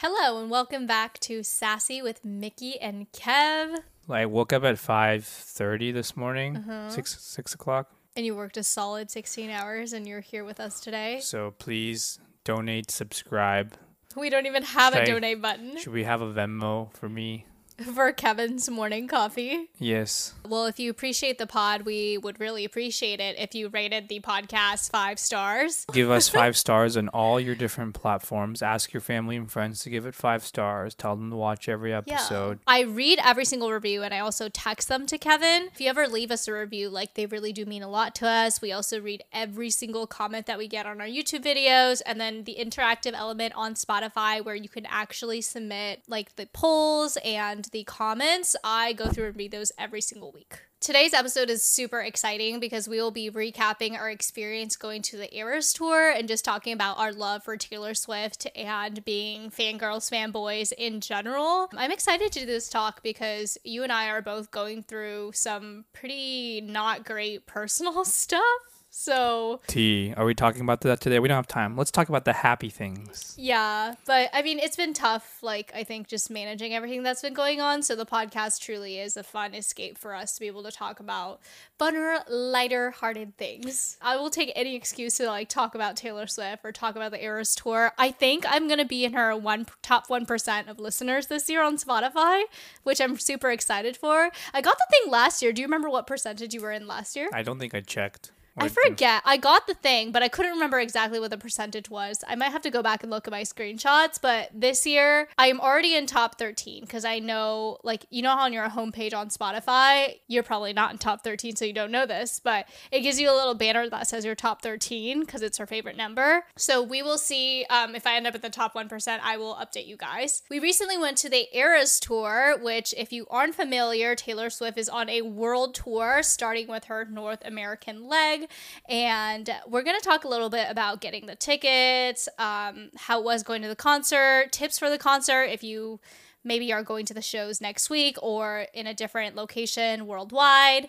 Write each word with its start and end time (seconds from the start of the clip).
Hello 0.00 0.40
and 0.40 0.48
welcome 0.50 0.86
back 0.86 1.18
to 1.20 1.42
Sassy 1.42 2.00
with 2.02 2.24
Miki 2.24 2.78
and 2.80 3.10
Kev. 3.12 3.78
I 4.08 4.26
woke 4.26 4.52
up 4.52 4.62
at 4.64 4.78
five 4.78 5.24
thirty 5.24 5.90
this 5.90 6.16
morning, 6.16 6.56
Uh-huh. 6.58 6.90
six 6.90 7.20
six 7.20 7.52
o'clock. 7.54 7.90
And 8.16 8.24
you 8.24 8.34
worked 8.34 8.56
a 8.56 8.62
solid 8.64 9.10
16 9.12 9.48
hours 9.50 9.92
and 9.92 10.06
you're 10.06 10.20
here 10.20 10.44
with 10.44 10.58
us 10.60 10.80
today. 10.80 11.20
So 11.20 11.52
please 11.58 12.18
donate, 12.44 12.90
subscribe. 12.90 13.74
We 14.16 14.28
don't 14.30 14.46
even 14.46 14.62
have 14.64 14.92
a 14.94 14.98
Should 14.98 15.02
I- 15.08 15.12
donate 15.12 15.42
button 15.42 15.76
Should 15.78 15.92
we 15.92 16.04
have 16.04 16.20
a 16.20 16.32
Venmo 16.32 16.92
for 16.94 17.08
me? 17.08 17.46
for 17.94 18.12
Kevin's 18.12 18.68
morning 18.68 19.06
coffee. 19.06 19.68
Yes. 19.78 20.34
Well, 20.48 20.66
if 20.66 20.80
you 20.80 20.90
appreciate 20.90 21.38
the 21.38 21.46
pod, 21.46 21.82
we 21.82 22.18
would 22.18 22.40
really 22.40 22.64
appreciate 22.64 23.20
it 23.20 23.38
if 23.38 23.54
you 23.54 23.68
rated 23.68 24.08
the 24.08 24.20
podcast 24.20 24.90
five 24.90 25.18
stars. 25.18 25.86
Give 25.92 26.10
us 26.10 26.28
five 26.28 26.56
stars 26.56 26.96
on 26.96 27.08
all 27.08 27.38
your 27.38 27.54
different 27.54 27.94
platforms. 27.94 28.62
Ask 28.62 28.92
your 28.92 29.00
family 29.00 29.36
and 29.36 29.50
friends 29.50 29.80
to 29.80 29.90
give 29.90 30.06
it 30.06 30.14
five 30.14 30.44
stars. 30.44 30.94
Tell 30.94 31.14
them 31.14 31.30
to 31.30 31.36
watch 31.36 31.68
every 31.68 31.92
episode. 31.92 32.58
I 32.66 32.80
read 32.80 33.20
every 33.24 33.44
single 33.44 33.70
review 33.70 34.02
and 34.02 34.12
I 34.12 34.18
also 34.20 34.48
text 34.48 34.88
them 34.88 35.06
to 35.06 35.18
Kevin. 35.18 35.68
If 35.72 35.80
you 35.80 35.88
ever 35.88 36.08
leave 36.08 36.30
us 36.30 36.48
a 36.48 36.52
review, 36.52 36.88
like 36.88 37.14
they 37.14 37.26
really 37.26 37.52
do 37.52 37.64
mean 37.64 37.82
a 37.82 37.88
lot 37.88 38.14
to 38.16 38.26
us. 38.26 38.60
We 38.60 38.72
also 38.72 39.00
read 39.00 39.22
every 39.32 39.70
single 39.70 40.06
comment 40.06 40.46
that 40.46 40.58
we 40.58 40.66
get 40.66 40.86
on 40.86 41.00
our 41.00 41.06
YouTube 41.06 41.44
videos 41.44 42.02
and 42.04 42.20
then 42.20 42.44
the 42.44 42.56
interactive 42.58 43.12
element 43.12 43.54
on 43.54 43.74
Spotify 43.74 44.44
where 44.44 44.56
you 44.56 44.68
can 44.68 44.86
actually 44.86 45.42
submit 45.42 46.02
like 46.08 46.34
the 46.36 46.46
polls 46.46 47.16
and 47.24 47.67
the 47.70 47.84
comments. 47.84 48.56
I 48.62 48.92
go 48.92 49.08
through 49.08 49.26
and 49.28 49.36
read 49.36 49.52
those 49.52 49.72
every 49.78 50.00
single 50.00 50.32
week. 50.32 50.60
Today's 50.80 51.12
episode 51.12 51.50
is 51.50 51.64
super 51.64 52.00
exciting 52.00 52.60
because 52.60 52.86
we 52.86 53.00
will 53.00 53.10
be 53.10 53.30
recapping 53.30 53.98
our 53.98 54.08
experience 54.08 54.76
going 54.76 55.02
to 55.02 55.16
the 55.16 55.36
Eras 55.36 55.72
tour 55.72 56.10
and 56.10 56.28
just 56.28 56.44
talking 56.44 56.72
about 56.72 56.98
our 56.98 57.12
love 57.12 57.42
for 57.42 57.56
Taylor 57.56 57.94
Swift 57.94 58.46
and 58.54 59.04
being 59.04 59.50
fangirls, 59.50 60.08
fanboys 60.08 60.72
in 60.72 61.00
general. 61.00 61.68
I'm 61.76 61.90
excited 61.90 62.30
to 62.30 62.40
do 62.40 62.46
this 62.46 62.68
talk 62.68 63.02
because 63.02 63.58
you 63.64 63.82
and 63.82 63.90
I 63.90 64.08
are 64.08 64.22
both 64.22 64.52
going 64.52 64.84
through 64.84 65.32
some 65.34 65.84
pretty 65.92 66.60
not 66.60 67.04
great 67.04 67.46
personal 67.46 68.04
stuff. 68.06 68.77
So, 68.90 69.60
T, 69.66 70.14
are 70.16 70.24
we 70.24 70.34
talking 70.34 70.62
about 70.62 70.80
that 70.80 71.00
today? 71.00 71.18
We 71.18 71.28
don't 71.28 71.36
have 71.36 71.46
time. 71.46 71.76
Let's 71.76 71.90
talk 71.90 72.08
about 72.08 72.24
the 72.24 72.32
happy 72.32 72.70
things. 72.70 73.34
yeah, 73.38 73.94
but 74.06 74.30
I 74.32 74.42
mean, 74.42 74.58
it's 74.58 74.76
been 74.76 74.94
tough, 74.94 75.42
like, 75.42 75.70
I 75.74 75.84
think 75.84 76.08
just 76.08 76.30
managing 76.30 76.74
everything 76.74 77.02
that's 77.02 77.22
been 77.22 77.34
going 77.34 77.60
on. 77.60 77.82
So, 77.82 77.94
the 77.94 78.06
podcast 78.06 78.60
truly 78.60 78.98
is 78.98 79.16
a 79.16 79.22
fun 79.22 79.54
escape 79.54 79.98
for 79.98 80.14
us 80.14 80.34
to 80.34 80.40
be 80.40 80.46
able 80.46 80.62
to 80.62 80.72
talk 80.72 81.00
about 81.00 81.40
funner, 81.78 82.22
lighter 82.28 82.90
hearted 82.90 83.36
things. 83.36 83.98
I 84.00 84.16
will 84.16 84.30
take 84.30 84.52
any 84.56 84.74
excuse 84.74 85.18
to, 85.18 85.26
like, 85.26 85.48
talk 85.48 85.74
about 85.74 85.96
Taylor 85.96 86.26
Swift 86.26 86.64
or 86.64 86.72
talk 86.72 86.96
about 86.96 87.12
the 87.12 87.22
Eras 87.22 87.54
tour. 87.54 87.92
I 87.98 88.10
think 88.10 88.44
I'm 88.48 88.66
going 88.68 88.78
to 88.80 88.86
be 88.86 89.04
in 89.04 89.12
her 89.12 89.36
one 89.36 89.66
top 89.82 90.08
1% 90.08 90.68
of 90.68 90.78
listeners 90.78 91.26
this 91.26 91.48
year 91.50 91.62
on 91.62 91.76
Spotify, 91.76 92.42
which 92.84 93.00
I'm 93.00 93.18
super 93.18 93.50
excited 93.50 93.96
for. 93.96 94.30
I 94.54 94.60
got 94.62 94.78
the 94.78 94.86
thing 94.90 95.12
last 95.12 95.42
year. 95.42 95.52
Do 95.52 95.60
you 95.60 95.66
remember 95.66 95.90
what 95.90 96.06
percentage 96.06 96.54
you 96.54 96.62
were 96.62 96.72
in 96.72 96.86
last 96.86 97.14
year? 97.16 97.28
I 97.34 97.42
don't 97.42 97.58
think 97.58 97.74
I 97.74 97.80
checked. 97.80 98.32
I 98.60 98.68
forget. 98.68 99.22
I 99.24 99.36
got 99.36 99.66
the 99.66 99.74
thing, 99.74 100.10
but 100.10 100.22
I 100.22 100.28
couldn't 100.28 100.52
remember 100.52 100.80
exactly 100.80 101.20
what 101.20 101.30
the 101.30 101.38
percentage 101.38 101.88
was. 101.88 102.24
I 102.26 102.34
might 102.34 102.50
have 102.50 102.62
to 102.62 102.70
go 102.70 102.82
back 102.82 103.02
and 103.02 103.10
look 103.10 103.26
at 103.26 103.30
my 103.30 103.42
screenshots, 103.42 104.20
but 104.20 104.50
this 104.52 104.86
year 104.86 105.28
I 105.38 105.46
am 105.46 105.60
already 105.60 105.94
in 105.94 106.06
top 106.06 106.38
13 106.38 106.82
because 106.82 107.04
I 107.04 107.18
know, 107.18 107.78
like, 107.84 108.06
you 108.10 108.22
know, 108.22 108.30
how 108.30 108.44
on 108.44 108.52
your 108.52 108.68
homepage 108.68 109.14
on 109.14 109.28
Spotify, 109.28 110.16
you're 110.26 110.42
probably 110.42 110.72
not 110.72 110.92
in 110.92 110.98
top 110.98 111.22
13, 111.22 111.56
so 111.56 111.64
you 111.64 111.72
don't 111.72 111.90
know 111.90 112.06
this, 112.06 112.40
but 112.42 112.68
it 112.90 113.00
gives 113.00 113.20
you 113.20 113.30
a 113.30 113.36
little 113.36 113.54
banner 113.54 113.88
that 113.88 114.08
says 114.08 114.24
you're 114.24 114.34
top 114.34 114.62
13 114.62 115.20
because 115.20 115.42
it's 115.42 115.58
her 115.58 115.66
favorite 115.66 115.96
number. 115.96 116.44
So 116.56 116.82
we 116.82 117.02
will 117.02 117.18
see 117.18 117.64
um, 117.70 117.94
if 117.94 118.06
I 118.06 118.16
end 118.16 118.26
up 118.26 118.34
in 118.34 118.40
the 118.40 118.50
top 118.50 118.74
1%, 118.74 119.20
I 119.22 119.36
will 119.36 119.54
update 119.54 119.86
you 119.86 119.96
guys. 119.96 120.42
We 120.50 120.58
recently 120.58 120.98
went 120.98 121.16
to 121.18 121.28
the 121.28 121.46
Eras 121.56 122.00
tour, 122.00 122.58
which, 122.60 122.94
if 122.96 123.12
you 123.12 123.26
aren't 123.30 123.54
familiar, 123.54 124.14
Taylor 124.14 124.50
Swift 124.50 124.78
is 124.78 124.88
on 124.88 125.08
a 125.08 125.22
world 125.22 125.74
tour 125.74 126.22
starting 126.22 126.68
with 126.68 126.84
her 126.84 127.04
North 127.04 127.42
American 127.44 128.08
leg. 128.08 128.47
And 128.88 129.50
we're 129.66 129.82
going 129.82 129.98
to 129.98 130.04
talk 130.04 130.24
a 130.24 130.28
little 130.28 130.50
bit 130.50 130.66
about 130.70 131.00
getting 131.00 131.26
the 131.26 131.34
tickets, 131.34 132.28
um, 132.38 132.90
how 132.96 133.20
it 133.20 133.24
was 133.24 133.42
going 133.42 133.62
to 133.62 133.68
the 133.68 133.76
concert, 133.76 134.52
tips 134.52 134.78
for 134.78 134.90
the 134.90 134.98
concert 134.98 135.44
if 135.44 135.62
you 135.62 136.00
maybe 136.44 136.72
are 136.72 136.82
going 136.82 137.06
to 137.06 137.14
the 137.14 137.22
shows 137.22 137.60
next 137.60 137.90
week 137.90 138.16
or 138.22 138.66
in 138.72 138.86
a 138.86 138.94
different 138.94 139.36
location 139.36 140.06
worldwide. 140.06 140.88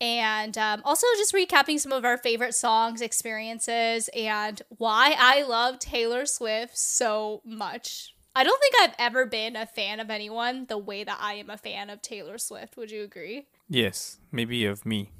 And 0.00 0.56
um, 0.56 0.82
also 0.84 1.06
just 1.16 1.34
recapping 1.34 1.80
some 1.80 1.92
of 1.92 2.04
our 2.04 2.16
favorite 2.16 2.54
songs, 2.54 3.00
experiences, 3.00 4.08
and 4.14 4.62
why 4.68 5.16
I 5.18 5.42
love 5.42 5.80
Taylor 5.80 6.24
Swift 6.24 6.78
so 6.78 7.42
much. 7.44 8.14
I 8.36 8.44
don't 8.44 8.60
think 8.60 8.74
I've 8.80 8.94
ever 9.00 9.26
been 9.26 9.56
a 9.56 9.66
fan 9.66 9.98
of 9.98 10.10
anyone 10.10 10.66
the 10.68 10.78
way 10.78 11.02
that 11.02 11.18
I 11.20 11.34
am 11.34 11.50
a 11.50 11.56
fan 11.56 11.90
of 11.90 12.00
Taylor 12.00 12.38
Swift. 12.38 12.76
Would 12.76 12.92
you 12.92 13.02
agree? 13.02 13.48
Yes, 13.68 14.18
maybe 14.30 14.64
of 14.64 14.86
me. 14.86 15.10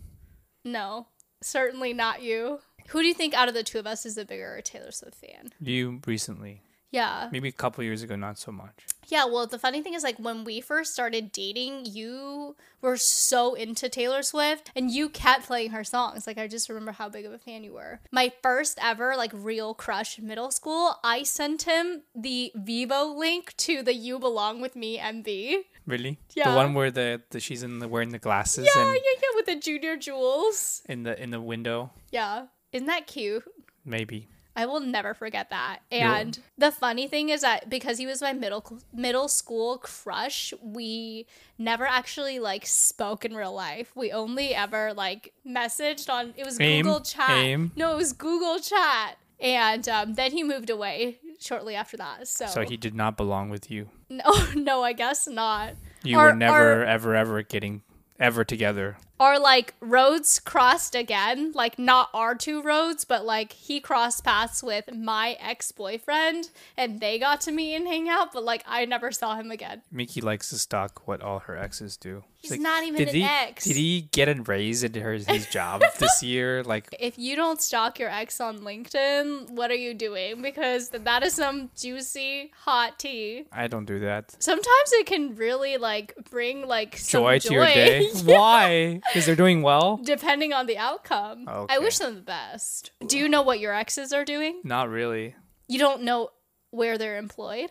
No, 0.64 1.08
certainly 1.40 1.92
not 1.92 2.22
you. 2.22 2.60
Who 2.88 3.02
do 3.02 3.08
you 3.08 3.14
think 3.14 3.34
out 3.34 3.48
of 3.48 3.54
the 3.54 3.62
two 3.62 3.78
of 3.78 3.86
us 3.86 4.06
is 4.06 4.14
the 4.14 4.24
bigger 4.24 4.60
Taylor 4.64 4.92
Swift 4.92 5.16
fan? 5.16 5.52
You 5.60 6.00
recently. 6.06 6.62
Yeah. 6.90 7.28
Maybe 7.30 7.48
a 7.48 7.52
couple 7.52 7.84
years 7.84 8.02
ago, 8.02 8.16
not 8.16 8.38
so 8.38 8.50
much. 8.50 8.86
Yeah, 9.08 9.24
well, 9.24 9.46
the 9.46 9.58
funny 9.58 9.82
thing 9.82 9.94
is, 9.94 10.02
like, 10.02 10.18
when 10.18 10.44
we 10.44 10.60
first 10.60 10.92
started 10.92 11.32
dating, 11.32 11.86
you 11.86 12.56
were 12.82 12.96
so 12.96 13.54
into 13.54 13.88
Taylor 13.88 14.22
Swift 14.22 14.70
and 14.76 14.90
you 14.90 15.08
kept 15.08 15.46
playing 15.46 15.70
her 15.70 15.84
songs. 15.84 16.26
Like, 16.26 16.38
I 16.38 16.46
just 16.46 16.68
remember 16.68 16.92
how 16.92 17.08
big 17.08 17.24
of 17.24 17.32
a 17.32 17.38
fan 17.38 17.64
you 17.64 17.72
were. 17.72 18.00
My 18.10 18.32
first 18.42 18.78
ever, 18.82 19.16
like, 19.16 19.30
real 19.34 19.72
crush 19.74 20.18
in 20.18 20.26
middle 20.26 20.50
school, 20.50 20.96
I 21.02 21.22
sent 21.22 21.62
him 21.62 22.02
the 22.14 22.52
Vevo 22.56 23.16
link 23.16 23.54
to 23.58 23.82
the 23.82 23.94
You 23.94 24.18
Belong 24.18 24.60
With 24.60 24.76
Me 24.76 24.98
MV. 24.98 25.56
Really? 25.86 26.18
Yeah. 26.34 26.50
The 26.50 26.56
one 26.56 26.74
where 26.74 26.90
the, 26.90 27.22
the 27.30 27.40
she's 27.40 27.62
in 27.62 27.78
the 27.78 27.88
wearing 27.88 28.10
the 28.10 28.18
glasses 28.18 28.68
Yeah, 28.74 28.82
and 28.82 28.94
yeah, 28.94 29.10
yeah, 29.22 29.28
the 29.48 29.56
Junior 29.56 29.96
Jewels. 29.96 30.82
in 30.88 31.02
the 31.02 31.20
in 31.20 31.30
the 31.30 31.40
window. 31.40 31.90
Yeah. 32.10 32.46
Isn't 32.72 32.86
that 32.86 33.06
cute? 33.06 33.44
Maybe. 33.84 34.28
I 34.54 34.66
will 34.66 34.80
never 34.80 35.14
forget 35.14 35.50
that. 35.50 35.78
And 35.92 36.36
the 36.58 36.72
funny 36.72 37.06
thing 37.06 37.28
is 37.28 37.42
that 37.42 37.70
because 37.70 37.96
he 37.98 38.06
was 38.06 38.20
my 38.20 38.32
middle 38.32 38.80
middle 38.92 39.28
school 39.28 39.78
crush, 39.78 40.52
we 40.60 41.26
never 41.58 41.86
actually 41.86 42.40
like 42.40 42.66
spoke 42.66 43.24
in 43.24 43.34
real 43.36 43.54
life. 43.54 43.92
We 43.94 44.10
only 44.10 44.54
ever 44.54 44.92
like 44.94 45.32
messaged 45.46 46.10
on 46.10 46.34
it 46.36 46.44
was 46.44 46.58
AIM, 46.60 46.84
Google 46.84 47.00
Chat. 47.00 47.30
AIM. 47.30 47.70
No, 47.76 47.92
it 47.92 47.96
was 47.96 48.12
Google 48.12 48.58
Chat. 48.58 49.16
And 49.40 49.88
um, 49.88 50.14
then 50.14 50.32
he 50.32 50.42
moved 50.42 50.68
away 50.70 51.20
shortly 51.38 51.76
after 51.76 51.96
that. 51.96 52.26
So, 52.26 52.46
So 52.46 52.62
he 52.62 52.76
did 52.76 52.96
not 52.96 53.16
belong 53.16 53.50
with 53.50 53.70
you. 53.70 53.88
no, 54.10 54.24
no, 54.56 54.82
I 54.82 54.92
guess 54.92 55.28
not. 55.28 55.74
You 56.02 56.18
Or- 56.18 56.24
were 56.24 56.34
never, 56.34 56.82
or- 56.82 56.84
ever, 56.84 57.14
ever 57.14 57.42
getting 57.42 57.82
ever 58.18 58.42
together. 58.44 58.96
Or 59.20 59.38
like 59.38 59.74
roads 59.80 60.38
crossed 60.38 60.94
again, 60.94 61.52
like 61.54 61.78
not 61.78 62.08
our 62.14 62.34
two 62.34 62.62
roads, 62.62 63.04
but 63.04 63.24
like 63.24 63.52
he 63.52 63.80
crossed 63.80 64.24
paths 64.24 64.62
with 64.62 64.94
my 64.94 65.36
ex 65.40 65.72
boyfriend 65.72 66.50
and 66.76 67.00
they 67.00 67.18
got 67.18 67.40
to 67.42 67.52
meet 67.52 67.74
and 67.74 67.86
hang 67.86 68.08
out, 68.08 68.32
but 68.32 68.44
like 68.44 68.62
I 68.66 68.84
never 68.84 69.10
saw 69.12 69.36
him 69.36 69.50
again. 69.50 69.82
Miki 69.90 70.20
likes 70.20 70.50
to 70.50 70.58
stalk 70.58 71.06
what 71.06 71.20
all 71.20 71.40
her 71.40 71.56
exes 71.56 71.96
do. 71.96 72.24
He's 72.40 72.52
It's 72.52 72.62
not 72.62 72.84
even 72.84 72.98
did 72.98 73.08
an 73.08 73.14
he, 73.16 73.24
ex. 73.24 73.64
Did 73.64 73.76
he 73.76 74.02
get 74.12 74.28
a 74.28 74.40
raise 74.40 74.84
in 74.84 74.94
her, 74.94 75.14
his 75.14 75.46
job 75.48 75.82
this 75.98 76.22
year? 76.22 76.62
Like, 76.62 76.94
If 77.00 77.18
you 77.18 77.34
don't 77.34 77.60
stalk 77.60 77.98
your 77.98 78.10
ex 78.10 78.40
on 78.40 78.60
LinkedIn, 78.60 79.50
what 79.50 79.72
are 79.72 79.76
you 79.76 79.92
doing? 79.92 80.40
Because 80.40 80.90
that 80.90 81.24
is 81.24 81.34
some 81.34 81.70
juicy 81.76 82.52
hot 82.60 82.96
tea. 83.00 83.46
I 83.50 83.66
don't 83.66 83.86
do 83.86 83.98
that. 84.00 84.36
Sometimes 84.38 84.92
it 84.92 85.06
can 85.06 85.34
really 85.34 85.78
like 85.78 86.14
bring 86.30 86.66
like 86.66 86.96
some 86.96 87.22
Joy, 87.22 87.38
joy, 87.40 87.48
to 87.48 87.54
your 87.54 87.66
day. 87.66 88.08
Why? 88.24 89.00
Because 89.08 89.26
they're 89.26 89.36
doing 89.36 89.62
well? 89.62 89.98
depending 90.02 90.52
on 90.52 90.66
the 90.66 90.78
outcome. 90.78 91.46
I 91.68 91.78
wish 91.78 91.98
them 91.98 92.14
the 92.16 92.20
best. 92.22 92.90
Do 93.06 93.18
you 93.18 93.28
know 93.28 93.42
what 93.42 93.60
your 93.60 93.74
exes 93.74 94.12
are 94.12 94.24
doing? 94.24 94.60
Not 94.64 94.88
really. 94.88 95.34
You 95.68 95.78
don't 95.78 96.02
know 96.02 96.30
where 96.70 96.98
they're 96.98 97.16
employed? 97.18 97.70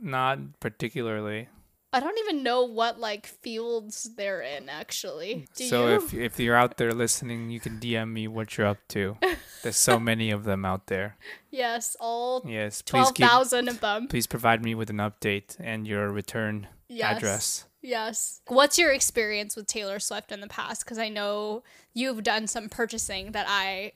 Not 0.00 0.60
particularly. 0.60 1.48
I 1.90 2.00
don't 2.00 2.18
even 2.18 2.42
know 2.42 2.64
what 2.64 3.00
like 3.00 3.26
fields 3.26 4.10
they're 4.16 4.42
in 4.42 4.68
actually. 4.68 5.46
Do 5.56 5.64
so 5.66 5.88
you? 5.88 5.94
if 5.96 6.12
if 6.14 6.38
you're 6.38 6.54
out 6.54 6.76
there 6.76 6.92
listening, 6.92 7.48
you 7.50 7.60
can 7.60 7.78
DM 7.80 8.12
me 8.12 8.28
what 8.28 8.56
you're 8.58 8.66
up 8.66 8.76
to. 8.88 9.16
There's 9.62 9.76
so 9.76 9.98
many 9.98 10.30
of 10.30 10.44
them 10.44 10.66
out 10.66 10.88
there. 10.88 11.16
yes, 11.50 11.96
all 11.98 12.42
Yes, 12.46 12.82
please 12.82 12.90
twelve 12.90 13.14
keep 13.14 13.26
thousand 13.26 13.68
of 13.68 13.80
them. 13.80 14.06
please 14.06 14.26
provide 14.26 14.62
me 14.62 14.74
with 14.74 14.90
an 14.90 14.98
update 14.98 15.56
and 15.58 15.86
your 15.88 16.10
return 16.12 16.68
Yes. 16.88 17.16
address. 17.16 17.64
Yes. 17.82 18.40
What's 18.48 18.78
your 18.78 18.92
experience 18.92 19.56
with 19.56 19.66
Taylor 19.66 19.98
Swift 19.98 20.32
in 20.32 20.40
the 20.40 20.48
past? 20.48 20.84
Because 20.84 20.98
I 20.98 21.08
know 21.08 21.62
you've 21.94 22.22
done 22.22 22.46
some 22.46 22.68
purchasing 22.68 23.32
that 23.32 23.46
I. 23.48 23.92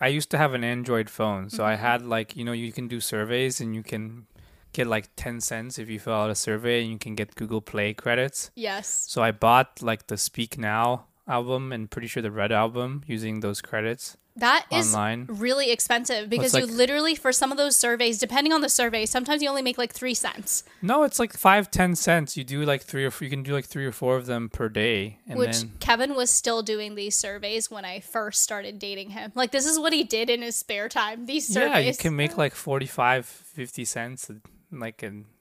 I 0.00 0.08
used 0.08 0.30
to 0.30 0.38
have 0.38 0.54
an 0.54 0.64
Android 0.64 1.08
phone, 1.10 1.50
so 1.50 1.58
Mm-hmm. 1.58 1.72
I 1.72 1.76
had 1.76 2.02
like 2.02 2.36
you 2.36 2.44
know 2.44 2.52
you 2.52 2.72
can 2.72 2.88
do 2.88 3.00
surveys 3.00 3.60
and 3.60 3.74
you 3.74 3.82
can 3.82 4.26
get 4.72 4.86
like 4.86 5.08
ten 5.16 5.40
cents 5.40 5.78
if 5.78 5.88
you 5.88 5.98
fill 5.98 6.14
out 6.14 6.30
a 6.30 6.34
survey 6.34 6.82
and 6.82 6.90
you 6.92 6.98
can 6.98 7.14
get 7.14 7.34
Google 7.34 7.60
Play 7.60 7.94
credits. 7.94 8.50
Yes. 8.54 9.06
So 9.08 9.22
I 9.22 9.30
bought 9.32 9.82
like 9.82 10.06
the 10.08 10.16
Speak 10.16 10.58
Now 10.58 11.06
album 11.28 11.72
and 11.72 11.90
pretty 11.90 12.06
sure 12.08 12.22
the 12.22 12.30
Red 12.30 12.52
album 12.52 13.02
using 13.06 13.40
those 13.40 13.60
credits. 13.60 14.16
That 14.38 14.66
is 14.70 14.94
online. 14.94 15.24
really 15.30 15.70
expensive 15.70 16.28
because 16.28 16.54
you 16.54 16.66
like- 16.66 16.74
literally 16.74 17.14
for 17.14 17.32
some 17.32 17.50
of 17.50 17.56
those 17.56 17.74
surveys, 17.74 18.18
depending 18.18 18.52
on 18.52 18.60
the 18.60 18.68
survey, 18.68 19.06
sometimes 19.06 19.42
you 19.42 19.48
only 19.48 19.62
make 19.62 19.78
like 19.78 19.94
three 19.94 20.12
cents. 20.12 20.62
No, 20.82 21.04
it's 21.04 21.18
like 21.18 21.32
five, 21.32 21.70
ten 21.70 21.94
cents. 21.96 22.36
You 22.36 22.44
do 22.44 22.62
like 22.64 22.82
three 22.82 23.06
or 23.06 23.10
four, 23.10 23.24
you 23.24 23.30
can 23.30 23.42
do 23.42 23.54
like 23.54 23.64
three 23.64 23.86
or 23.86 23.92
four 23.92 24.14
of 24.16 24.26
them 24.26 24.50
per 24.50 24.68
day, 24.68 25.20
and 25.26 25.38
which 25.38 25.60
then 25.60 25.72
Kevin 25.80 26.14
was 26.14 26.30
still 26.30 26.62
doing 26.62 26.96
these 26.96 27.16
surveys 27.16 27.70
when 27.70 27.86
I 27.86 28.00
first 28.00 28.42
started 28.42 28.78
dating 28.78 29.10
him. 29.10 29.32
Like 29.34 29.52
this 29.52 29.64
is 29.64 29.78
what 29.78 29.94
he 29.94 30.04
did 30.04 30.28
in 30.28 30.42
his 30.42 30.54
spare 30.54 30.90
time. 30.90 31.24
These 31.24 31.48
surveys. 31.48 31.70
yeah, 31.84 31.90
you 31.90 31.96
can 31.96 32.14
make 32.14 32.36
like 32.36 32.54
45, 32.54 33.24
50 33.24 33.84
cents, 33.86 34.30
like 34.70 35.02
in 35.02 35.24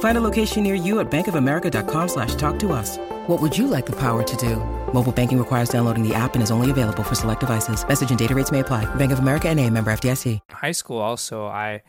Find 0.00 0.18
a 0.18 0.20
location 0.20 0.62
near 0.62 0.74
you 0.74 1.00
at 1.00 1.10
bankofamerica.com 1.10 2.08
slash 2.08 2.34
talk 2.34 2.58
to 2.58 2.72
us. 2.72 2.98
What 3.26 3.40
would 3.40 3.56
you 3.56 3.66
like 3.66 3.86
the 3.86 3.96
power 3.96 4.22
to 4.22 4.36
do? 4.36 4.56
Mobile 4.92 5.12
banking 5.12 5.38
requires 5.38 5.70
downloading 5.70 6.06
the 6.06 6.14
app 6.14 6.34
and 6.34 6.42
is 6.42 6.50
only 6.50 6.70
available 6.70 7.02
for 7.02 7.14
select 7.14 7.40
devices. 7.40 7.86
Message 7.86 8.10
and 8.10 8.18
data 8.18 8.34
rates 8.34 8.52
may 8.52 8.60
apply. 8.60 8.92
Bank 8.96 9.12
of 9.12 9.20
America 9.20 9.48
and 9.48 9.58
a 9.58 9.70
member 9.70 9.90
FDIC. 9.92 10.40
high 10.50 10.72
school 10.72 10.98
also 10.98 11.46
i 11.46 11.82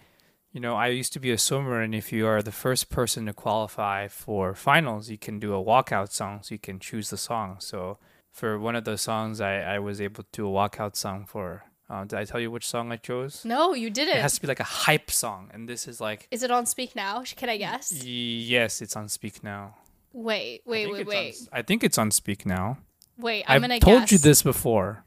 you 0.51 0.59
know 0.59 0.75
i 0.75 0.87
used 0.87 1.13
to 1.13 1.19
be 1.19 1.31
a 1.31 1.37
swimmer 1.37 1.81
and 1.81 1.95
if 1.95 2.11
you 2.11 2.27
are 2.27 2.41
the 2.41 2.51
first 2.51 2.89
person 2.89 3.25
to 3.25 3.33
qualify 3.33 4.07
for 4.07 4.53
finals 4.53 5.09
you 5.09 5.17
can 5.17 5.39
do 5.39 5.53
a 5.53 5.63
walkout 5.63 6.11
song 6.11 6.39
so 6.41 6.53
you 6.53 6.59
can 6.59 6.79
choose 6.79 7.09
the 7.09 7.17
song 7.17 7.55
so 7.59 7.97
for 8.31 8.59
one 8.59 8.75
of 8.75 8.83
those 8.83 9.01
songs 9.01 9.39
i, 9.41 9.53
I 9.75 9.79
was 9.79 9.99
able 10.01 10.23
to 10.23 10.29
do 10.31 10.47
a 10.47 10.51
walkout 10.51 10.95
song 10.95 11.25
for 11.25 11.63
uh, 11.91 12.03
did 12.05 12.17
i 12.17 12.23
tell 12.23 12.39
you 12.39 12.49
which 12.55 12.65
song 12.73 12.91
i 12.91 12.97
chose 13.09 13.43
No, 13.45 13.73
you 13.83 13.89
didn't. 13.89 14.17
it 14.17 14.21
has 14.21 14.35
to 14.35 14.41
be 14.41 14.47
like 14.47 14.59
a 14.61 14.69
hype 14.85 15.11
song 15.11 15.49
and 15.53 15.67
this 15.67 15.87
is 15.91 15.99
like 16.07 16.27
Is 16.31 16.41
it 16.43 16.51
on 16.51 16.65
Speak 16.65 16.95
Now? 16.95 17.23
Can 17.39 17.49
I 17.49 17.57
guess? 17.57 17.91
yes 18.03 18.81
it's 18.81 18.95
on 18.95 19.09
speak 19.09 19.43
now 19.43 19.75
Wait, 20.13 20.61
wait, 20.65 20.91
wait, 20.91 21.05
wait, 21.07 21.35
on, 21.41 21.59
i 21.59 21.61
think 21.61 21.83
it's 21.83 21.97
on 21.97 22.09
speak 22.11 22.45
now 22.45 22.77
wait. 23.17 23.43
I'm 23.47 23.55
i've 23.55 23.61
gonna 23.61 23.79
told 23.79 24.01
guess. 24.03 24.11
you 24.13 24.17
this 24.17 24.41
before 24.43 25.03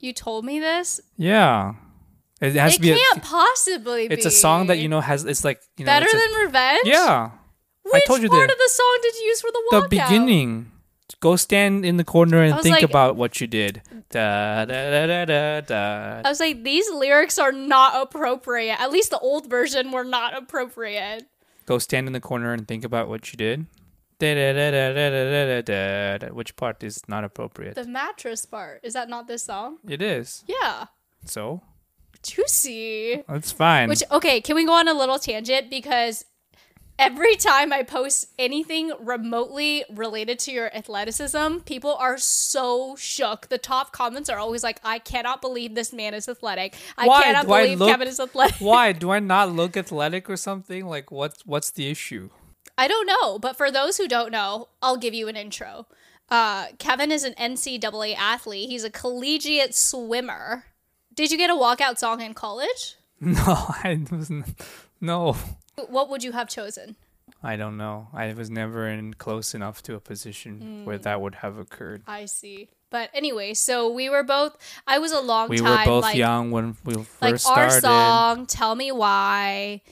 You 0.00 0.12
told 0.12 0.44
me 0.44 0.60
this. 0.60 1.00
yeah 1.16 1.74
it 2.40 2.54
has 2.54 2.72
It 2.72 2.76
to 2.76 2.82
be 2.82 2.92
a, 2.92 2.96
can't 2.96 3.22
possibly 3.22 4.08
be. 4.08 4.14
it's 4.14 4.24
a 4.26 4.30
song 4.30 4.66
that 4.68 4.78
you 4.78 4.88
know 4.88 5.00
has 5.00 5.24
it's 5.24 5.44
like 5.44 5.60
you 5.76 5.84
know 5.84 5.90
Better 5.92 6.06
it's 6.08 6.14
a- 6.14 6.18
than 6.18 6.32
Revenge. 6.46 6.80
yeah 6.84 7.30
Which 7.82 7.94
I 7.94 8.00
told 8.06 8.22
you 8.22 8.28
part 8.30 8.48
that. 8.48 8.52
of 8.54 8.58
the 8.58 8.70
song 8.70 8.98
did 9.02 9.14
you 9.18 9.24
use 9.32 9.40
for 9.40 9.50
the 9.50 9.62
the 9.70 9.76
walkout? 9.82 9.90
beginning 9.90 10.69
go 11.20 11.36
stand 11.36 11.84
in 11.84 11.96
the 11.96 12.04
corner 12.04 12.42
and 12.42 12.60
think 12.60 12.76
like, 12.76 12.84
about 12.84 13.16
what 13.16 13.40
you 13.40 13.46
did. 13.46 13.82
Da, 14.10 14.64
da, 14.64 15.06
da, 15.06 15.24
da, 15.24 15.60
da, 15.60 16.22
I 16.24 16.28
was 16.28 16.40
like, 16.40 16.62
these 16.62 16.88
lyrics 16.90 17.38
are 17.38 17.52
not 17.52 18.00
appropriate. 18.00 18.80
At 18.80 18.90
least 18.90 19.10
the 19.10 19.18
old 19.18 19.48
version 19.48 19.90
were 19.90 20.04
not 20.04 20.36
appropriate. 20.36 21.24
Go 21.66 21.78
stand 21.78 22.06
in 22.06 22.12
the 22.12 22.20
corner 22.20 22.52
and 22.52 22.66
think 22.66 22.84
about 22.84 23.08
what 23.08 23.32
you 23.32 23.36
did. 23.36 23.66
Da, 24.18 24.34
da, 24.34 24.52
da, 24.52 24.70
da, 24.70 24.92
da, 24.92 25.10
da, 25.10 25.62
da, 25.62 26.18
da, 26.18 26.34
Which 26.34 26.54
part 26.56 26.82
is 26.82 27.08
not 27.08 27.24
appropriate? 27.24 27.74
The 27.74 27.86
mattress 27.86 28.44
part. 28.44 28.80
Is 28.82 28.92
that 28.92 29.08
not 29.08 29.26
this 29.26 29.44
song? 29.44 29.78
It 29.88 30.02
is. 30.02 30.44
Yeah. 30.46 30.86
So? 31.24 31.62
Juicy. 32.22 33.24
That's 33.26 33.50
fine. 33.50 33.88
Which, 33.88 34.02
okay, 34.10 34.40
can 34.42 34.56
we 34.56 34.66
go 34.66 34.74
on 34.74 34.88
a 34.88 34.92
little 34.92 35.18
tangent? 35.18 35.70
Because 35.70 36.26
every 37.00 37.36
time 37.36 37.72
I 37.72 37.82
post 37.82 38.26
anything 38.38 38.92
remotely 39.00 39.84
related 39.90 40.38
to 40.40 40.52
your 40.52 40.74
athleticism, 40.74 41.58
people 41.64 41.94
are 41.94 42.18
so 42.18 42.94
shook. 42.96 43.48
The 43.48 43.58
top 43.58 43.92
comments 43.92 44.28
are 44.28 44.38
always 44.38 44.62
like, 44.62 44.80
"I 44.84 44.98
cannot 44.98 45.40
believe 45.40 45.74
this 45.74 45.92
man 45.92 46.14
is 46.14 46.28
athletic. 46.28 46.76
I 46.96 47.06
Why 47.06 47.22
cannot 47.24 47.46
do 47.46 47.52
I 47.52 47.62
believe 47.64 47.78
look- 47.80 47.90
Kevin 47.90 48.08
is 48.08 48.20
athletic." 48.20 48.56
Why 48.60 48.92
do 48.92 49.10
I 49.10 49.18
not 49.18 49.50
look 49.50 49.76
athletic 49.76 50.28
or 50.30 50.36
something? 50.36 50.86
Like 50.86 51.10
what's 51.10 51.44
what's 51.46 51.70
the 51.70 51.90
issue? 51.90 52.30
I 52.78 52.86
don't 52.88 53.06
know, 53.06 53.38
but 53.38 53.56
for 53.56 53.70
those 53.70 53.96
who 53.98 54.08
don't 54.08 54.30
know, 54.30 54.68
I'll 54.82 54.96
give 54.96 55.12
you 55.14 55.28
an 55.28 55.36
intro. 55.36 55.86
Uh, 56.30 56.68
Kevin 56.78 57.10
is 57.10 57.24
an 57.24 57.34
NCAA 57.34 58.14
athlete. 58.16 58.68
He's 58.70 58.84
a 58.84 58.90
collegiate 58.90 59.74
swimmer. 59.74 60.64
Did 61.12 61.32
you 61.32 61.36
get 61.36 61.50
a 61.50 61.54
walkout 61.54 61.98
song 61.98 62.20
in 62.20 62.34
college? 62.34 62.96
No, 63.22 63.42
I 63.84 64.00
wasn't. 64.10 64.46
No, 64.98 65.36
What 65.88 66.08
would 66.10 66.22
you 66.24 66.32
have 66.32 66.48
chosen? 66.48 66.96
I 67.42 67.56
don't 67.56 67.76
know. 67.76 68.08
I 68.12 68.32
was 68.34 68.50
never 68.50 68.88
in 68.88 69.14
close 69.14 69.54
enough 69.54 69.82
to 69.84 69.94
a 69.94 70.00
position 70.00 70.84
where 70.84 70.96
Hmm. 70.96 71.02
that 71.02 71.20
would 71.20 71.36
have 71.36 71.58
occurred. 71.58 72.02
I 72.06 72.24
see. 72.26 72.68
But 72.90 73.08
anyway, 73.14 73.54
so 73.54 73.88
we 73.88 74.10
were 74.10 74.24
both. 74.24 74.56
I 74.86 74.98
was 74.98 75.12
a 75.12 75.20
long 75.20 75.48
We 75.48 75.58
time 75.58 75.78
were 75.78 75.84
both 75.84 76.02
like, 76.02 76.16
young 76.16 76.50
when 76.50 76.76
we 76.84 76.94
first 76.94 77.22
like 77.22 77.38
started. 77.38 77.72
our 77.72 77.80
song. 78.36 78.46
Tell 78.46 78.74
me 78.74 78.90
why. 78.90 79.82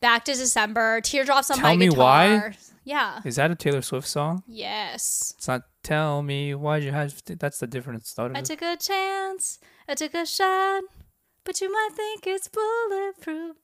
Back 0.00 0.24
to 0.26 0.34
December. 0.34 1.00
Teardrops 1.00 1.50
on 1.50 1.56
Tell 1.58 1.68
my 1.70 1.76
Me 1.76 1.88
guitar. 1.88 2.02
Why? 2.04 2.56
Yeah. 2.84 3.20
Is 3.24 3.36
that 3.36 3.50
a 3.50 3.54
Taylor 3.54 3.80
Swift 3.80 4.06
song? 4.08 4.42
Yes. 4.46 5.32
It's 5.38 5.48
not 5.48 5.62
"Tell 5.82 6.20
Me 6.22 6.54
Why 6.54 6.76
You 6.78 6.90
Have." 6.92 7.24
To, 7.24 7.36
that's 7.36 7.58
the 7.58 7.66
different 7.68 8.04
start. 8.06 8.32
I 8.36 8.42
took 8.42 8.60
a 8.60 8.76
chance. 8.76 9.58
I 9.88 9.94
took 9.94 10.12
a 10.14 10.26
shot. 10.26 10.82
But 11.44 11.60
you 11.60 11.72
might 11.72 11.90
think 11.94 12.26
it's 12.26 12.48
bulletproof. 12.48 13.56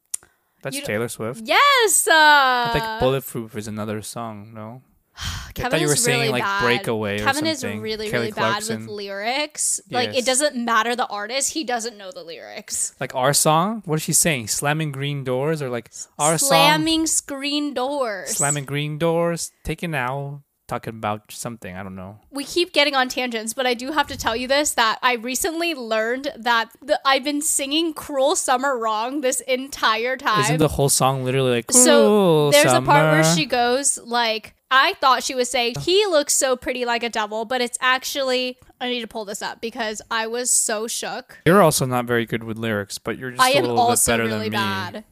That's 0.63 0.81
Taylor 0.81 1.09
Swift. 1.09 1.43
Yes. 1.45 2.07
Uh, 2.09 2.13
I 2.13 2.71
think 2.73 2.85
"Bulletproof" 3.01 3.57
is 3.57 3.69
another 3.69 4.03
song. 4.03 4.53
No, 4.55 4.83
I 5.17 5.53
Kevin 5.55 5.71
thought 5.71 5.81
you 5.81 5.87
is 5.87 5.93
were 5.93 5.97
saying 5.97 6.21
really 6.21 6.33
like 6.33 6.43
bad. 6.43 6.63
"Breakaway" 6.63 7.21
or 7.21 7.25
Kevin 7.25 7.47
is 7.47 7.65
really, 7.65 7.81
Kelly 7.81 8.11
really 8.11 8.31
bad 8.33 8.63
Clarkson. 8.63 8.81
with 8.81 8.89
lyrics. 8.89 9.81
Like 9.91 10.15
it 10.15 10.25
doesn't 10.27 10.57
matter 10.57 10.97
the 10.97 11.07
artist; 11.07 11.53
he 11.53 11.65
doesn't 11.65 11.97
know 11.97 12.11
the 12.11 12.23
lyrics. 12.25 12.95
Like 13.01 13.15
our 13.15 13.33
song. 13.33 13.83
What 13.85 13.97
is 13.97 14.03
she 14.03 14.13
saying? 14.13 14.49
Slamming 14.49 14.93
green 14.93 15.25
doors 15.25 15.63
or 15.63 15.71
like 15.71 15.91
our 16.19 16.39
song? 16.39 16.49
Slamming 16.49 17.07
screen 17.07 17.75
doors. 17.75 18.31
Slamming 18.31 18.65
green 18.65 18.99
doors. 18.99 19.53
Taking 19.65 19.95
out. 19.95 20.43
Talking 20.69 20.97
about 20.97 21.33
something. 21.33 21.75
I 21.75 21.83
don't 21.83 21.97
know. 21.97 22.21
we 22.31 22.45
keep 22.45 22.75
getting 22.75 22.95
on 22.95 23.09
tangents, 23.09 23.55
but 23.55 23.67
I 23.67 23.73
do 23.73 23.93
have 23.93 24.07
to 24.09 24.19
tell 24.19 24.37
you 24.37 24.47
this 24.47 24.73
that 24.75 24.99
I 25.03 25.15
recently 25.15 25.75
learned 25.75 26.31
that 26.37 26.71
the, 26.83 27.01
I've 27.07 27.25
been 27.25 27.41
singing 27.41 27.95
Cruel 27.95 28.37
Summer 28.37 28.79
wrong 28.79 29.23
this 29.23 29.41
entire 29.41 30.19
time. 30.19 30.41
Isn't 30.43 30.59
the 30.59 30.69
whole 30.69 30.91
song 30.91 31.25
literally 31.25 31.53
like 31.53 31.73
so 31.73 31.81
"Cruel 31.81 32.51
there's 32.53 32.73
a 32.73 32.83
part 32.83 33.13
where 33.13 33.25
she 33.35 33.47
goes 33.47 33.97
like 33.99 34.55
I 34.71 34.93
thought 35.01 35.23
she 35.23 35.35
was 35.35 35.51
saying 35.51 35.77
he 35.81 36.05
looks 36.07 36.35
so 36.35 36.55
pretty 36.55 36.85
like 36.85 37.03
a 37.03 37.09
devil, 37.09 37.47
but 37.47 37.63
it's 37.63 37.79
actually 37.81 38.59
I 38.79 38.91
need 38.91 39.01
to 39.01 39.09
pull 39.09 39.25
this 39.25 39.41
up 39.41 39.63
because 39.63 40.03
I 40.11 40.27
was 40.27 40.51
so 40.51 40.87
shook. 40.87 41.39
You're 41.47 41.63
also 41.63 41.87
not 41.87 42.05
very 42.05 42.27
good 42.27 42.45
with 42.45 42.59
lyrics, 42.59 42.99
but 42.99 43.17
you're 43.17 43.31
just 43.31 43.43
I 43.43 43.53
a 43.53 43.57
am 43.57 43.65
little 43.65 43.89
bit 43.89 44.01
better 44.07 44.25
really 44.25 44.51
than 44.51 44.51
me. 44.51 44.51
bad. 44.51 45.05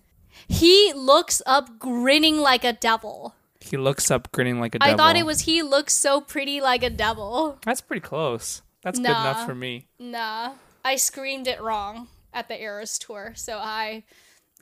He 0.48 0.92
looks 0.94 1.40
up 1.46 1.78
grinning 1.78 2.38
like 2.38 2.62
a 2.62 2.74
devil. 2.74 3.34
He 3.70 3.76
looks 3.76 4.10
up 4.10 4.30
grinning 4.32 4.60
like 4.60 4.74
a 4.74 4.78
devil. 4.78 4.94
I 4.94 4.96
thought 4.96 5.16
it 5.16 5.26
was 5.26 5.42
he 5.42 5.62
looks 5.62 5.94
so 5.94 6.20
pretty 6.20 6.60
like 6.60 6.82
a 6.82 6.90
devil. 6.90 7.58
That's 7.64 7.80
pretty 7.80 8.00
close. 8.00 8.62
That's 8.82 8.98
good 8.98 9.06
enough 9.06 9.44
for 9.46 9.54
me. 9.54 9.88
Nah, 9.98 10.52
I 10.84 10.96
screamed 10.96 11.46
it 11.48 11.60
wrong 11.60 12.08
at 12.32 12.48
the 12.48 12.60
Eras 12.60 12.98
tour, 12.98 13.32
so 13.34 13.58
I 13.58 14.04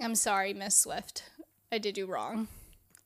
am 0.00 0.14
sorry, 0.14 0.54
Miss 0.54 0.76
Swift. 0.76 1.24
I 1.70 1.78
did 1.78 1.98
you 1.98 2.06
wrong. 2.06 2.48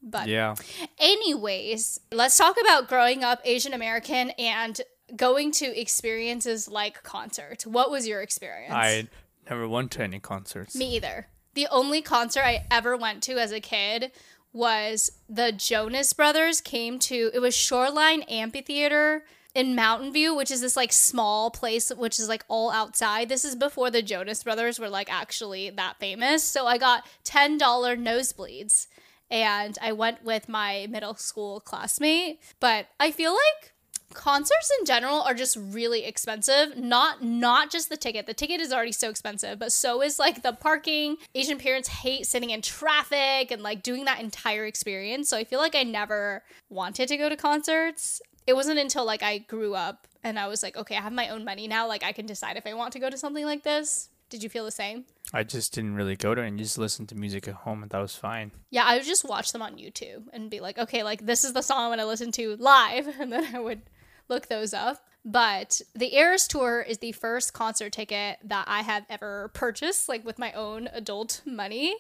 But 0.00 0.28
Yeah. 0.28 0.55
anyways, 0.99 2.00
let's 2.12 2.37
talk 2.37 2.57
about 2.61 2.88
growing 2.88 3.25
up 3.25 3.40
Asian 3.45 3.75
American 3.75 4.31
and 4.38 4.81
going 5.17 5.50
to 5.52 5.67
experiences 5.81 6.69
like 6.69 7.02
concerts. 7.02 7.67
What 7.67 7.90
was 7.90 8.07
your 8.07 8.21
experience? 8.21 8.75
I 8.75 9.09
never 9.49 9.67
went 9.69 9.90
to 9.93 10.02
any 10.02 10.21
concerts. 10.21 10.75
Me 10.76 10.95
either. 10.97 11.26
The 11.55 11.67
only 11.71 12.02
concert 12.02 12.43
I 12.45 12.67
ever 12.71 12.97
went 12.97 13.23
to 13.25 13.38
as 13.38 13.50
a 13.50 13.61
kid 13.61 14.12
was 14.59 15.12
the 15.29 15.53
Jonas 15.53 16.12
Brothers 16.12 16.61
came 16.61 16.99
to 16.99 17.31
it 17.33 17.38
was 17.38 17.55
Shoreline 17.57 18.23
Amphitheater 18.23 19.23
in 19.55 19.75
Mountain 19.75 20.12
View, 20.12 20.35
which 20.35 20.50
is 20.50 20.61
this 20.61 20.77
like 20.77 20.93
small 20.93 21.50
place 21.50 21.91
which 21.91 22.19
is 22.19 22.29
like 22.29 22.45
all 22.49 22.71
outside. 22.71 23.29
This 23.29 23.45
is 23.45 23.55
before 23.55 23.91
the 23.91 24.03
Jonas 24.03 24.43
Brothers 24.43 24.79
were 24.79 24.88
like 24.88 25.11
actually 25.11 25.71
that 25.71 25.99
famous. 26.00 26.43
So 26.43 26.67
I 26.67 26.77
got 26.77 27.07
$10 27.25 27.59
nosebleeds 27.59 28.88
and 29.31 29.79
I 29.81 29.93
went 29.93 30.25
with 30.25 30.49
my 30.49 30.88
middle 30.91 31.15
school 31.15 31.61
classmate, 31.61 32.41
but 32.61 32.88
I 32.99 33.12
feel 33.12 33.33
like 33.33 33.73
concerts 34.15 34.71
in 34.79 34.87
general 34.87 35.21
are 35.23 35.35
just 35.35 35.57
really 35.57 36.05
expensive. 36.05 36.77
Not 36.77 37.23
not 37.23 37.71
just 37.71 37.88
the 37.88 37.97
ticket. 37.97 38.27
The 38.27 38.35
ticket 38.35 38.61
is 38.61 38.73
already 38.73 38.93
so 38.93 39.11
expensive 39.11 39.59
but 39.59 39.73
so 39.73 40.03
is 40.03 40.19
like 40.19 40.43
the 40.43 40.53
parking. 40.53 41.17
Asian 41.35 41.59
parents 41.59 41.88
hate 41.88 42.27
sitting 42.27 42.50
in 42.50 42.62
traffic 42.62 43.50
and 43.50 43.62
like 43.62 43.83
doing 43.83 44.05
that 44.07 44.21
entire 44.21 44.65
experience. 44.65 45.29
So 45.29 45.37
i 45.37 45.45
feel 45.45 45.59
like 45.59 45.75
i 45.75 45.83
never 45.83 46.43
wanted 46.69 47.09
to 47.09 47.17
go 47.17 47.29
to 47.29 47.37
concerts. 47.37 48.21
It 48.47 48.55
wasn't 48.55 48.79
until 48.79 49.05
like 49.05 49.23
i 49.23 49.38
grew 49.38 49.75
up 49.75 50.07
and 50.25 50.38
i 50.38 50.47
was 50.49 50.62
like 50.62 50.77
okay 50.77 50.97
i 50.97 51.00
have 51.00 51.12
my 51.12 51.29
own 51.29 51.45
money 51.45 51.69
now. 51.69 51.87
Like 51.87 52.03
i 52.03 52.12
can 52.12 52.27
decide 52.27 52.57
if 52.57 52.67
i 52.67 52.75
want 52.75 52.93
to 52.95 52.99
go 52.99 53.11
to 53.11 53.19
something 53.19 53.45
like 53.45 53.62
this. 53.62 54.09
Did 54.31 54.43
you 54.43 54.50
feel 54.50 54.67
the 54.67 54.71
same? 54.71 55.07
I 55.33 55.43
just 55.43 55.75
didn't 55.75 55.95
really 55.95 56.17
go 56.17 56.35
to 56.35 56.43
it 56.43 56.49
and 56.49 56.59
just 56.59 56.77
listen 56.77 57.07
to 57.07 57.15
music 57.15 57.49
at 57.49 57.55
home 57.55 57.83
and 57.83 57.91
that 57.91 57.99
was 57.99 58.15
fine. 58.15 58.53
Yeah, 58.71 58.85
I 58.87 58.97
would 58.97 59.07
just 59.07 59.25
watch 59.25 59.53
them 59.53 59.62
on 59.62 59.77
YouTube 59.77 60.25
and 60.35 60.50
be 60.50 60.61
like, 60.61 60.77
okay, 60.79 61.03
like 61.03 61.25
this 61.25 61.45
is 61.45 61.55
the 61.55 61.62
song 61.62 61.85
I'm 61.85 61.88
going 61.88 61.99
to 61.99 62.07
listen 62.07 62.33
to 62.33 62.57
live. 62.57 63.09
And 63.21 63.33
then 63.33 63.55
I 63.55 63.59
would 63.59 63.83
look 64.28 64.49
those 64.49 64.73
up. 64.75 65.04
But 65.25 65.82
the 65.94 66.16
Eras 66.16 66.47
Tour 66.49 66.80
is 66.80 66.99
the 66.99 67.12
first 67.12 67.52
concert 67.52 67.92
ticket 67.92 68.38
that 68.44 68.64
I 68.66 68.82
have 68.82 69.04
ever 69.11 69.50
purchased, 69.52 70.08
like 70.08 70.25
with 70.25 70.38
my 70.38 70.52
own 70.52 70.88
adult 70.92 71.42
money. 71.44 71.97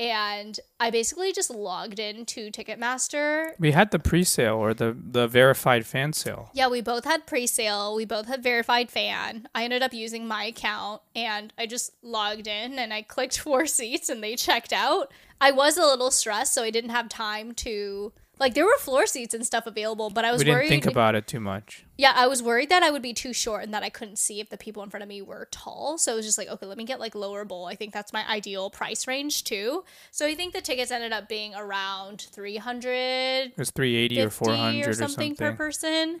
And 0.00 0.60
I 0.78 0.90
basically 0.90 1.32
just 1.32 1.50
logged 1.50 1.98
into 1.98 2.50
Ticketmaster. 2.50 3.52
We 3.58 3.72
had 3.72 3.90
the 3.90 3.98
pre-sale 3.98 4.54
or 4.54 4.72
the 4.72 4.96
the 4.96 5.26
verified 5.26 5.86
fan 5.86 6.12
sale. 6.12 6.50
Yeah, 6.54 6.68
we 6.68 6.80
both 6.80 7.04
had 7.04 7.26
pre 7.26 7.48
sale. 7.48 7.96
We 7.96 8.04
both 8.04 8.26
had 8.26 8.42
verified 8.42 8.90
fan. 8.90 9.48
I 9.56 9.64
ended 9.64 9.82
up 9.82 9.92
using 9.92 10.28
my 10.28 10.44
account 10.44 11.02
and 11.16 11.52
I 11.58 11.66
just 11.66 11.92
logged 12.02 12.46
in 12.46 12.78
and 12.78 12.94
I 12.94 13.02
clicked 13.02 13.38
four 13.40 13.66
seats 13.66 14.08
and 14.08 14.22
they 14.22 14.36
checked 14.36 14.72
out. 14.72 15.10
I 15.40 15.50
was 15.50 15.76
a 15.76 15.82
little 15.84 16.10
stressed, 16.10 16.54
so 16.54 16.62
I 16.62 16.70
didn't 16.70 16.90
have 16.90 17.08
time 17.08 17.52
to. 17.54 18.12
Like, 18.38 18.54
there 18.54 18.64
were 18.64 18.76
floor 18.78 19.06
seats 19.06 19.34
and 19.34 19.44
stuff 19.44 19.66
available, 19.66 20.10
but 20.10 20.24
I 20.24 20.32
was 20.32 20.38
We 20.40 20.44
didn't 20.46 20.56
worried. 20.58 20.68
think 20.68 20.86
about 20.86 21.14
it 21.14 21.26
too 21.26 21.40
much. 21.40 21.84
Yeah, 21.96 22.12
I 22.14 22.26
was 22.28 22.42
worried 22.42 22.68
that 22.68 22.82
I 22.82 22.90
would 22.90 23.02
be 23.02 23.12
too 23.12 23.32
short 23.32 23.64
and 23.64 23.74
that 23.74 23.82
I 23.82 23.88
couldn't 23.90 24.18
see 24.18 24.38
if 24.40 24.50
the 24.50 24.56
people 24.56 24.82
in 24.84 24.90
front 24.90 25.02
of 25.02 25.08
me 25.08 25.20
were 25.22 25.48
tall. 25.50 25.98
So 25.98 26.12
it 26.12 26.16
was 26.16 26.26
just 26.26 26.38
like, 26.38 26.48
okay, 26.48 26.66
let 26.66 26.78
me 26.78 26.84
get 26.84 27.00
like 27.00 27.14
lower 27.14 27.44
bowl. 27.44 27.66
I 27.66 27.74
think 27.74 27.92
that's 27.92 28.12
my 28.12 28.24
ideal 28.28 28.70
price 28.70 29.06
range 29.08 29.42
too. 29.44 29.84
So 30.12 30.24
I 30.26 30.34
think 30.36 30.52
the 30.54 30.60
tickets 30.60 30.90
ended 30.92 31.12
up 31.12 31.28
being 31.28 31.54
around 31.56 32.26
300 32.32 32.88
It 32.88 33.58
was 33.58 33.70
380 33.70 34.20
or 34.22 34.30
400 34.30 34.86
or 34.86 34.90
or 34.90 34.92
something, 34.94 35.34
per 35.34 35.52
person. 35.54 36.20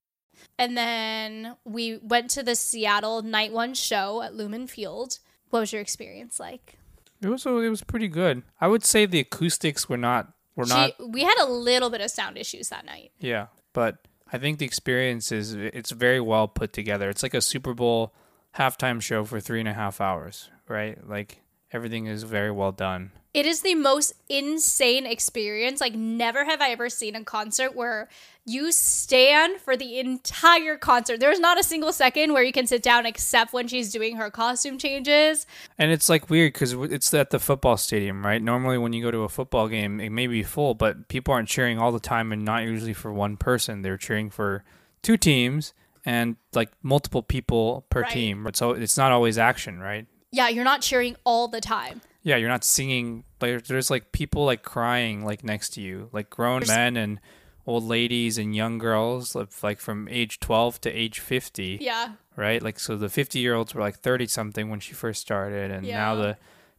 And 0.61 0.77
then 0.77 1.55
we 1.65 1.97
went 1.97 2.29
to 2.31 2.43
the 2.43 2.53
Seattle 2.55 3.23
Night 3.23 3.51
One 3.51 3.73
show 3.73 4.21
at 4.21 4.35
Lumen 4.35 4.67
Field. 4.67 5.17
What 5.49 5.61
was 5.61 5.73
your 5.73 5.81
experience 5.81 6.39
like? 6.39 6.77
It 7.19 7.29
was 7.29 7.47
it 7.47 7.69
was 7.69 7.83
pretty 7.83 8.07
good. 8.07 8.43
I 8.59 8.67
would 8.67 8.85
say 8.85 9.07
the 9.07 9.19
acoustics 9.19 9.89
were 9.89 9.97
not 9.97 10.31
were 10.55 10.67
not 10.67 10.91
we 11.09 11.23
had 11.23 11.33
a 11.41 11.49
little 11.49 11.89
bit 11.89 11.99
of 11.99 12.11
sound 12.11 12.37
issues 12.37 12.69
that 12.69 12.85
night. 12.85 13.11
yeah, 13.17 13.47
but 13.73 14.07
I 14.31 14.37
think 14.37 14.59
the 14.59 14.65
experience 14.65 15.31
is 15.31 15.55
it's 15.55 15.89
very 15.89 16.21
well 16.21 16.47
put 16.47 16.73
together. 16.73 17.09
It's 17.09 17.23
like 17.23 17.33
a 17.33 17.41
Super 17.41 17.73
Bowl 17.73 18.13
halftime 18.55 19.01
show 19.01 19.25
for 19.25 19.39
three 19.39 19.61
and 19.61 19.69
a 19.69 19.73
half 19.73 19.99
hours, 19.99 20.51
right? 20.67 20.95
Like 21.07 21.41
everything 21.71 22.05
is 22.05 22.21
very 22.21 22.51
well 22.51 22.71
done. 22.71 23.13
It 23.33 23.45
is 23.45 23.61
the 23.61 23.75
most 23.75 24.13
insane 24.27 25.05
experience. 25.05 25.79
Like, 25.79 25.93
never 25.93 26.43
have 26.43 26.59
I 26.61 26.69
ever 26.71 26.89
seen 26.89 27.15
a 27.15 27.23
concert 27.23 27.73
where 27.75 28.09
you 28.45 28.71
stand 28.73 29.61
for 29.61 29.77
the 29.77 29.99
entire 29.99 30.75
concert. 30.75 31.19
There's 31.19 31.39
not 31.39 31.59
a 31.59 31.63
single 31.63 31.93
second 31.93 32.33
where 32.33 32.43
you 32.43 32.51
can 32.51 32.67
sit 32.67 32.83
down 32.83 33.05
except 33.05 33.53
when 33.53 33.67
she's 33.67 33.91
doing 33.91 34.17
her 34.17 34.29
costume 34.29 34.77
changes. 34.77 35.45
And 35.77 35.91
it's 35.91 36.09
like 36.09 36.29
weird 36.29 36.53
because 36.53 36.73
it's 36.73 37.13
at 37.13 37.29
the 37.29 37.39
football 37.39 37.77
stadium, 37.77 38.25
right? 38.25 38.41
Normally, 38.41 38.77
when 38.77 38.91
you 38.93 39.01
go 39.01 39.11
to 39.11 39.19
a 39.19 39.29
football 39.29 39.67
game, 39.69 40.01
it 40.01 40.09
may 40.09 40.27
be 40.27 40.43
full, 40.43 40.73
but 40.73 41.07
people 41.07 41.33
aren't 41.33 41.47
cheering 41.47 41.79
all 41.79 41.91
the 41.91 41.99
time 41.99 42.33
and 42.33 42.43
not 42.43 42.63
usually 42.63 42.93
for 42.93 43.13
one 43.13 43.37
person. 43.37 43.81
They're 43.81 43.97
cheering 43.97 44.29
for 44.29 44.63
two 45.03 45.15
teams 45.17 45.73
and 46.03 46.35
like 46.53 46.71
multiple 46.83 47.21
people 47.23 47.85
per 47.89 48.01
Right. 48.01 48.11
team. 48.11 48.49
So 48.53 48.71
it's 48.71 48.97
not 48.97 49.11
always 49.11 49.37
action, 49.37 49.79
right? 49.79 50.07
Yeah, 50.31 50.47
you're 50.49 50.63
not 50.63 50.81
cheering 50.81 51.15
all 51.23 51.47
the 51.47 51.61
time. 51.61 52.01
Yeah, 52.23 52.37
you're 52.37 52.49
not 52.49 52.63
singing. 52.63 53.23
Like 53.41 53.65
there's 53.65 53.89
like 53.89 54.11
people 54.11 54.45
like 54.45 54.63
crying 54.63 55.25
like 55.25 55.43
next 55.43 55.71
to 55.71 55.81
you, 55.81 56.09
like 56.11 56.29
grown 56.29 56.63
men 56.67 56.95
and 56.97 57.19
old 57.67 57.83
ladies 57.83 58.37
and 58.37 58.55
young 58.55 58.77
girls, 58.77 59.35
like- 59.35 59.63
like 59.63 59.79
from 59.79 60.07
age 60.09 60.39
12 60.39 60.81
to 60.81 60.89
age 60.91 61.19
50 61.19 61.77
Yeah. 61.81 62.13
right? 62.35 62.61
Like, 62.61 62.79
so 62.79 62.95
the 62.95 63.09
50 63.09 63.39
year 63.39 63.53
olds 63.55 63.73
were 63.75 63.81
like 63.81 63.99
30 63.99 64.27
something 64.27 64.69
when 64.69 64.79
she 64.79 64.93
first 64.93 65.21
started, 65.21 65.69
and 65.71 65.85
now 65.87 66.15
the 66.15 66.37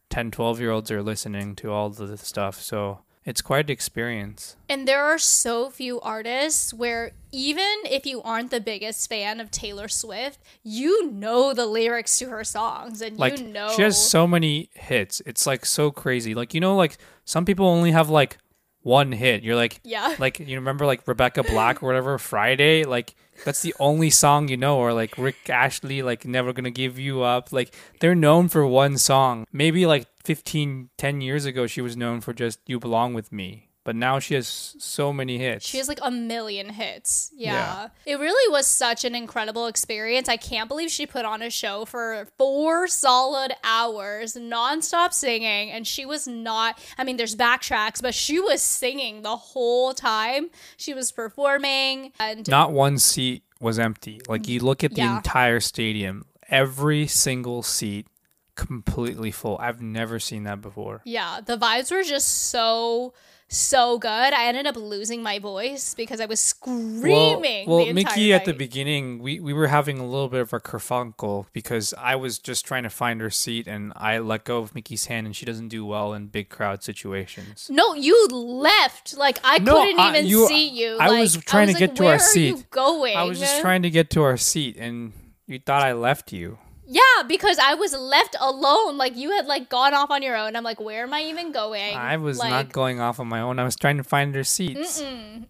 10, 0.09 0.31
12 0.31 0.59
year 0.59 0.71
olds 0.71 0.91
are 0.91 1.01
listening 1.03 1.55
to 1.57 1.71
all 1.71 1.89
the 1.89 2.17
stuff. 2.17 2.61
So 2.61 2.99
it's 3.25 3.41
quite 3.41 3.65
an 3.67 3.71
experience. 3.71 4.55
And 4.67 4.87
there 4.87 5.03
are 5.03 5.17
so 5.17 5.69
few 5.69 6.01
artists 6.01 6.73
where 6.73 7.11
even 7.31 7.63
if 7.85 8.05
you 8.05 8.21
aren't 8.21 8.51
the 8.51 8.59
biggest 8.59 9.07
fan 9.07 9.39
of 9.39 9.49
Taylor 9.49 9.87
Swift, 9.87 10.39
you 10.63 11.09
know 11.11 11.53
the 11.53 11.65
lyrics 11.65 12.17
to 12.19 12.29
her 12.29 12.43
songs 12.43 13.01
and 13.01 13.17
Like, 13.17 13.39
you 13.39 13.47
know 13.47 13.71
she 13.75 13.81
has 13.81 13.97
so 14.09 14.27
many 14.27 14.69
hits. 14.73 15.21
It's 15.25 15.47
like 15.47 15.65
so 15.65 15.89
crazy. 15.89 16.35
Like, 16.35 16.53
you 16.53 16.59
know, 16.59 16.75
like 16.75 16.97
some 17.23 17.45
people 17.45 17.65
only 17.65 17.91
have 17.91 18.09
like 18.09 18.37
one 18.81 19.13
hit. 19.13 19.43
You're 19.43 19.55
like, 19.55 19.79
Yeah. 19.83 20.15
like 20.19 20.39
you 20.39 20.55
remember 20.57 20.85
like 20.85 21.07
Rebecca 21.07 21.43
Black 21.43 21.81
or 21.81 21.85
whatever, 21.85 22.17
Friday? 22.17 22.83
Like, 22.83 23.15
that's 23.45 23.61
the 23.61 23.73
only 23.79 24.09
song 24.09 24.47
you 24.49 24.57
know, 24.57 24.77
or 24.77 24.93
like 24.93 25.17
Rick 25.17 25.49
Astley, 25.49 26.01
like 26.03 26.25
Never 26.25 26.51
Gonna 26.51 26.71
Give 26.71 26.99
You 26.99 27.23
Up. 27.23 27.53
Like, 27.53 27.73
they're 28.01 28.15
known 28.15 28.49
for 28.49 28.67
one 28.67 28.97
song. 28.97 29.45
Maybe 29.51 29.85
like 29.85 30.07
15, 30.23 30.89
10 30.97 31.21
years 31.21 31.45
ago, 31.45 31.67
she 31.67 31.81
was 31.81 31.97
known 31.97 32.21
for 32.21 32.33
just 32.33 32.59
You 32.65 32.79
Belong 32.79 33.13
With 33.13 33.31
Me. 33.31 33.69
But 33.85 33.97
now 33.97 34.17
she 34.19 34.33
has 34.35 34.47
so 34.47 35.11
many 35.11 35.37
hits. 35.37 35.65
She 35.67 35.77
has 35.77 35.89
like 35.89 35.99
a 36.01 36.09
million 36.09 36.69
hits. 36.69 37.31
Yeah. 37.35 37.51
Yeah. 37.53 37.87
It 38.13 38.17
really 38.17 38.49
was 38.49 38.65
such 38.65 39.03
an 39.03 39.13
incredible 39.13 39.67
experience. 39.67 40.29
I 40.29 40.37
can't 40.37 40.69
believe 40.69 40.89
she 40.89 41.05
put 41.05 41.25
on 41.25 41.41
a 41.41 41.49
show 41.49 41.83
for 41.83 42.29
four 42.37 42.87
solid 42.87 43.51
hours, 43.61 44.35
nonstop 44.35 45.11
singing. 45.11 45.69
And 45.69 45.85
she 45.85 46.05
was 46.05 46.29
not, 46.29 46.79
I 46.97 47.03
mean, 47.03 47.17
there's 47.17 47.35
backtracks, 47.35 48.01
but 48.01 48.13
she 48.15 48.39
was 48.39 48.61
singing 48.63 49.21
the 49.21 49.35
whole 49.35 49.93
time. 49.93 50.49
She 50.77 50.93
was 50.93 51.11
performing. 51.11 52.13
And 52.21 52.47
Not 52.47 52.71
one 52.71 52.97
seat 52.99 53.43
was 53.59 53.79
empty. 53.79 54.21
Like, 54.29 54.47
you 54.47 54.61
look 54.61 54.85
at 54.85 54.91
the 54.91 55.01
Yeah. 55.01 55.17
entire 55.17 55.59
stadium, 55.59 56.23
every 56.47 57.05
single 57.07 57.63
seat 57.63 58.07
completely 58.55 59.31
full. 59.31 59.57
I've 59.59 59.81
never 59.81 60.19
seen 60.19 60.43
that 60.43 60.61
before. 60.61 61.01
yeah, 61.05 61.39
the 61.45 61.57
vibes 61.57 61.91
were 61.91 62.03
just 62.03 62.49
so. 62.49 63.13
So 63.49 63.99
good. 63.99 64.09
I 64.33 64.47
ended 64.47 64.65
up 64.65 64.75
losing 64.75 65.21
my 65.21 65.37
voice 65.37 65.93
because 65.93 66.19
I 66.19 66.25
was 66.25 66.39
screaming. 66.39 67.67
Well, 67.67 67.85
well 67.85 67.93
Miki 67.93 68.33
at 68.33 68.45
the 68.45 68.53
beginning, 68.53 69.19
we, 69.19 69.39
we 69.39 69.53
were 69.53 69.67
having 69.67 69.99
a 69.99 70.05
little 70.07 70.27
bit 70.29 70.39
of 70.41 70.53
a 70.53 70.59
kerfunkle 70.59 71.45
because 71.53 71.93
I 71.99 72.15
was 72.15 72.39
just 72.39 72.65
trying 72.65 72.81
to 72.81 72.89
find 72.89 73.21
her 73.21 73.29
seat 73.29 73.67
and 73.67 73.93
I 73.95 74.17
let 74.17 74.45
go 74.45 74.57
of 74.59 74.73
Miki's 74.73 75.05
hand 75.05 75.27
and 75.27 75.35
she 75.35 75.45
doesn't 75.45 75.67
do 75.67 75.85
well 75.85 76.13
in 76.13 76.27
big 76.27 76.49
crowd 76.49 76.81
situations. 76.81 77.67
No, 77.69 77.93
you 77.93 78.27
left. 78.31 79.15
Like 79.15 79.39
I 79.43 79.59
No, 79.59 79.83
couldn't 79.83 79.99
I- 79.99 80.09
even 80.17 80.25
you- 80.25 80.47
see 80.47 80.69
you. 80.69 80.97
I 80.99 81.09
Like, 81.09 81.19
was 81.19 81.37
trying 81.37 81.67
to 81.67 81.73
like, 81.73 81.79
get 81.79 81.95
to 81.97 82.07
our 82.07 82.17
seat. 82.19 82.71
going? 82.71 83.15
I 83.15 83.23
was 83.23 83.39
just 83.39 83.61
trying 83.61 83.83
to 83.83 83.91
get 83.91 84.09
to 84.11 84.23
our 84.23 84.37
seat 84.37 84.77
and 84.79 85.13
you 85.45 85.59
thought 85.59 85.83
I 85.83 85.93
left 85.93 86.33
you. 86.33 86.57
Yeah, 86.93 87.23
because 87.27 87.57
I 87.57 87.73
was 87.73 87.93
left 87.93 88.35
alone. 88.39 88.97
Like 88.97 89.17
you 89.17 89.31
had 89.31 89.47
like 89.47 89.67
gone 89.69 89.93
off 89.93 90.11
on 90.11 90.21
your 90.21 90.35
own. 90.37 90.55
I'm 90.55 90.63
like, 90.63 90.79
where 90.79 91.03
am 91.03 91.13
I 91.13 91.23
even 91.23 91.51
going? 91.51 91.95
I 91.95 92.17
was 92.17 92.37
like, 92.37 92.51
not 92.51 92.71
going 92.71 92.99
off 92.99 93.19
on 93.19 93.27
my 93.27 93.41
own. 93.41 93.57
I 93.57 93.63
was 93.63 93.75
trying 93.75 93.97
to 93.97 94.03
find 94.03 94.35
her 94.35 94.43
seats. 94.43 95.01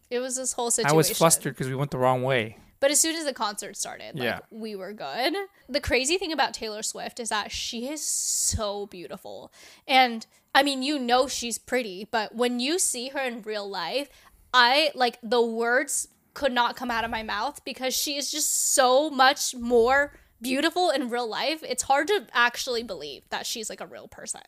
It 0.09 0.19
was 0.19 0.37
this 0.37 0.53
whole 0.53 0.71
situation. 0.71 0.93
I 0.93 0.95
was 0.95 1.09
flustered 1.09 1.53
because 1.53 1.67
we 1.67 1.75
went 1.75 1.91
the 1.91 1.97
wrong 1.97 2.23
way. 2.23 2.57
But 2.79 2.91
as 2.91 2.99
soon 2.99 3.15
as 3.15 3.25
the 3.25 3.33
concert 3.33 3.75
started, 3.77 4.15
like 4.15 4.23
Yeah. 4.23 4.39
we 4.51 4.75
were 4.75 4.93
good. 4.93 5.33
The 5.69 5.79
crazy 5.81 6.17
thing 6.17 6.31
about 6.31 6.53
Taylor 6.53 6.83
Swift 6.83 7.19
is 7.19 7.29
that 7.29 7.51
she 7.51 7.87
is 7.87 8.05
so 8.05 8.87
beautiful. 8.87 9.51
And 9.87 10.25
I 10.55 10.63
mean, 10.63 10.81
you 10.83 10.99
know 10.99 11.27
she's 11.27 11.57
pretty, 11.57 12.07
but 12.09 12.35
when 12.35 12.59
you 12.59 12.79
see 12.79 13.09
her 13.09 13.19
in 13.19 13.41
real 13.41 13.69
life, 13.69 14.09
I 14.53 14.91
like 14.95 15.17
the 15.23 15.41
words 15.41 16.07
could 16.33 16.51
not 16.51 16.75
come 16.75 16.89
out 16.91 17.03
of 17.03 17.11
my 17.11 17.23
mouth 17.23 17.63
because 17.63 17.93
she 17.95 18.17
is 18.17 18.31
just 18.31 18.73
so 18.73 19.09
much 19.09 19.55
more 19.55 20.13
beautiful 20.43 20.89
in 20.91 21.09
real 21.09 21.27
life. 21.27 21.63
It's 21.63 21.83
hard 21.83 22.07
to 22.07 22.27
actually 22.33 22.83
believe 22.83 23.23
that 23.29 23.45
she's 23.45 23.69
like 23.69 23.81
a 23.81 23.87
real 23.87 24.07
person. 24.07 24.41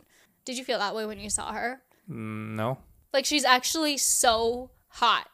Did 0.46 0.58
you 0.58 0.64
feel 0.64 0.78
that 0.80 0.94
way 0.96 1.06
when 1.06 1.20
you 1.20 1.30
saw 1.30 1.52
her? 1.54 1.82
Mm, 2.10 2.56
No. 2.56 2.78
Like 3.14 3.26
she's 3.26 3.46
actually 3.46 3.98
so 3.98 4.72
hot. 4.90 5.28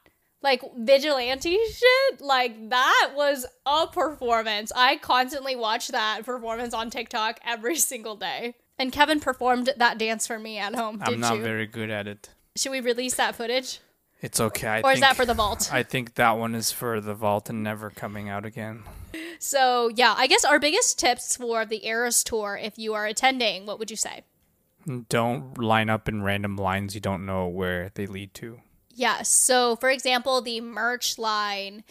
Like 0.44 0.62
vigilante 0.78 1.58
shit, 1.72 2.22
like 2.22 2.70
that 2.70 3.12
was 3.16 3.46
a 3.66 3.88
performance. 3.88 4.72
I 4.76 4.98
constantly 4.98 5.56
watch 5.56 5.90
that 5.90 6.24
performance 6.26 6.74
on 6.74 6.90
TikTok 6.90 7.40
every 7.46 7.76
single 7.92 8.16
day. 8.16 8.56
And 8.80 8.92
Kevin 8.92 9.20
performed 9.20 9.70
that 9.78 9.98
dance 10.00 10.26
for 10.26 10.40
me 10.40 10.58
at 10.58 10.74
home. 10.76 11.00
I'm 11.04 11.20
not 11.20 11.36
you? 11.38 11.42
very 11.44 11.68
good 11.68 11.90
at 11.92 12.08
it. 12.08 12.30
Should 12.56 12.72
we 12.72 12.80
release 12.80 13.16
that 13.16 13.36
footage? 13.36 13.80
It's 14.22 14.40
okay. 14.40 14.68
I 14.68 14.82
Or 14.82 14.92
is 14.92 15.00
think, 15.00 15.08
that 15.08 15.16
for 15.16 15.26
the 15.26 15.34
vault? 15.34 15.70
I 15.74 15.82
think 15.84 16.16
that 16.16 16.38
one 16.38 16.54
is 16.54 16.72
for 16.72 17.02
the 17.02 17.16
vault 17.16 17.50
and 17.50 17.64
never 17.64 17.90
coming 17.90 18.30
out 18.30 18.46
again. 18.46 18.84
So, 19.40 19.90
yeah, 19.96 20.14
I 20.16 20.28
guess 20.28 20.46
our 20.46 20.60
biggest 20.60 21.00
tips 21.00 21.36
for 21.36 21.66
the 21.66 21.86
Eras 21.88 22.24
tour, 22.24 22.60
if 22.62 22.78
you 22.78 22.94
are 22.94 23.08
attending, 23.08 23.66
what 23.66 23.80
would 23.80 23.90
you 23.90 23.98
say? 23.98 24.24
Don't 25.10 25.58
line 25.58 25.90
up 25.90 26.08
in 26.08 26.22
random 26.22 26.56
lines 26.56 26.96
you 26.96 27.02
don't 27.02 27.26
know 27.26 27.48
where 27.48 27.92
they 27.96 28.06
lead 28.06 28.34
to. 28.36 28.62
Yes. 28.94 29.30
So, 29.30 29.76
for 29.76 29.90
example, 29.90 30.42
the 30.42 30.62
merch 30.62 31.18
line. 31.18 31.84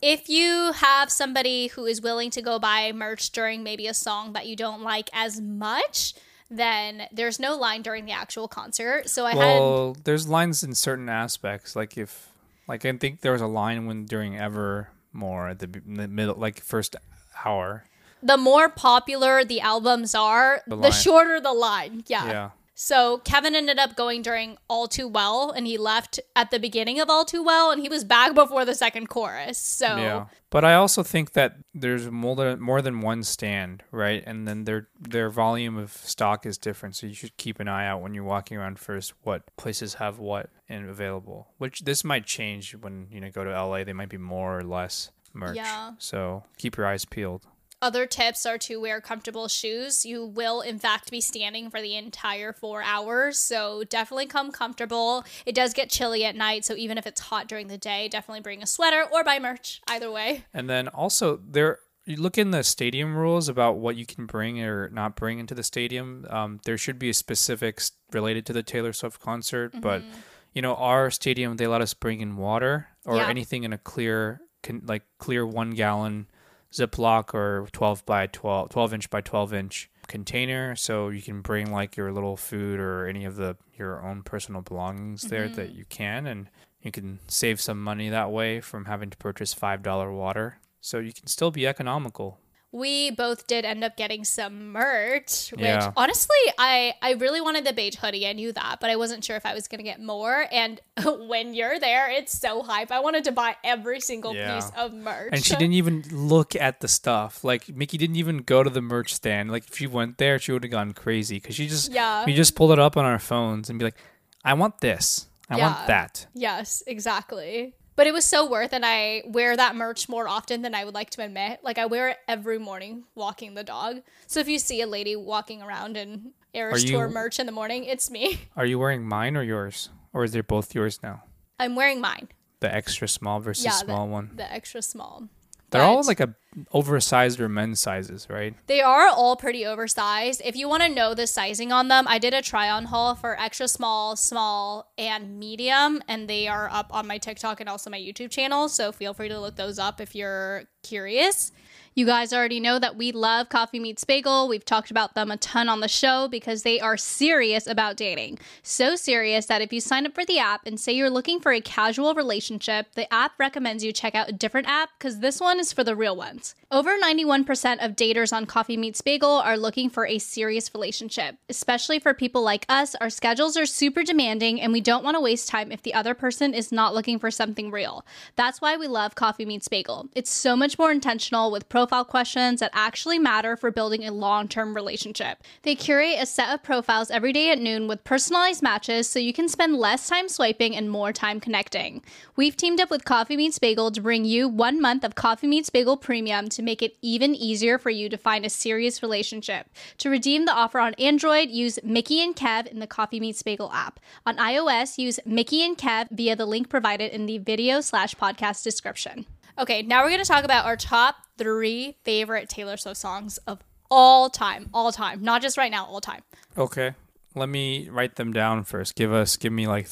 If 0.00 0.28
you 0.28 0.72
have 0.72 1.10
somebody 1.10 1.68
who 1.68 1.84
is 1.86 2.00
willing 2.00 2.30
to 2.30 2.42
go 2.42 2.58
buy 2.58 2.92
merch 2.92 3.30
during 3.30 3.62
maybe 3.62 3.86
a 3.86 3.94
song 3.94 4.32
that 4.34 4.46
you 4.46 4.54
don't 4.54 4.82
like 4.82 5.10
as 5.12 5.40
much, 5.40 6.14
then 6.50 7.08
there's 7.12 7.38
no 7.38 7.56
line 7.56 7.82
during 7.82 8.04
the 8.06 8.12
actual 8.12 8.48
concert. 8.48 9.08
So 9.08 9.26
I 9.26 9.30
had 9.30 9.38
Well, 9.38 9.96
there's 10.04 10.28
lines 10.28 10.62
in 10.62 10.74
certain 10.74 11.08
aspects. 11.08 11.76
Like 11.76 11.98
if, 11.98 12.32
like 12.66 12.84
I 12.84 12.92
think 12.92 13.20
there 13.20 13.32
was 13.32 13.40
a 13.42 13.46
line 13.46 13.86
when 13.86 14.04
during 14.06 14.36
Evermore 14.36 15.48
at 15.48 15.58
the, 15.58 15.66
the 15.66 16.08
middle, 16.08 16.34
like 16.36 16.60
first 16.60 16.96
hour. 17.44 17.84
the 18.22 18.36
more 18.36 18.68
popular 18.68 19.44
the 19.44 19.60
albums 19.60 20.14
are, 20.14 20.62
the, 20.66 20.76
line. 20.76 20.92
shorter 20.92 21.40
the 21.40 21.52
line. 21.52 22.04
Yeah. 22.06 22.26
Yeah. 22.26 22.50
So 22.80 23.18
Kevin 23.24 23.56
ended 23.56 23.80
up 23.80 23.96
going 23.96 24.22
during 24.22 24.56
All 24.68 24.86
Too 24.86 25.08
Well, 25.08 25.50
and 25.50 25.66
he 25.66 25.76
left 25.76 26.20
at 26.36 26.52
the 26.52 26.60
beginning 26.60 27.00
of 27.00 27.10
All 27.10 27.24
Too 27.24 27.42
Well, 27.42 27.72
and 27.72 27.82
he 27.82 27.88
was 27.88 28.04
back 28.04 28.36
before 28.36 28.64
the 28.64 28.74
second 28.76 29.08
chorus. 29.08 29.58
So 29.58 29.96
Yeah, 29.96 30.26
but 30.48 30.64
I 30.64 30.74
also 30.74 31.02
think 31.02 31.32
that 31.32 31.56
there's 31.74 32.08
more 32.08 32.36
than 32.36 32.60
more 32.60 32.80
than 32.80 33.00
one 33.00 33.24
stand, 33.24 33.82
right? 33.90 34.22
And 34.24 34.46
then 34.46 34.62
their 34.62 34.86
their 34.96 35.28
volume 35.28 35.76
of 35.76 35.90
stock 35.90 36.46
is 36.46 36.56
different, 36.56 36.94
so 36.94 37.08
you 37.08 37.14
should 37.14 37.36
keep 37.36 37.58
an 37.58 37.66
eye 37.66 37.84
out 37.84 38.00
when 38.00 38.14
you're 38.14 38.22
walking 38.22 38.56
around 38.56 38.78
first 38.78 39.12
what 39.24 39.42
places 39.56 39.94
have 39.94 40.20
what 40.20 40.48
and 40.68 40.88
available. 40.88 41.48
Which 41.58 41.80
this 41.80 42.04
might 42.04 42.26
change 42.26 42.76
when 42.76 43.08
you 43.10 43.20
know 43.20 43.32
go 43.32 43.42
to 43.42 43.50
LA. 43.50 43.82
They 43.82 43.92
might 43.92 44.08
be 44.08 44.18
more 44.18 44.56
or 44.56 44.62
less 44.62 45.10
merch. 45.34 45.56
Yeah. 45.56 45.94
So 45.98 46.44
keep 46.58 46.76
your 46.76 46.86
eyes 46.86 47.04
peeled. 47.04 47.44
Other 47.80 48.06
tips 48.06 48.44
are 48.44 48.58
to 48.58 48.80
wear 48.80 49.00
comfortable 49.00 49.46
shoes. 49.46 50.04
You 50.04 50.24
will, 50.26 50.60
in 50.60 50.78
fact, 50.80 51.10
be 51.12 51.20
standing 51.20 51.70
for 51.70 51.80
the 51.80 51.94
entire 51.94 52.52
four 52.52 52.82
hours, 52.82 53.38
so 53.38 53.84
definitely 53.84 54.26
come 54.26 54.50
comfortable. 54.50 55.24
It 55.46 55.54
does 55.54 55.72
get 55.72 55.88
chilly 55.88 56.24
at 56.24 56.34
night, 56.34 56.64
so 56.64 56.74
even 56.74 56.98
if 56.98 57.06
it's 57.06 57.20
hot 57.20 57.46
during 57.46 57.68
the 57.68 57.78
day, 57.78 58.08
definitely 58.08 58.40
bring 58.40 58.62
a 58.62 58.66
sweater 58.66 59.04
or 59.12 59.22
buy 59.22 59.38
merch. 59.38 59.80
Either 59.86 60.10
way. 60.10 60.44
And 60.52 60.68
then 60.68 60.88
also 60.88 61.38
there, 61.48 61.78
you 62.04 62.16
look 62.16 62.36
in 62.36 62.50
the 62.50 62.64
stadium 62.64 63.14
rules 63.16 63.48
about 63.48 63.76
what 63.76 63.94
you 63.94 64.06
can 64.06 64.26
bring 64.26 64.60
or 64.60 64.88
not 64.88 65.14
bring 65.14 65.38
into 65.38 65.54
the 65.54 65.62
stadium. 65.62 66.26
Um, 66.30 66.60
there 66.64 66.78
should 66.78 66.98
be 66.98 67.10
a 67.10 67.14
specifics 67.14 67.92
related 68.12 68.44
to 68.46 68.52
the 68.52 68.64
Taylor 68.64 68.92
Swift 68.92 69.20
concert, 69.20 69.72
but 69.80 70.02
Mm-hmm. 70.02 70.18
you 70.54 70.62
know 70.62 70.74
our 70.74 71.10
stadium 71.12 71.56
they 71.58 71.66
let 71.68 71.80
us 71.82 71.94
bring 71.94 72.20
in 72.20 72.36
water 72.36 72.88
or 73.04 73.16
Yeah. 73.18 73.28
anything 73.28 73.62
in 73.62 73.72
a 73.72 73.78
clear, 73.78 74.40
con- 74.64 74.82
like 74.86 75.04
clear 75.18 75.46
one 75.46 75.70
gallon 75.72 76.26
Ziploc 76.72 77.34
or 77.34 77.66
twelve 77.72 78.04
by 78.06 78.26
12, 78.26 78.68
12 78.70 78.94
inch 78.94 79.10
by 79.10 79.20
twelve 79.20 79.52
inch 79.54 79.90
container, 80.06 80.74
so 80.76 81.08
you 81.08 81.22
can 81.22 81.40
bring 81.42 81.70
like 81.72 81.96
your 81.96 82.12
little 82.12 82.36
food 82.36 82.80
or 82.80 83.06
any 83.06 83.24
of 83.24 83.36
the 83.36 83.56
your 83.76 84.04
own 84.06 84.22
personal 84.22 84.60
belongings 84.62 85.22
there 85.22 85.46
Mm-hmm. 85.46 85.54
that 85.54 85.72
you 85.72 85.84
can 85.88 86.26
and 86.26 86.48
you 86.80 86.90
can 86.90 87.18
save 87.28 87.60
some 87.60 87.82
money 87.82 88.08
that 88.08 88.30
way 88.30 88.60
from 88.60 88.84
having 88.86 89.10
to 89.10 89.16
purchase 89.18 89.52
five 89.54 89.82
dollar 89.82 90.12
water. 90.12 90.58
So 90.80 90.98
you 90.98 91.12
can 91.12 91.26
still 91.26 91.50
be 91.50 91.66
economical. 91.66 92.38
We 92.70 93.10
both 93.12 93.46
did 93.46 93.64
end 93.64 93.82
up 93.82 93.96
getting 93.96 94.24
some 94.24 94.72
merch, 94.72 95.52
which 95.52 95.60
Yeah. 95.62 95.90
honestly, 95.96 96.36
I 96.58 96.92
I 97.00 97.12
really 97.12 97.40
wanted 97.40 97.64
the 97.64 97.72
beige 97.72 97.96
hoodie. 97.96 98.26
I 98.28 98.34
knew 98.34 98.52
that, 98.52 98.76
but 98.78 98.90
I 98.90 98.96
wasn't 98.96 99.24
sure 99.24 99.36
if 99.36 99.46
I 99.46 99.54
was 99.54 99.68
gonna 99.68 99.82
get 99.82 100.02
more. 100.02 100.46
And 100.52 100.78
when 101.28 101.54
you're 101.54 101.78
there, 101.78 102.10
it's 102.10 102.38
so 102.38 102.62
hype. 102.62 102.92
I 102.92 103.00
wanted 103.00 103.24
to 103.24 103.32
buy 103.32 103.56
every 103.64 104.00
single 104.00 104.34
Yeah. 104.34 104.54
piece 104.54 104.70
of 104.76 104.92
merch. 104.92 105.30
And 105.32 105.42
she 105.42 105.56
didn't 105.56 105.72
even 105.74 106.04
look 106.10 106.54
at 106.54 106.80
the 106.80 106.88
stuff. 106.88 107.42
Like 107.42 107.70
Miki 107.74 107.96
didn't 107.96 108.16
even 108.16 108.38
go 108.38 108.62
to 108.62 108.68
the 108.68 108.82
merch 108.82 109.14
stand. 109.14 109.50
Like 109.50 109.66
if 109.68 109.76
she 109.78 109.86
went 109.86 110.18
there, 110.18 110.38
she 110.38 110.52
would 110.52 110.62
have 110.62 110.70
gone 110.70 110.92
crazy 110.92 111.36
because 111.40 111.54
she 111.56 111.68
just 111.68 111.90
Yeah. 111.90 112.26
we 112.26 112.34
just 112.34 112.54
pulled 112.54 112.72
it 112.72 112.78
up 112.78 112.98
on 112.98 113.06
our 113.06 113.18
phones 113.18 113.70
and 113.70 113.78
be 113.78 113.86
like, 113.86 113.96
I 114.44 114.52
want 114.52 114.80
this, 114.82 115.26
I 115.48 115.56
Yeah. 115.56 115.66
want 115.74 115.86
that. 115.86 116.26
Yes, 116.34 116.82
exactly. 116.86 117.74
But 117.98 118.06
it 118.06 118.12
was 118.12 118.24
so 118.24 118.48
worth, 118.48 118.72
and 118.72 118.86
I 118.86 119.24
wear 119.26 119.56
that 119.56 119.74
merch 119.74 120.08
more 120.08 120.28
often 120.28 120.62
than 120.62 120.72
I 120.72 120.84
would 120.84 120.94
like 120.94 121.10
to 121.10 121.22
admit. 121.24 121.58
Like 121.64 121.78
I 121.78 121.86
wear 121.86 122.10
it 122.10 122.18
every 122.28 122.56
morning 122.60 123.02
walking 123.16 123.54
the 123.54 123.64
dog. 123.64 124.02
So 124.28 124.38
if 124.38 124.46
you 124.48 124.60
see 124.60 124.80
a 124.82 124.86
lady 124.86 125.16
walking 125.16 125.62
around 125.62 125.96
in 125.96 126.30
Eras 126.54 126.84
you- 126.84 126.92
Tour 126.96 127.08
merch 127.08 127.40
in 127.40 127.46
the 127.46 127.50
morning, 127.50 127.82
it's 127.82 128.08
me. 128.08 128.38
Are 128.56 128.64
you 128.64 128.78
wearing 128.78 129.04
mine 129.04 129.36
or 129.36 129.42
yours, 129.42 129.88
or 130.12 130.22
is 130.22 130.30
they 130.30 130.42
both 130.42 130.76
yours 130.76 131.00
now? 131.02 131.24
I'm 131.58 131.74
wearing 131.74 132.00
mine. 132.00 132.28
The 132.60 132.72
extra 132.72 133.08
small 133.08 133.40
versus 133.40 133.64
Yeah, 133.64 133.72
small 133.72 134.06
the, 134.06 134.12
one. 134.12 134.30
the 134.36 134.52
extra 134.52 134.80
small. 134.80 135.28
They're 135.70 135.82
all 135.82 136.02
like 136.04 136.20
a 136.20 136.34
oversized 136.72 137.40
or 137.40 137.48
men's 137.48 137.78
sizes, 137.78 138.26
right? 138.30 138.54
They 138.66 138.80
are 138.80 139.08
all 139.08 139.36
pretty 139.36 139.66
oversized. 139.66 140.42
If 140.44 140.56
you 140.56 140.68
want 140.68 140.82
to 140.82 140.88
know 140.88 141.14
the 141.14 141.26
sizing 141.26 141.72
on 141.72 141.88
them, 141.88 142.06
I 142.08 142.18
did 142.18 142.34
a 142.34 142.42
try 142.42 142.70
on 142.70 142.86
haul 142.86 143.14
for 143.14 143.38
extra 143.38 143.68
small, 143.68 144.16
small, 144.16 144.90
and 144.96 145.38
medium, 145.38 146.02
and 146.08 146.28
they 146.28 146.48
are 146.48 146.68
up 146.70 146.92
on 146.92 147.06
my 147.06 147.18
TikTok 147.18 147.60
and 147.60 147.68
also 147.68 147.90
my 147.90 147.98
YouTube 147.98 148.30
channel. 148.30 148.68
So 148.68 148.92
feel 148.92 149.14
free 149.14 149.28
to 149.28 149.38
look 149.38 149.56
those 149.56 149.78
up 149.78 150.00
if 150.00 150.14
you're 150.14 150.64
curious. 150.82 151.52
You 151.98 152.06
guys 152.06 152.32
already 152.32 152.60
know 152.60 152.78
that 152.78 152.94
we 152.94 153.10
love 153.10 153.48
Coffee 153.48 153.80
Meets 153.80 154.04
Bagel. 154.04 154.46
We've 154.46 154.64
talked 154.64 154.92
about 154.92 155.16
them 155.16 155.32
a 155.32 155.36
ton 155.36 155.68
on 155.68 155.80
the 155.80 155.88
show 155.88 156.28
because 156.28 156.62
they 156.62 156.78
are 156.78 156.96
serious 156.96 157.66
about 157.66 157.96
dating. 157.96 158.38
So 158.62 158.94
serious 158.94 159.46
that 159.46 159.62
if 159.62 159.72
you 159.72 159.80
sign 159.80 160.06
up 160.06 160.14
for 160.14 160.24
the 160.24 160.38
app 160.38 160.64
and 160.64 160.78
say 160.78 160.92
you're 160.92 161.10
looking 161.10 161.40
for 161.40 161.50
a 161.50 161.60
casual 161.60 162.14
relationship, 162.14 162.94
the 162.94 163.12
app 163.12 163.32
recommends 163.40 163.82
you 163.82 163.92
check 163.92 164.14
out 164.14 164.28
a 164.28 164.32
different 164.32 164.68
app 164.68 164.90
because 164.96 165.18
this 165.18 165.40
one 165.40 165.58
is 165.58 165.72
for 165.72 165.82
the 165.82 165.96
real 165.96 166.14
ones. 166.14 166.54
Over 166.70 166.98
91% 166.98 167.82
of 167.82 167.96
daters 167.96 168.30
on 168.30 168.44
Coffee 168.44 168.76
Meets 168.76 169.00
Bagel 169.00 169.30
are 169.30 169.56
looking 169.56 169.88
for 169.88 170.04
a 170.04 170.18
serious 170.18 170.74
relationship, 170.74 171.36
especially 171.48 171.98
for 171.98 172.12
people 172.12 172.42
like 172.42 172.66
us. 172.68 172.94
Our 172.96 173.08
schedules 173.08 173.56
are 173.56 173.64
super 173.64 174.02
demanding 174.02 174.60
and 174.60 174.70
we 174.70 174.82
don't 174.82 175.02
want 175.02 175.14
to 175.14 175.20
waste 175.22 175.48
time 175.48 175.72
if 175.72 175.80
the 175.80 175.94
other 175.94 176.12
person 176.12 176.52
is 176.52 176.70
not 176.70 176.94
looking 176.94 177.18
for 177.18 177.30
something 177.30 177.70
real. 177.70 178.04
That's 178.36 178.60
why 178.60 178.76
we 178.76 178.86
love 178.86 179.14
Coffee 179.14 179.46
Meets 179.46 179.66
Bagel. 179.68 180.10
It's 180.14 180.30
so 180.30 180.54
much 180.56 180.78
more 180.78 180.92
intentional 180.92 181.50
with 181.50 181.70
profile 181.70 182.04
questions 182.04 182.60
that 182.60 182.70
actually 182.74 183.18
matter 183.18 183.56
for 183.56 183.70
building 183.70 184.04
a 184.04 184.12
long 184.12 184.46
term 184.46 184.74
relationship. 184.74 185.42
They 185.62 185.74
curate 185.74 186.18
a 186.20 186.26
set 186.26 186.52
of 186.52 186.62
profiles 186.62 187.10
every 187.10 187.32
day 187.32 187.50
at 187.50 187.58
noon 187.58 187.88
with 187.88 188.04
personalized 188.04 188.62
matches 188.62 189.08
so 189.08 189.18
you 189.18 189.32
can 189.32 189.48
spend 189.48 189.76
less 189.76 190.06
time 190.06 190.28
swiping 190.28 190.76
and 190.76 190.90
more 190.90 191.14
time 191.14 191.40
connecting. 191.40 192.02
We've 192.36 192.58
teamed 192.58 192.78
up 192.78 192.90
with 192.90 193.06
Coffee 193.06 193.38
Meets 193.38 193.58
Bagel 193.58 193.90
to 193.92 194.02
bring 194.02 194.26
you 194.26 194.50
one 194.50 194.82
month 194.82 195.02
of 195.02 195.14
Coffee 195.14 195.46
Meets 195.46 195.70
Bagel 195.70 195.96
Premium 195.96 196.50
to 196.58 196.62
make 196.64 196.82
it 196.82 196.96
even 197.02 197.36
easier 197.36 197.78
for 197.78 197.88
you 197.88 198.08
to 198.08 198.18
find 198.18 198.44
a 198.44 198.50
serious 198.50 199.00
relationship. 199.00 199.68
To 199.98 200.10
redeem 200.10 200.44
the 200.44 200.52
offer 200.52 200.80
on 200.80 200.94
Android, 200.94 201.50
use 201.50 201.78
Miki 201.84 202.20
and 202.20 202.34
Kev 202.34 202.66
in 202.66 202.80
the 202.80 202.86
Coffee 202.88 203.20
Meets 203.20 203.44
Bagel 203.44 203.70
app. 203.72 204.00
On 204.26 204.36
iOS, 204.38 204.98
use 204.98 205.20
Miki 205.24 205.64
and 205.64 205.78
Kev 205.78 206.10
via 206.10 206.34
the 206.34 206.46
link 206.46 206.68
provided 206.68 207.12
in 207.12 207.26
the 207.26 207.38
video 207.38 207.80
slash 207.80 208.16
podcast 208.16 208.64
description. 208.64 209.24
Okay, 209.56 209.82
now 209.82 210.02
we're 210.02 210.10
going 210.10 210.20
to 210.20 210.28
talk 210.28 210.42
about 210.42 210.66
our 210.66 210.76
top 210.76 211.14
three 211.36 211.96
favorite 212.02 212.48
Taylor 212.48 212.76
Swift 212.76 212.96
songs 212.96 213.38
of 213.46 213.60
all 213.88 214.28
time. 214.28 214.68
All 214.74 214.90
time. 214.90 215.22
Not 215.22 215.42
just 215.42 215.56
right 215.56 215.70
now, 215.70 215.86
all 215.86 216.00
time. 216.00 216.22
Okay. 216.56 216.94
Let 217.36 217.48
me 217.48 217.88
write 217.88 218.16
them 218.16 218.32
down 218.32 218.64
first. 218.64 218.96
Give 218.96 219.12
us, 219.12 219.36
give 219.36 219.52
me 219.52 219.68
like. 219.68 219.86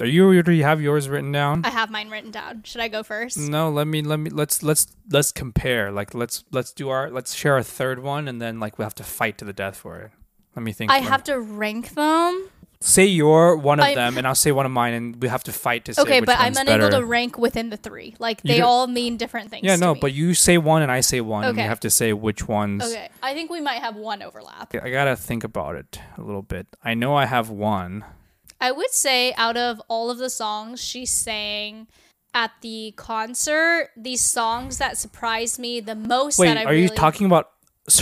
You? 0.00 0.42
Do 0.42 0.52
you 0.52 0.64
have 0.64 0.80
yours 0.80 1.08
written 1.08 1.32
down? 1.32 1.64
I 1.64 1.70
have 1.70 1.90
mine 1.90 2.10
written 2.10 2.30
down. 2.30 2.62
Should 2.64 2.80
I 2.80 2.88
go 2.88 3.02
first? 3.02 3.38
No, 3.38 3.70
let 3.70 3.86
me 3.86 4.02
let 4.02 4.18
me 4.18 4.30
let's 4.30 4.62
let's 4.62 4.86
let's 5.10 5.30
compare. 5.32 5.92
Like 5.92 6.14
let's 6.14 6.44
let's 6.50 6.72
do 6.72 6.88
our 6.88 7.10
let's 7.10 7.34
share 7.34 7.56
a 7.56 7.62
third 7.62 8.02
one 8.02 8.26
and 8.28 8.40
then 8.40 8.58
like 8.58 8.78
we 8.78 8.82
have 8.84 8.94
to 8.96 9.04
fight 9.04 9.38
to 9.38 9.44
the 9.44 9.52
death 9.52 9.76
for 9.76 9.98
it. 10.00 10.10
Let 10.56 10.62
me 10.64 10.72
think. 10.72 10.90
I 10.90 10.94
Let 10.96 11.02
me- 11.02 11.08
have 11.08 11.24
to 11.24 11.40
rank 11.40 11.90
them. 11.94 12.48
say 12.80 13.04
your 13.06 13.56
one 13.56 13.78
of 13.78 13.84
I'm- 13.86 13.94
them 13.94 14.18
and 14.18 14.26
I'll 14.26 14.34
say 14.34 14.50
one 14.50 14.66
of 14.66 14.72
mine 14.72 14.92
and 14.94 15.22
we 15.22 15.28
have 15.28 15.44
to 15.44 15.52
fight 15.52 15.84
to 15.84 15.94
say 15.94 16.02
Okay, 16.02 16.20
which 16.20 16.26
but 16.26 16.36
I'm 16.40 16.56
unable 16.56 16.88
better. 16.88 17.00
to 17.00 17.04
rank 17.06 17.38
within 17.38 17.70
the 17.70 17.76
three. 17.76 18.16
Like 18.18 18.42
they 18.42 18.60
all 18.60 18.88
mean 18.88 19.16
different 19.18 19.50
things. 19.50 19.64
Yeah, 19.64 19.76
no, 19.76 19.94
me. 19.94 20.00
but 20.00 20.12
you 20.12 20.34
say 20.34 20.58
one 20.58 20.82
and 20.82 20.90
I 20.90 21.00
say 21.00 21.20
one 21.20 21.44
and 21.44 21.56
we 21.56 21.62
have 21.62 21.80
to 21.80 21.90
say 21.90 22.12
which 22.12 22.48
ones. 22.48 22.82
Okay, 22.84 23.08
I 23.22 23.34
think 23.34 23.50
we 23.52 23.60
might 23.60 23.80
have 23.82 23.94
one 23.94 24.20
overlap. 24.22 24.74
I 24.74 24.90
gotta 24.90 25.14
think 25.14 25.44
about 25.44 25.76
it 25.76 26.00
a 26.18 26.22
little 26.22 26.42
bit. 26.42 26.66
I 26.82 26.94
know 26.94 27.14
I 27.14 27.26
have 27.26 27.50
one. 27.50 28.04
I 28.62 28.70
would 28.70 28.92
say 28.92 29.34
out 29.34 29.56
of 29.56 29.82
all 29.88 30.08
of 30.08 30.18
the 30.18 30.30
songs 30.30 30.80
she 30.80 31.04
sang 31.04 31.88
at 32.32 32.52
the 32.60 32.94
concert, 32.96 33.90
the 33.96 34.14
songs 34.14 34.78
that 34.78 34.96
surprised 34.96 35.58
me 35.58 35.80
the 35.80 35.96
most 35.96 36.38
Wait, 36.38 36.46
that 36.46 36.58
I 36.58 36.64
are 36.64 36.74
you 36.74 36.88
talking 36.88 37.26
about 37.26 37.50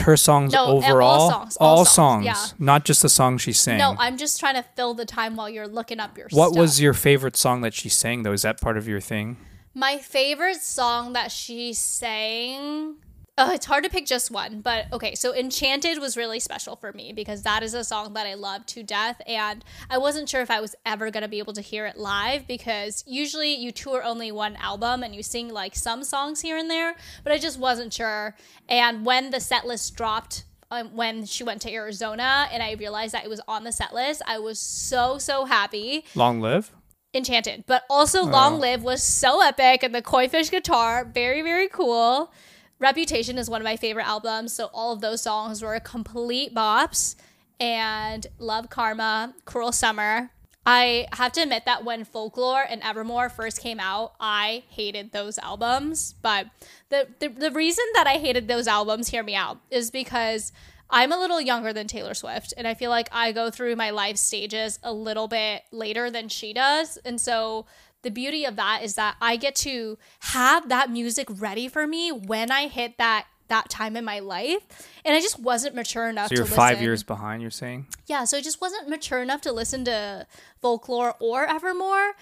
her 0.03 0.19
songs 0.19 0.53
No, 0.53 0.59
uh, 0.59 0.67
all 0.67 0.77
overall? 0.77 1.31
songs, 1.31 1.57
all 1.59 1.85
songs, 1.87 2.27
yeah. 2.27 2.37
not 2.59 2.85
just 2.85 3.01
the 3.01 3.09
song 3.09 3.39
she 3.39 3.55
sang. 3.55 3.79
No, 3.79 3.97
I'm 3.99 4.19
just 4.19 4.39
trying 4.39 4.57
to 4.57 4.63
fill 4.77 4.93
the 4.93 5.07
time 5.07 5.35
while 5.35 5.49
you're 5.49 5.67
looking 5.67 5.99
up 5.99 6.19
your 6.19 6.29
what 6.31 6.51
stuff. 6.51 6.61
was 6.61 6.79
your 6.79 6.93
favorite 6.93 7.39
song 7.39 7.63
that 7.63 7.73
she 7.73 7.89
sang 7.89 8.23
though? 8.23 8.33
Is 8.33 8.43
that 8.43 8.61
part 8.61 8.77
of 8.77 8.87
your 8.87 9.01
thing? 9.01 9.39
My 9.73 9.97
favorite 9.97 10.61
song 10.61 11.15
that 11.15 11.33
she 11.33 11.73
sang 11.73 12.97
Uh, 13.39 13.53
it's 13.55 13.65
hard 13.65 13.85
to 13.85 13.91
pick 13.91 14.05
just 14.05 14.31
one, 14.31 14.61
but 14.61 14.87
okay. 14.93 15.15
So 15.15 15.35
Enchanted 15.35 15.99
was 15.99 16.17
really 16.17 16.41
special 16.41 16.77
for 16.77 16.93
me 16.93 17.13
because 17.13 17.43
that 17.43 17.63
is 17.63 17.73
a 17.73 17.85
song 17.85 18.13
that 18.13 18.27
I 18.27 18.35
love 18.35 18.67
to 18.67 18.83
death, 18.83 19.23
and 19.27 19.65
I 19.89 19.99
wasn't 19.99 20.29
sure 20.29 20.43
if 20.43 20.51
I 20.51 20.61
was 20.61 20.75
ever 20.85 21.11
gonna 21.11 21.29
be 21.29 21.39
able 21.39 21.55
to 21.55 21.63
hear 21.63 21.87
it 21.87 21.97
live 21.97 22.47
because 22.47 23.03
usually 23.07 23.55
you 23.55 23.73
tour 23.73 24.03
only 24.03 24.31
one 24.31 24.57
album 24.57 25.03
and 25.03 25.15
you 25.15 25.23
sing 25.23 25.49
like 25.49 25.75
some 25.75 26.05
songs 26.05 26.41
here 26.43 26.59
and 26.59 26.69
there, 26.69 26.97
but 27.25 27.33
I 27.33 27.39
just 27.39 27.59
wasn't 27.59 27.95
sure. 27.95 28.37
And 28.69 29.07
when 29.07 29.31
the 29.31 29.41
set 29.41 29.67
list 29.67 29.97
dropped 29.97 30.45
um, 30.71 30.95
when 30.95 31.25
she 31.25 31.43
went 31.43 31.63
to 31.63 31.73
Arizona 31.73 32.47
and 32.53 32.63
I 32.63 32.73
realized 32.73 33.15
that 33.15 33.25
it 33.25 33.31
was 33.31 33.41
on 33.49 33.65
the 33.65 33.73
set 33.73 33.95
list, 33.95 34.23
I 34.27 34.39
was 34.39 34.61
so 34.61 35.19
so 35.19 35.47
happy. 35.47 36.05
Long 36.15 36.41
live. 36.41 36.73
Enchanted, 37.13 37.65
but 37.67 37.83
also 37.91 38.25
Long 38.25 38.61
Live 38.61 38.85
was 38.85 39.03
so 39.03 39.43
epic, 39.43 39.83
and 39.83 39.93
the 39.93 40.01
Koi 40.01 40.29
Fish 40.29 40.49
guitar, 40.49 41.05
very 41.05 41.43
very 41.43 41.69
cool. 41.69 42.33
Reputation 42.81 43.37
is 43.37 43.51
one 43.51 43.61
of 43.61 43.65
my 43.65 43.77
favorite 43.77 44.07
albums, 44.07 44.55
so 44.55 44.71
all 44.73 44.93
of 44.93 45.03
those 45.03 45.21
songs 45.21 45.63
were 45.63 45.79
complete 45.81 46.55
bops. 46.55 47.15
And 47.61 48.27
Love 48.39 48.71
Karma, 48.71 49.35
Cruel 49.45 49.71
Summer. 49.71 50.31
I 50.65 51.07
have 51.13 51.33
to 51.33 51.43
admit 51.43 51.65
that 51.67 51.85
when 51.85 52.05
Folklore 52.05 52.65
and 52.69 52.83
Evermore 52.83 53.29
first 53.29 53.61
came 53.61 53.79
out, 53.81 54.15
I 54.19 54.65
hated 54.71 55.13
those 55.13 55.37
albums. 55.39 56.15
But 56.23 56.47
the, 56.89 57.09
the, 57.19 57.29
the 57.29 57.51
reason 57.51 57.85
that 57.95 58.07
I 58.07 58.15
hated 58.15 58.49
those 58.49 58.67
albums, 58.67 59.09
hear 59.09 59.23
me 59.23 59.35
out, 59.35 59.59
is 59.71 59.91
because 59.91 60.53
I'm 60.91 61.13
a 61.13 61.19
little 61.19 61.41
younger 61.41 61.73
than 61.73 61.87
Taylor 61.87 62.15
Swift, 62.15 62.53
and 62.57 62.67
I 62.67 62.75
feel 62.75 62.91
like 62.91 63.09
I 63.13 63.33
go 63.33 63.51
through 63.51 63.77
my 63.77 63.91
life 63.91 64.17
stages 64.17 64.79
a 64.83 64.93
little 64.93 65.29
bit 65.29 65.63
later 65.71 66.11
than 66.11 66.29
she 66.29 66.53
does. 66.53 66.97
And 67.05 67.21
so 67.21 67.67
the 68.03 68.11
beauty 68.11 68.45
of 68.45 68.57
that 68.57 68.83
is 68.83 68.95
that 68.97 69.17
I 69.21 69.37
get 69.37 69.55
to 69.57 69.99
have 70.21 70.69
that 70.69 70.91
music 70.91 71.29
ready 71.31 71.69
for 71.69 71.87
me 71.87 72.11
when 72.11 72.51
I 72.51 72.69
hit 72.69 72.99
that 72.99 73.27
that 73.49 73.69
time 73.69 73.97
in 73.97 74.05
my 74.05 74.21
life. 74.21 74.63
And 75.05 75.15
I 75.15 75.21
just 75.21 75.41
wasn't 75.41 75.75
mature 75.75 76.09
enough 76.09 76.29
So 76.29 76.37
you're 76.37 76.47
five 76.47 76.81
years 76.81 77.03
behind. 77.03 77.43
You're 77.43 77.51
saying. 77.51 77.87
Yeah, 78.07 78.25
so 78.25 78.39
I 78.39 78.41
just 78.41 78.61
wasn't 78.61 78.89
mature 78.89 79.21
enough 79.21 79.41
to 79.43 79.53
listen 79.53 79.85
to 79.87 80.27
folklore 80.63 81.17
or 81.21 81.47
evermore. 81.47 82.13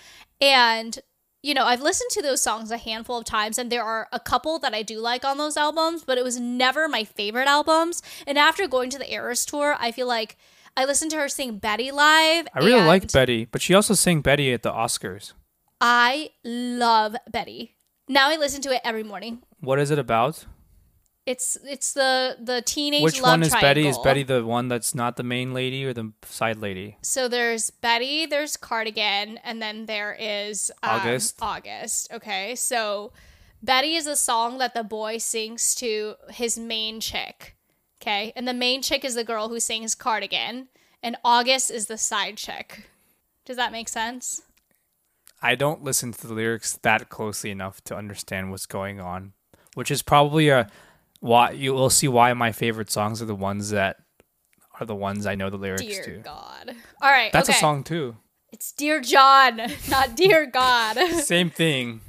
And, 0.40 0.98
you 1.48 1.54
know, 1.54 1.64
I've 1.64 1.80
listened 1.80 2.10
to 2.10 2.20
those 2.20 2.42
songs 2.42 2.70
a 2.70 2.76
handful 2.76 3.16
of 3.16 3.24
times, 3.24 3.56
and 3.56 3.72
there 3.72 3.82
are 3.82 4.06
a 4.12 4.20
couple 4.20 4.58
that 4.58 4.74
I 4.74 4.82
do 4.82 5.00
like 5.00 5.24
on 5.24 5.38
those 5.38 5.56
albums, 5.56 6.04
but 6.04 6.18
it 6.18 6.22
was 6.22 6.38
never 6.38 6.88
my 6.88 7.04
favorite 7.04 7.48
albums. 7.48 8.02
And 8.26 8.36
after 8.36 8.68
going 8.68 8.90
to 8.90 8.98
the 8.98 9.10
Eras 9.10 9.46
tour, 9.46 9.74
I 9.80 9.90
feel 9.90 10.06
like 10.06 10.36
I 10.76 10.84
listened 10.84 11.10
to 11.12 11.16
her 11.16 11.28
sing 11.30 11.56
Betty 11.56 11.90
live. 11.90 12.48
I 12.52 12.58
really 12.58 12.84
like 12.84 13.10
Betty, 13.10 13.46
but 13.46 13.62
she 13.62 13.72
also 13.72 13.94
sang 13.94 14.20
Betty 14.20 14.52
at 14.52 14.62
the 14.62 14.70
Oscars. 14.70 15.32
I 15.80 16.32
love 16.44 17.16
Betty. 17.32 17.76
Now 18.10 18.28
I 18.28 18.36
listen 18.36 18.60
to 18.62 18.74
it 18.74 18.82
every 18.84 19.02
morning. 19.02 19.42
What 19.60 19.78
is 19.78 19.90
it 19.90 19.98
about? 19.98 20.44
It's 21.28 21.58
it's 21.62 21.92
the 21.92 22.38
the 22.40 22.62
teenage 22.62 23.02
Which 23.02 23.20
love 23.20 23.32
one 23.32 23.42
is 23.42 23.52
Betty? 23.52 23.86
Is. 23.86 23.98
Betty 23.98 24.22
the 24.22 24.46
one 24.46 24.68
that's 24.68 24.94
not 24.94 25.18
the 25.18 25.22
main 25.22 25.52
lady 25.52 25.84
or 25.84 25.92
the 25.92 26.12
side 26.24 26.56
lady? 26.56 26.96
So 27.02 27.28
there's 27.28 27.68
Betty, 27.68 28.24
there's 28.24 28.56
Cardigan, 28.56 29.38
and 29.44 29.60
then 29.60 29.84
there 29.84 30.16
is 30.18 30.72
um, 30.82 31.00
August. 31.00 31.36
August. 31.42 32.10
Okay, 32.14 32.54
so 32.54 33.12
Betty 33.62 33.94
is 33.94 34.06
a 34.06 34.16
song 34.16 34.56
that 34.56 34.72
the 34.72 34.82
boy 34.82 35.18
sings 35.18 35.74
to 35.74 36.14
his 36.30 36.58
main 36.58 36.98
chick. 36.98 37.56
Okay, 38.00 38.32
and 38.34 38.48
the 38.48 38.54
main 38.54 38.80
chick 38.80 39.04
is 39.04 39.14
the 39.14 39.22
girl 39.22 39.50
who 39.50 39.60
sings 39.60 39.94
Cardigan, 39.94 40.68
and 41.02 41.18
August 41.22 41.70
is 41.70 41.88
the 41.88 41.98
side 41.98 42.38
chick. 42.38 42.88
Does 43.44 43.58
that 43.58 43.70
make 43.70 43.90
sense? 43.90 44.40
I 45.42 45.56
don't 45.56 45.84
listen 45.84 46.10
to 46.12 46.26
the 46.26 46.32
lyrics 46.32 46.78
that 46.80 47.10
closely 47.10 47.50
enough 47.50 47.84
to 47.84 47.94
understand 47.94 48.50
what's 48.50 48.64
going 48.64 48.98
on, 48.98 49.34
which 49.74 49.90
is 49.90 50.00
probably 50.00 50.48
a 50.48 50.70
why 51.20 51.50
you 51.52 51.72
will 51.74 51.90
see 51.90 52.08
why 52.08 52.32
my 52.32 52.52
favorite 52.52 52.90
songs 52.90 53.20
are 53.22 53.26
the 53.26 53.34
ones 53.34 53.70
that 53.70 53.96
are 54.80 54.86
the 54.86 54.94
ones 54.94 55.26
I 55.26 55.34
know 55.34 55.50
the 55.50 55.56
lyrics 55.56 55.82
Dear 55.82 56.02
to. 56.04 56.18
God. 56.18 56.74
All 57.02 57.10
right. 57.10 57.32
That's 57.32 57.48
okay. 57.48 57.56
a 57.56 57.60
song 57.60 57.82
too. 57.84 58.16
It's 58.52 58.72
Dear 58.72 59.00
John, 59.00 59.60
not 59.90 60.16
Dear 60.16 60.46
God. 60.46 60.96
Same 61.22 61.50
thing. 61.50 62.00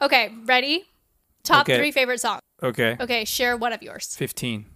okay, 0.00 0.30
ready? 0.44 0.84
Top 1.42 1.62
Okay. 1.62 1.78
three 1.78 1.90
favorite 1.92 2.20
songs. 2.20 2.40
Okay. 2.62 2.96
Okay, 3.00 3.24
share 3.24 3.56
one 3.56 3.72
of 3.72 3.82
yours. 3.82 4.14
15. 4.16 4.66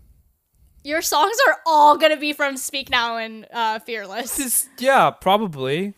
Your 0.84 1.02
songs 1.02 1.36
are 1.48 1.58
all 1.66 1.96
gonna 1.96 2.16
be 2.16 2.32
from 2.32 2.56
Speak 2.56 2.90
Now 2.90 3.16
and 3.18 3.46
uh, 3.52 3.78
Fearless. 3.80 4.36
This, 4.36 4.68
yeah, 4.78 5.10
probably. 5.10 5.94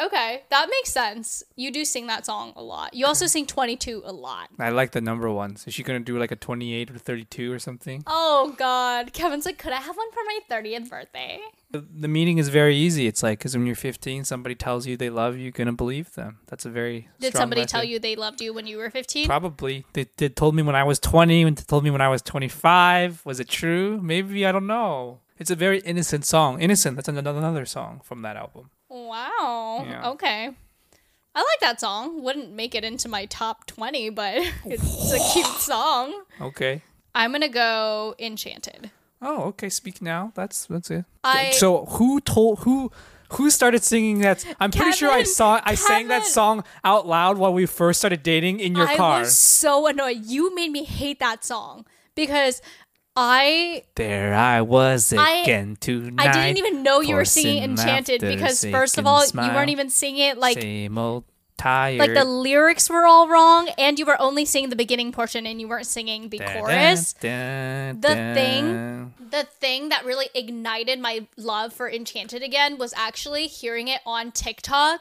Okay, 0.00 0.42
that 0.50 0.68
makes 0.68 0.90
sense. 0.90 1.42
You 1.56 1.70
do 1.70 1.84
sing 1.84 2.06
that 2.08 2.26
song 2.26 2.52
a 2.56 2.62
lot. 2.62 2.94
You 2.94 3.06
also 3.06 3.26
sing 3.26 3.46
22 3.46 4.02
a 4.04 4.12
lot. 4.12 4.48
I 4.58 4.70
like 4.70 4.92
the 4.92 5.00
number 5.00 5.30
ones. 5.30 5.64
Is 5.66 5.74
she 5.74 5.82
going 5.82 6.00
to 6.00 6.04
do 6.04 6.18
like 6.18 6.30
a 6.30 6.36
28 6.36 6.90
or 6.90 6.98
32 6.98 7.52
or 7.52 7.58
something? 7.58 8.02
Oh 8.06 8.54
God, 8.58 9.12
Kevin's 9.12 9.46
like, 9.46 9.58
could 9.58 9.72
I 9.72 9.80
have 9.80 9.96
one 9.96 10.10
for 10.12 10.20
my 10.26 10.38
30th 10.50 10.88
birthday? 10.90 11.40
The, 11.70 11.80
the 11.80 12.08
meaning 12.08 12.38
is 12.38 12.48
very 12.48 12.76
easy. 12.76 13.06
It's 13.06 13.22
like, 13.22 13.38
because 13.38 13.56
when 13.56 13.66
you're 13.66 13.74
15, 13.74 14.24
somebody 14.24 14.54
tells 14.54 14.86
you 14.86 14.96
they 14.96 15.10
love 15.10 15.36
you, 15.36 15.44
you're 15.44 15.52
going 15.52 15.66
to 15.66 15.72
believe 15.72 16.14
them. 16.14 16.38
That's 16.46 16.64
a 16.64 16.70
very 16.70 17.08
Did 17.20 17.34
somebody 17.34 17.64
tell 17.66 17.82
you 17.82 17.98
they 17.98 18.16
loved 18.16 18.40
you 18.40 18.52
when 18.54 18.66
you 18.66 18.78
were 18.78 18.90
15? 18.90 19.26
Probably. 19.26 19.84
They, 19.92 20.06
they 20.16 20.28
told 20.28 20.54
me 20.54 20.62
when 20.62 20.76
I 20.76 20.84
was 20.84 20.98
20, 21.00 21.44
when 21.44 21.54
they 21.54 21.62
told 21.62 21.84
me 21.84 21.90
when 21.90 22.00
I 22.00 22.08
was 22.08 22.22
25. 22.22 23.22
Was 23.24 23.40
it 23.40 23.48
true? 23.48 24.00
Maybe. 24.02 24.46
I 24.46 24.52
don't 24.52 24.66
know. 24.66 25.20
It's 25.38 25.50
a 25.50 25.56
very 25.56 25.80
innocent 25.80 26.24
song. 26.24 26.60
Innocent. 26.60 26.96
That's 26.96 27.08
another, 27.08 27.30
another 27.38 27.66
song 27.66 28.00
from 28.04 28.22
that 28.22 28.36
album. 28.36 28.70
Wow. 28.94 29.84
Yeah. 29.88 30.10
Okay. 30.10 30.50
I 31.36 31.40
like 31.40 31.60
that 31.60 31.80
song. 31.80 32.22
Wouldn't 32.22 32.52
make 32.52 32.76
it 32.76 32.84
into 32.84 33.08
my 33.08 33.26
top 33.26 33.66
20, 33.66 34.10
but 34.10 34.34
it's 34.64 35.12
a 35.12 35.32
cute 35.32 35.46
song. 35.58 36.22
Okay. 36.40 36.82
I'm 37.14 37.32
gonna 37.32 37.48
go 37.48 38.14
Enchanted. 38.18 38.90
Oh, 39.20 39.42
okay. 39.44 39.68
Speak 39.68 40.00
now. 40.00 40.32
That's 40.34 40.66
that's 40.66 40.90
it. 40.90 41.04
I- 41.24 41.50
so 41.52 41.86
who 41.86 42.20
told 42.20 42.60
who 42.60 42.92
who 43.32 43.50
started 43.50 43.82
singing 43.82 44.20
that? 44.20 44.44
I'm 44.60 44.70
pretty 44.70 44.92
sure 44.92 45.10
I 45.10 45.24
saw 45.24 45.60
I 45.64 45.74
sang 45.74 46.08
that 46.08 46.24
song 46.24 46.62
out 46.84 47.06
loud 47.08 47.36
while 47.38 47.52
we 47.52 47.66
first 47.66 47.98
started 48.00 48.22
dating 48.22 48.60
in 48.60 48.76
your 48.76 48.86
I 48.86 48.96
car. 48.96 49.16
I 49.16 49.20
was 49.20 49.36
so 49.36 49.86
annoyed. 49.88 50.24
You 50.24 50.54
made 50.54 50.70
me 50.70 50.84
hate 50.84 51.18
that 51.18 51.44
song 51.44 51.84
because 52.14 52.62
I 53.16 53.84
There 53.94 54.34
I 54.34 54.60
was 54.62 55.12
I- 55.12 55.42
again 55.42 55.76
tonight. 55.80 56.28
I 56.28 56.32
didn't 56.32 56.58
even 56.58 56.82
know 56.82 57.00
you 57.00 57.14
were 57.14 57.24
singing 57.24 57.62
Enchanted 57.62 58.20
because 58.20 58.64
first 58.64 58.98
of 58.98 59.06
all, 59.06 59.24
you 59.26 59.32
weren't 59.54 59.70
even 59.70 59.88
singing 59.90 60.28
it 60.30 60.38
like 60.38 60.58
same 60.60 60.98
old 60.98 61.24
tired. 61.56 62.00
like 62.00 62.12
the 62.14 62.24
lyrics 62.24 62.90
were 62.90 63.06
all 63.06 63.28
wrong 63.28 63.68
and 63.78 63.96
you 64.00 64.04
were 64.04 64.20
only 64.20 64.44
singing 64.44 64.70
the 64.70 64.76
beginning 64.76 65.12
portion 65.12 65.46
and 65.46 65.60
you 65.60 65.68
weren't 65.68 65.86
singing 65.86 66.28
the 66.28 66.38
Dun, 66.38 66.52
chorus. 66.58 67.12
dun, 67.12 68.00
The 68.00 68.08
dun. 68.08 68.34
thing- 68.34 69.14
The 69.30 69.44
thing 69.44 69.88
that 69.90 70.04
really 70.04 70.28
ignited 70.34 70.98
my 70.98 71.26
love 71.36 71.72
for 71.72 71.88
Enchanted 71.90 72.42
again 72.42 72.78
was 72.78 72.92
actually 72.96 73.46
hearing 73.46 73.86
it 73.88 74.00
on 74.04 74.32
TikTok 74.32 75.00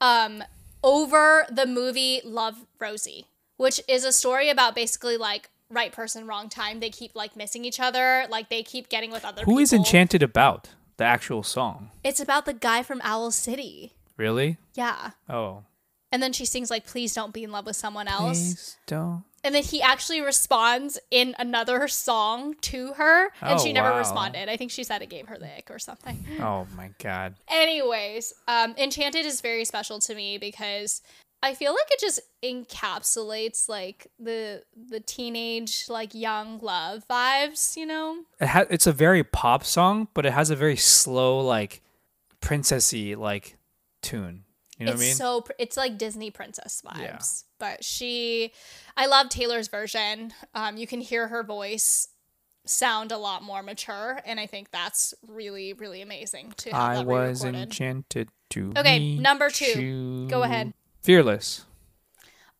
um 0.00 0.42
over 0.82 1.46
the 1.50 1.66
movie 1.66 2.20
Love 2.24 2.66
Rosie, 2.80 3.26
which 3.56 3.80
is 3.88 4.04
a 4.04 4.12
story 4.12 4.50
about 4.50 4.74
basically 4.74 5.16
like 5.16 5.48
right 5.70 5.92
person 5.92 6.26
wrong 6.26 6.48
time. 6.48 6.80
They 6.80 6.90
keep 6.90 7.14
like 7.14 7.36
missing 7.36 7.64
each 7.64 7.80
other, 7.80 8.26
like 8.30 8.48
they 8.48 8.62
keep 8.62 8.88
getting 8.88 9.10
with 9.10 9.24
other 9.24 9.42
Who 9.42 9.52
people. 9.52 9.58
is 9.60 9.72
Enchanted 9.72 10.22
about? 10.22 10.70
The 10.98 11.04
actual 11.04 11.42
song. 11.42 11.90
It's 12.02 12.20
about 12.20 12.46
the 12.46 12.54
guy 12.54 12.82
from 12.82 13.00
Owl 13.04 13.30
City. 13.30 13.92
Really? 14.16 14.56
Yeah. 14.74 15.10
Oh. 15.28 15.64
And 16.10 16.22
then 16.22 16.32
she 16.32 16.46
sings 16.46 16.70
like 16.70 16.86
please 16.86 17.12
don't 17.14 17.34
be 17.34 17.44
in 17.44 17.50
love 17.52 17.66
with 17.66 17.76
someone 17.76 18.08
else. 18.08 18.38
Please 18.38 18.76
don't. 18.86 19.24
And 19.44 19.54
then 19.54 19.62
he 19.62 19.80
actually 19.82 20.20
responds 20.22 20.98
in 21.10 21.34
another 21.38 21.86
song 21.86 22.54
to 22.62 22.94
her 22.94 23.26
and 23.42 23.58
Oh, 23.60 23.62
she 23.62 23.72
never 23.72 23.90
wow. 23.90 23.98
responded. 23.98 24.48
I 24.48 24.56
think 24.56 24.70
she 24.72 24.82
said 24.82 25.02
it 25.02 25.10
gave 25.10 25.28
her 25.28 25.36
the 25.38 25.46
ick 25.58 25.70
or 25.70 25.78
something. 25.78 26.24
Oh 26.40 26.66
my 26.76 26.90
god. 26.98 27.34
Anyways, 27.48 28.32
um 28.48 28.74
Enchanted 28.78 29.26
is 29.26 29.40
very 29.42 29.64
special 29.66 29.98
to 30.00 30.14
me 30.14 30.38
because 30.38 31.02
I 31.42 31.54
feel 31.54 31.72
like 31.72 31.90
it 31.90 32.00
just 32.00 32.20
encapsulates 32.42 33.68
like 33.68 34.08
the 34.18 34.62
the 34.74 35.00
teenage 35.00 35.84
like 35.88 36.14
young 36.14 36.58
love 36.60 37.04
vibes, 37.08 37.76
you 37.76 37.86
know? 37.86 38.24
It 38.40 38.48
ha- 38.48 38.66
it's 38.70 38.86
a 38.86 38.92
very 38.92 39.22
pop 39.22 39.64
song, 39.64 40.08
but 40.14 40.26
it 40.26 40.32
has 40.32 40.50
a 40.50 40.56
very 40.56 40.76
slow, 40.76 41.40
like 41.40 41.82
princessy 42.40 43.16
like 43.16 43.56
tune. 44.02 44.44
You 44.78 44.86
know 44.86 44.92
it's 44.92 44.98
what 44.98 45.04
I 45.04 45.06
mean? 45.06 45.14
so 45.14 45.40
pr- 45.42 45.52
it's 45.58 45.76
like 45.76 45.98
Disney 45.98 46.30
princess 46.30 46.82
vibes. 46.84 47.00
Yeah. 47.00 47.18
But 47.58 47.84
she 47.84 48.52
I 48.96 49.06
love 49.06 49.28
Taylor's 49.28 49.68
version. 49.68 50.32
Um 50.54 50.76
you 50.76 50.86
can 50.86 51.00
hear 51.00 51.28
her 51.28 51.42
voice 51.42 52.08
sound 52.66 53.12
a 53.12 53.18
lot 53.18 53.42
more 53.44 53.62
mature 53.62 54.20
and 54.26 54.40
I 54.40 54.46
think 54.46 54.70
that's 54.72 55.14
really 55.26 55.72
really 55.72 56.02
amazing 56.02 56.54
to 56.58 56.70
have 56.70 56.98
I 56.98 57.04
was 57.04 57.44
enchanted 57.44 58.28
to. 58.50 58.72
Okay, 58.76 59.16
number 59.16 59.48
two. 59.50 60.26
Go 60.28 60.42
ahead. 60.42 60.74
Fearless. 61.06 61.64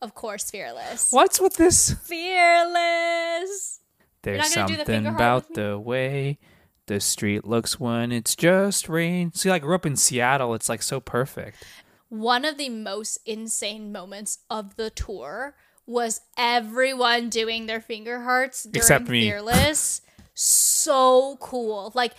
Of 0.01 0.15
course, 0.15 0.49
Fearless. 0.49 1.11
What's 1.11 1.41
with 1.41 1.55
this? 1.55 1.91
Fearless. 2.05 3.81
There's 4.21 4.55
not 4.55 4.55
gonna 4.55 4.67
do 4.67 4.73
the 4.73 4.77
something 4.79 4.85
finger 4.85 5.09
heart 5.09 5.19
about 5.19 5.49
with 5.49 5.57
me? 5.57 5.63
the 5.63 5.79
way 5.79 6.39
the 6.85 7.01
street 7.01 7.43
looks 7.43 7.77
when 7.77 8.13
it's 8.13 8.37
just 8.37 8.87
rain. 8.87 9.33
See, 9.33 9.49
like, 9.49 9.63
I 9.63 9.65
grew 9.65 9.75
up 9.75 9.85
in 9.85 9.97
Seattle. 9.97 10.53
It's 10.53 10.69
like 10.69 10.81
so 10.81 11.01
perfect. 11.01 11.61
One 12.07 12.45
of 12.45 12.57
the 12.57 12.69
most 12.69 13.19
insane 13.25 13.91
moments 13.91 14.37
of 14.49 14.77
the 14.77 14.91
tour 14.91 15.55
was 15.85 16.21
everyone 16.37 17.27
doing 17.27 17.65
their 17.65 17.81
finger 17.81 18.21
hearts 18.21 18.63
during 18.63 18.77
Except 18.77 19.09
me. 19.09 19.29
Fearless. 19.29 20.01
so 20.33 21.35
cool. 21.41 21.91
Like 21.95 22.13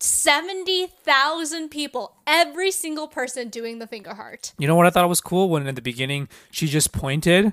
70,000 0.00 1.68
people, 1.70 2.16
every 2.26 2.70
single 2.70 3.08
person 3.08 3.48
doing 3.48 3.78
the 3.78 3.86
finger 3.86 4.14
heart. 4.14 4.52
You 4.58 4.66
know 4.66 4.74
what 4.74 4.86
I 4.86 4.90
thought 4.90 5.08
was 5.08 5.20
cool 5.20 5.48
when 5.48 5.66
in 5.66 5.74
the 5.74 5.82
beginning 5.82 6.28
she 6.50 6.66
just 6.66 6.92
pointed 6.92 7.52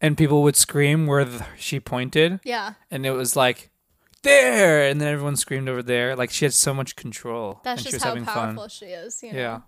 and 0.00 0.16
people 0.16 0.42
would 0.42 0.56
scream 0.56 1.06
where 1.06 1.24
th- 1.24 1.42
she 1.56 1.80
pointed 1.80 2.40
Yeah. 2.44 2.74
and 2.90 3.04
it 3.06 3.12
was 3.12 3.36
like 3.36 3.70
there 4.22 4.88
and 4.88 5.00
then 5.00 5.08
everyone 5.12 5.36
screamed 5.36 5.68
over 5.68 5.82
there 5.82 6.14
like 6.16 6.30
she 6.30 6.44
had 6.44 6.52
so 6.54 6.72
much 6.72 6.94
control 6.96 7.60
That's 7.64 7.82
just 7.82 8.02
how 8.02 8.14
powerful 8.16 8.62
fun. 8.62 8.68
she 8.68 8.86
is. 8.86 9.22
You 9.22 9.32
know? 9.32 9.38
Yeah. 9.38 9.60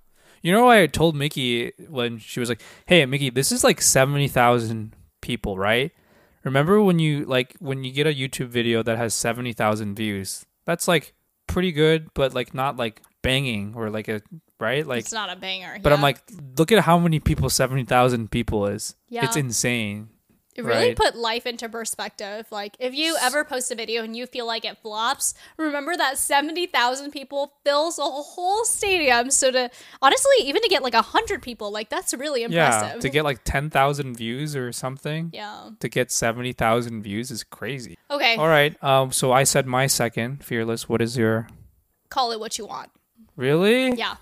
You 0.42 0.52
know 0.52 0.68
I 0.70 0.86
told 0.86 1.16
Miki 1.16 1.72
when 1.88 2.18
she 2.18 2.38
was 2.38 2.50
like, 2.50 2.60
"Hey, 2.86 3.06
Miki, 3.06 3.30
this 3.30 3.50
is 3.50 3.64
like 3.64 3.80
70,000 3.80 4.94
people, 5.22 5.56
right? 5.56 5.90
Remember 6.44 6.82
when 6.82 6.98
you 6.98 7.24
like 7.24 7.56
when 7.60 7.82
you 7.82 7.90
get 7.92 8.06
a 8.06 8.12
YouTube 8.12 8.48
video 8.48 8.82
that 8.82 8.98
has 8.98 9.14
70,000 9.14 9.94
views? 9.94 10.44
That's 10.66 10.86
like 10.86 11.13
pretty 11.46 11.72
good, 11.72 12.08
but 12.14 12.34
like 12.34 12.54
not 12.54 12.76
like 12.76 13.02
banging 13.22 13.74
or 13.76 13.90
like 13.90 14.08
a 14.08 14.22
right? 14.60 14.86
Like 14.86 15.00
it's 15.00 15.12
not 15.12 15.30
a 15.30 15.36
banger. 15.36 15.78
but 15.82 15.90
yeah. 15.90 15.96
I'm 15.96 16.02
like, 16.02 16.18
look 16.56 16.72
at 16.72 16.80
how 16.80 16.98
many 16.98 17.20
people 17.20 17.50
70,000 17.50 18.30
people 18.30 18.66
is. 18.66 18.94
Yeah. 19.08 19.24
It's 19.24 19.36
insane. 19.36 20.08
It 20.56 20.64
really 20.64 20.88
right. 20.88 20.96
put 20.96 21.16
life 21.16 21.46
into 21.46 21.68
perspective. 21.68 22.46
Like, 22.50 22.76
if 22.78 22.94
you 22.94 23.16
ever 23.20 23.44
post 23.44 23.70
a 23.72 23.74
video 23.74 24.04
and 24.04 24.16
you 24.16 24.26
feel 24.26 24.46
like 24.46 24.64
it 24.64 24.78
flops, 24.78 25.34
remember 25.56 25.96
that 25.96 26.16
70,000 26.16 27.10
people 27.10 27.54
fills 27.64 27.98
a 27.98 28.02
whole 28.02 28.64
stadium. 28.64 29.30
So, 29.30 29.50
to 29.50 29.70
honestly, 30.00 30.34
even 30.42 30.62
to 30.62 30.68
get 30.68 30.82
like 30.82 30.94
100 30.94 31.42
people, 31.42 31.72
like, 31.72 31.88
that's 31.88 32.14
really 32.14 32.44
impressive. 32.44 32.94
Yeah, 32.94 33.00
to 33.00 33.08
get 33.08 33.24
like 33.24 33.42
10,000 33.44 34.16
views 34.16 34.54
or 34.54 34.72
something. 34.72 35.30
Yeah. 35.32 35.70
To 35.80 35.88
get 35.88 36.12
70,000 36.12 37.02
views 37.02 37.30
is 37.30 37.42
crazy. 37.42 37.98
Okay. 38.10 38.36
All 38.36 38.48
right. 38.48 38.82
Um 38.82 39.12
so 39.12 39.32
I 39.32 39.44
said 39.44 39.66
my 39.66 39.86
second, 39.86 40.44
Fearless. 40.44 40.88
What 40.88 41.02
is 41.02 41.16
your 41.16 41.48
Call 42.10 42.32
it 42.32 42.38
what 42.38 42.58
you 42.58 42.66
want. 42.66 42.90
Really? 43.36 43.92
Yeah. 43.92 44.16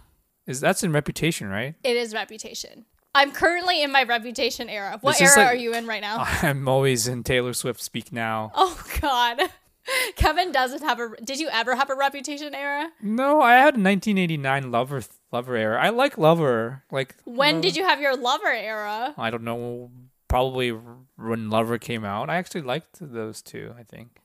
Is 0.46 0.60
that's 0.60 0.82
in 0.82 0.92
reputation, 0.92 1.48
right? 1.48 1.74
It 1.84 1.96
is 1.96 2.14
reputation. 2.14 2.86
I'm 3.14 3.32
currently 3.32 3.82
in 3.82 3.92
my 3.92 4.04
reputation 4.04 4.68
era. 4.68 4.98
What 5.00 5.20
era 5.20 5.36
like- 5.36 5.46
are 5.48 5.54
you 5.54 5.74
in 5.74 5.86
right 5.86 6.00
now? 6.00 6.24
I'm 6.42 6.66
always 6.68 7.06
in 7.06 7.22
Taylor 7.22 7.52
Swift 7.52 7.80
speak 7.82 8.12
now. 8.12 8.52
oh, 8.54 8.82
God. 9.00 9.40
Kevin 10.16 10.52
doesn't 10.52 10.82
have 10.82 11.00
a. 11.00 11.10
Did 11.24 11.40
you 11.40 11.48
ever 11.50 11.74
have 11.74 11.90
a 11.90 11.94
reputation 11.94 12.54
era? 12.54 12.90
No, 13.02 13.40
I 13.40 13.54
had 13.54 13.74
1989 13.74 14.70
Lover 14.70 15.02
Lover 15.32 15.56
era. 15.56 15.82
I 15.82 15.88
like 15.88 16.16
Lover. 16.16 16.84
Like 16.92 17.16
When 17.24 17.56
uh, 17.56 17.60
did 17.60 17.76
you 17.76 17.84
have 17.84 18.00
your 18.00 18.16
lover 18.16 18.46
era? 18.46 19.12
I 19.18 19.30
don't 19.30 19.42
know. 19.42 19.90
Probably 20.28 20.70
when 20.70 21.50
Lover 21.50 21.78
came 21.78 22.04
out. 22.04 22.30
I 22.30 22.36
actually 22.36 22.62
liked 22.62 22.98
those 23.00 23.42
two. 23.42 23.74
I 23.76 23.82
think. 23.82 24.21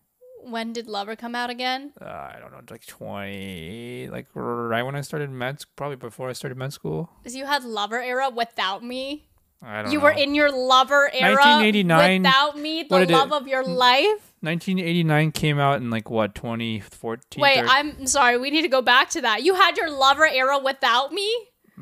When 0.50 0.74
did 0.74 0.88
lover 0.88 1.16
come 1.16 1.36
out 1.36 1.50
again? 1.50 1.92
Uh, 2.00 2.06
I 2.06 2.38
don't 2.40 2.52
know, 2.52 2.62
like 2.70 2.86
20, 2.86 4.10
like 4.12 4.28
right 4.34 4.84
when 4.84 4.96
I 4.96 5.02
started 5.02 5.30
med, 5.30 5.60
school, 5.62 5.72
probably 5.76 5.98
before 5.98 6.30
I 6.30 6.34
started 6.34 6.58
med 6.58 6.74
school. 6.74 7.10
Because 7.22 7.36
you 7.36 7.46
had 7.46 7.64
lover 7.64 8.02
era 8.02 8.30
without 8.30 8.84
me. 8.84 9.28
I 9.62 9.82
don't 9.82 9.92
You 9.92 9.98
know. 9.98 10.04
were 10.06 10.12
in 10.12 10.36
your 10.36 10.52
lover 10.52 11.10
era 11.14 11.34
1989 11.36 12.22
without 12.22 12.58
me, 12.60 12.84
what 12.88 13.00
the 13.00 13.06
did 13.08 13.12
it- 13.14 13.18
love 13.18 13.34
of 13.34 13.48
your 13.48 13.64
life. 13.64 14.34
1989 14.42 15.32
came 15.32 15.58
out 15.60 15.78
in 15.82 15.90
like 15.90 16.10
what 16.12 16.36
2014. 16.36 17.42
Wait, 17.42 17.56
13? 17.56 17.70
I'm 17.70 18.06
sorry. 18.08 18.38
We 18.38 18.52
need 18.52 18.62
to 18.62 18.68
go 18.68 18.82
back 18.84 19.10
to 19.12 19.22
that. 19.22 19.42
You 19.44 19.56
had 19.56 19.76
your 19.78 19.90
lover 19.90 20.28
era 20.28 20.60
without 20.60 21.12
me. 21.12 21.28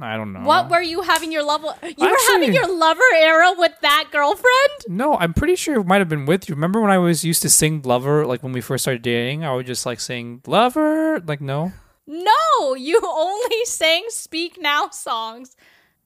I 0.01 0.17
don't 0.17 0.33
know. 0.33 0.41
What 0.41 0.69
were 0.69 0.81
you 0.81 1.01
having 1.03 1.31
your 1.31 1.43
love? 1.43 1.63
You 1.81 2.09
were 2.09 2.17
having 2.29 2.53
your 2.53 2.67
lover 2.67 3.01
era 3.15 3.53
with 3.57 3.71
that 3.81 4.09
girlfriend. 4.11 4.71
No, 4.89 5.15
I'm 5.15 5.33
pretty 5.33 5.55
sure 5.55 5.79
it 5.79 5.85
might 5.85 5.99
have 5.99 6.09
been 6.09 6.25
with 6.25 6.49
you. 6.49 6.55
Remember 6.55 6.81
when 6.81 6.91
I 6.91 6.97
was 6.97 7.23
used 7.23 7.41
to 7.43 7.49
sing 7.49 7.81
Lover, 7.83 8.25
like 8.25 8.43
when 8.43 8.51
we 8.51 8.59
first 8.61 8.83
started 8.83 9.01
dating? 9.03 9.45
I 9.45 9.53
would 9.53 9.65
just 9.65 9.85
like 9.85 9.99
sing 10.01 10.41
Lover. 10.45 11.21
Like, 11.21 11.39
no. 11.39 11.71
No, 12.07 12.75
you 12.75 12.99
only 13.03 13.65
sang 13.65 14.03
"Speak 14.09 14.57
Now" 14.59 14.89
songs 14.89 15.55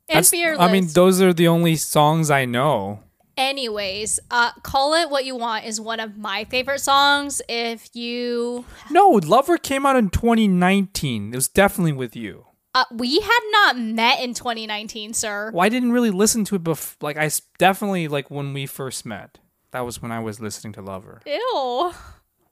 and 0.08 0.17
That's- 0.17 0.30
"Fearless." 0.30 0.60
I 0.62 0.71
mean, 0.71 0.88
those 0.93 1.19
are 1.21 1.34
the 1.34 1.47
only 1.47 1.75
songs 1.75 2.30
I 2.30 2.45
know. 2.45 2.99
Anyways, 3.36 4.19
uh, 4.30 4.52
"Call 4.63 4.93
It 4.93 5.10
What 5.10 5.25
You 5.25 5.36
Want" 5.36 5.65
is 5.65 5.82
one 5.82 5.99
of 5.99 6.17
my 6.17 6.43
favorite 6.45 6.80
songs. 6.82 7.41
If 7.49 7.89
you, 7.95 8.65
No, 8.91 9.10
Lover 9.10 9.58
came 9.58 9.86
out 9.86 9.95
in 9.95 10.10
2019. 10.10 11.34
It 11.34 11.36
was 11.36 11.47
definitely 11.47 11.93
with 11.93 12.15
you. 12.15 12.45
Uh, 12.80 12.86
we 12.92 13.20
had 13.20 13.39
not 13.52 13.78
met 13.80 14.20
in 14.22 14.34
2019, 14.34 15.13
sir. 15.13 15.52
Well, 15.54 15.65
I 15.65 15.70
didn't 15.70 15.92
really 15.92 16.12
listen 16.12 16.44
to 16.46 16.56
it 16.56 16.63
before. 16.63 16.96
Like, 17.02 17.18
I 17.18 17.26
s- 17.26 17.42
definitely, 17.58 18.08
like, 18.08 18.30
when 18.32 18.54
we 18.54 18.65
first 18.65 19.06
met. 19.06 19.39
That 19.72 19.82
was 19.86 20.02
when 20.02 20.12
I 20.12 20.20
was 20.20 20.39
listening 20.39 20.74
to 20.74 20.82
Lover. 20.82 21.22
Ew. 21.26 21.39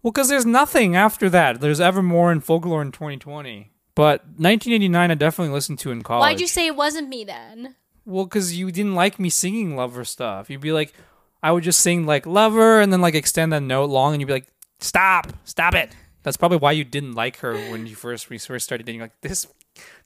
Well, 0.04 0.12
because 0.12 0.30
there's 0.30 0.46
nothing 0.46 0.96
after 0.96 1.30
that. 1.30 1.60
There's 1.62 1.82
Evermore 1.82 2.32
and 2.32 2.44
Folklore 2.44 2.82
in 2.82 2.92
2020. 2.92 3.72
But 3.96 4.22
1989, 4.38 5.12
I 5.12 5.16
definitely 5.16 5.54
listened 5.54 5.80
to 5.80 5.92
in 5.92 6.04
college. 6.04 6.22
Why'd 6.22 6.40
you 6.40 6.48
say 6.48 6.68
it 6.68 6.76
wasn't 6.76 7.10
me 7.10 7.24
then? 7.24 7.76
Well, 8.06 8.26
because 8.26 8.56
you 8.56 8.72
didn't 8.72 8.94
like 8.96 9.20
me 9.20 9.30
singing 9.30 9.76
Lover 9.76 10.06
stuff. 10.06 10.50
You'd 10.50 10.62
be 10.62 10.72
like, 10.72 10.94
I 11.42 11.52
would 11.52 11.64
just 11.64 11.80
sing 11.82 12.06
like 12.06 12.26
Lover 12.28 12.80
and 12.80 12.94
then 12.94 13.02
like 13.02 13.16
extend 13.16 13.52
that 13.54 13.62
note 13.64 13.90
long, 13.90 14.14
and 14.14 14.22
you'd 14.22 14.28
be 14.28 14.34
like, 14.34 14.48
Stop, 14.80 15.34
stop 15.44 15.74
it. 15.74 15.96
That's 16.22 16.38
probably 16.38 16.60
why 16.60 16.74
you 16.74 16.84
didn't 16.84 17.14
like 17.14 17.38
her 17.38 17.54
when 17.72 17.88
you 17.88 17.96
first 17.96 18.30
we 18.30 18.38
first 18.38 18.66
started 18.66 18.86
dating. 18.86 19.02
Like 19.02 19.20
this, 19.22 19.48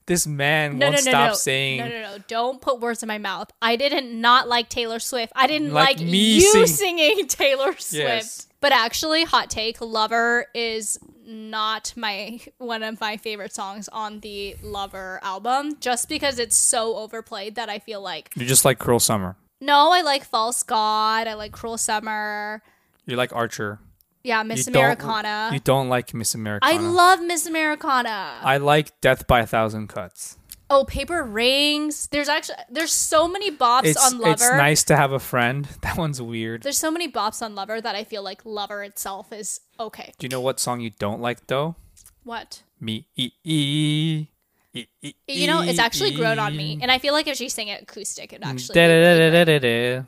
this 0.06 0.26
man 0.28 0.78
No, 0.78 0.88
won't 0.90 1.06
no, 1.06 1.12
no, 1.12 1.18
stop 1.18 1.36
saying. 1.36 1.80
No, 1.80 1.88
no, 1.88 2.02
no. 2.02 2.18
Don't 2.28 2.62
put 2.62 2.80
words 2.80 3.04
in 3.04 3.08
my 3.08 3.18
mouth. 3.18 3.50
I 3.62 3.76
didn't 3.76 4.20
not 4.20 4.48
like 4.48 4.68
Taylor 4.70 5.00
Swift. 5.00 5.32
I 5.36 5.48
didn't 5.48 5.72
Like 5.74 5.98
like, 6.00 6.08
me 6.08 6.36
you 6.36 6.42
sing- 6.42 6.68
singing 6.68 7.28
Taylor 7.28 7.72
Swift. 7.78 7.94
Yes. 7.94 8.48
But 8.60 8.72
actually, 8.74 9.24
hot 9.24 9.50
take, 9.50 9.82
Lover 9.82 10.46
is 10.54 11.00
not 11.26 11.94
my 11.96 12.40
one 12.58 12.84
of 12.84 13.00
my 13.00 13.18
favorite 13.18 13.54
songs 13.54 13.88
on 13.90 14.20
the 14.20 14.56
Lover 14.62 15.20
album 15.24 15.78
just 15.80 16.10
because 16.10 16.38
it's 16.40 16.56
so 16.56 16.98
overplayed 16.98 17.56
that 17.56 17.70
I 17.70 17.80
feel 17.80 18.02
like 18.02 18.32
You 18.36 18.46
just 18.46 18.66
like 18.66 18.80
Cruel 18.80 19.00
Summer. 19.00 19.36
no, 19.62 19.92
I 19.92 20.02
like 20.02 20.26
False 20.26 20.62
God, 20.64 21.28
I 21.28 21.34
like 21.36 21.52
Cruel 21.54 21.78
Summer. 21.78 22.62
You 23.06 23.16
like 23.16 23.34
Archer. 23.34 23.80
Yeah, 24.24 24.44
Miss 24.44 24.68
you 24.68 24.74
don't- 24.74 24.84
Americana. 24.84 25.50
You 25.54 25.60
don't 25.60 25.90
like 25.90 26.14
Miss 26.14 26.36
Americana. 26.36 26.74
I 26.74 26.78
love 26.78 27.22
Miss 27.22 27.46
Americana. 27.46 28.40
I 28.44 28.58
like 28.58 29.00
Death 29.02 29.26
by 29.28 29.40
a 29.42 29.48
Thousand 29.48 29.88
Cuts. 29.88 30.38
oh, 30.70 30.86
Paper 30.86 31.24
Rings. 31.24 32.08
There's 32.08 32.30
actually 32.30 32.58
there's 32.70 32.94
so 32.94 33.28
many 33.28 33.52
bops 33.52 33.86
It's 33.86 34.06
on 34.14 34.20
Lover. 34.20 34.32
it's 34.32 34.52
nice 34.54 34.84
to 34.86 34.96
have 34.96 35.12
a 35.12 35.20
friend. 35.20 35.68
That 35.82 35.98
one's 35.98 36.22
weird. 36.22 36.64
There's 36.64 36.78
so 36.78 36.92
many 36.92 37.12
bops 37.12 37.42
on 37.42 37.56
Lover 37.56 37.82
that 37.82 37.96
I 37.96 38.04
feel 38.06 38.24
like 38.24 38.42
Lover 38.46 38.82
itself 38.84 39.34
is 39.34 39.60
okay. 39.80 40.14
Do 40.18 40.26
you 40.26 40.30
know 40.30 40.40
what 40.40 40.60
song 40.62 40.80
you 40.80 40.92
don't 40.92 41.20
like 41.20 41.48
though? 41.48 41.76
What? 42.24 42.64
Me 42.80 43.06
e 43.18 43.32
e. 43.44 44.28
e, 44.74 44.86
e, 45.02 45.14
You 45.28 45.48
know, 45.48 45.62
it's 45.62 45.80
actually 45.80 46.14
grown 46.16 46.40
on 46.40 46.56
me, 46.56 46.80
and 46.82 46.90
I 46.90 47.00
feel 47.00 47.14
like 47.14 47.28
if 47.28 47.36
she 47.36 47.50
sang 47.50 47.68
it 47.68 47.82
acoustic, 47.84 48.32
it 48.32 48.42
mm, 48.42 48.48
actually. 48.48 48.76
Da, 48.76 48.88
da, 48.88 49.18
da, 49.18 49.30
da, 49.30 49.44
da, 49.44 49.60
da. 49.60 50.04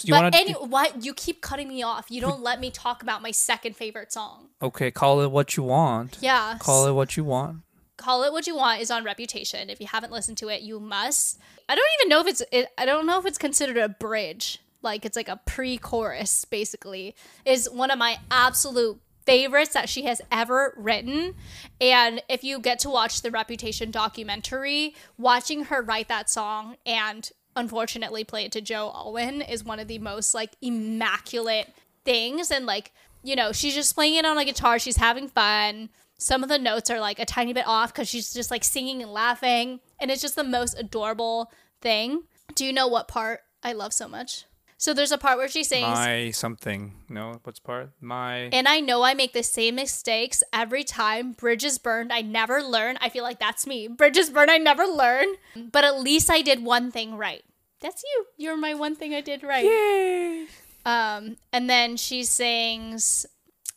So 0.00 0.06
you 0.06 0.14
But 0.14 0.34
any, 0.34 0.52
what 0.54 1.04
you 1.04 1.12
keep 1.12 1.42
cutting 1.42 1.68
me 1.68 1.82
off? 1.82 2.06
You 2.10 2.22
don't 2.22 2.42
let 2.42 2.58
me 2.58 2.70
talk 2.70 3.02
about 3.02 3.20
my 3.20 3.30
second 3.30 3.76
favorite 3.76 4.10
song. 4.10 4.48
Okay, 4.62 4.90
call 4.90 5.20
it 5.20 5.30
what 5.30 5.58
you 5.58 5.62
want. 5.62 6.16
Yeah, 6.22 6.56
Call 6.58 6.86
it 6.86 6.92
what 6.92 7.18
you 7.18 7.24
want. 7.24 7.58
Call 7.98 8.24
It 8.24 8.32
What 8.32 8.46
You 8.46 8.56
Want 8.56 8.80
is 8.80 8.90
on 8.90 9.04
Reputation. 9.04 9.68
If 9.68 9.78
you 9.78 9.86
haven't 9.86 10.10
listened 10.10 10.38
to 10.38 10.48
it, 10.48 10.62
you 10.62 10.80
must. 10.80 11.38
I 11.68 11.74
don't 11.74 11.86
even 12.00 12.08
know 12.08 12.20
if 12.20 12.26
it's. 12.28 12.42
It, 12.50 12.68
I 12.78 12.86
don't 12.86 13.04
know 13.04 13.18
if 13.18 13.26
it's 13.26 13.36
considered 13.36 13.76
a 13.76 13.90
bridge. 13.90 14.58
Like 14.80 15.04
it's 15.04 15.16
like 15.16 15.28
a 15.28 15.38
pre-chorus, 15.44 16.46
basically. 16.46 17.14
Is 17.44 17.68
one 17.68 17.90
of 17.90 17.98
my 17.98 18.16
absolute 18.30 18.98
favorites 19.26 19.74
that 19.74 19.90
she 19.90 20.04
has 20.04 20.22
ever 20.32 20.72
written. 20.78 21.34
And 21.78 22.22
if 22.30 22.42
you 22.42 22.58
get 22.58 22.78
to 22.80 22.88
watch 22.88 23.20
the 23.20 23.30
Reputation 23.30 23.90
documentary, 23.90 24.94
watching 25.18 25.64
her 25.64 25.82
write 25.82 26.08
that 26.08 26.30
song 26.30 26.76
and 26.86 27.30
unfortunately 27.56 28.24
play 28.24 28.44
it 28.44 28.52
to 28.52 28.60
Joe 28.60 28.90
Alwyn 28.94 29.42
is 29.42 29.64
one 29.64 29.80
of 29.80 29.88
the 29.88 29.98
most 29.98 30.34
like 30.34 30.56
immaculate 30.62 31.72
things. 32.04 32.50
And 32.50 32.66
like, 32.66 32.92
you 33.22 33.36
know, 33.36 33.52
she's 33.52 33.74
just 33.74 33.94
playing 33.94 34.16
it 34.16 34.24
on 34.24 34.38
a 34.38 34.44
guitar, 34.44 34.78
she's 34.78 34.96
having 34.96 35.28
fun. 35.28 35.90
Some 36.18 36.42
of 36.42 36.48
the 36.48 36.58
notes 36.58 36.90
are 36.90 37.00
like 37.00 37.18
a 37.18 37.24
tiny 37.24 37.52
bit 37.52 37.66
off 37.66 37.92
because 37.92 38.08
she's 38.08 38.32
just 38.32 38.50
like 38.50 38.64
singing 38.64 39.02
and 39.02 39.12
laughing. 39.12 39.80
And 39.98 40.10
it's 40.10 40.22
just 40.22 40.36
the 40.36 40.44
most 40.44 40.78
adorable 40.78 41.50
thing. 41.80 42.24
Do 42.54 42.64
you 42.64 42.72
know 42.72 42.88
what 42.88 43.08
part 43.08 43.40
I 43.62 43.72
love 43.72 43.92
so 43.92 44.06
much? 44.06 44.44
So 44.80 44.94
there's 44.94 45.12
a 45.12 45.18
part 45.18 45.36
where 45.36 45.46
she 45.46 45.62
sings, 45.62 45.86
My 45.86 46.30
something. 46.30 46.94
No, 47.06 47.38
what's 47.44 47.60
part? 47.60 47.90
My. 48.00 48.48
and 48.50 48.66
I 48.66 48.80
know 48.80 49.02
I 49.02 49.12
make 49.12 49.34
the 49.34 49.42
same 49.42 49.74
mistakes 49.74 50.42
every 50.54 50.84
time. 50.84 51.32
Bridges 51.32 51.76
burned, 51.76 52.10
I 52.10 52.22
never 52.22 52.62
learn. 52.62 52.96
I 53.02 53.10
feel 53.10 53.22
like 53.22 53.38
that's 53.38 53.66
me. 53.66 53.88
Bridges 53.88 54.30
burned, 54.30 54.50
I 54.50 54.56
never 54.56 54.86
learn. 54.86 55.28
But 55.70 55.84
at 55.84 56.00
least 56.00 56.30
I 56.30 56.40
did 56.40 56.64
one 56.64 56.90
thing 56.90 57.18
right. 57.18 57.42
That's 57.80 58.02
you. 58.02 58.24
You're 58.38 58.56
my 58.56 58.72
one 58.72 58.96
thing 58.96 59.14
I 59.14 59.20
did 59.20 59.42
right. 59.42 59.66
Yay! 59.66 60.46
Um, 60.86 61.36
and 61.52 61.68
then 61.68 61.98
she 61.98 62.24
sings, 62.24 63.26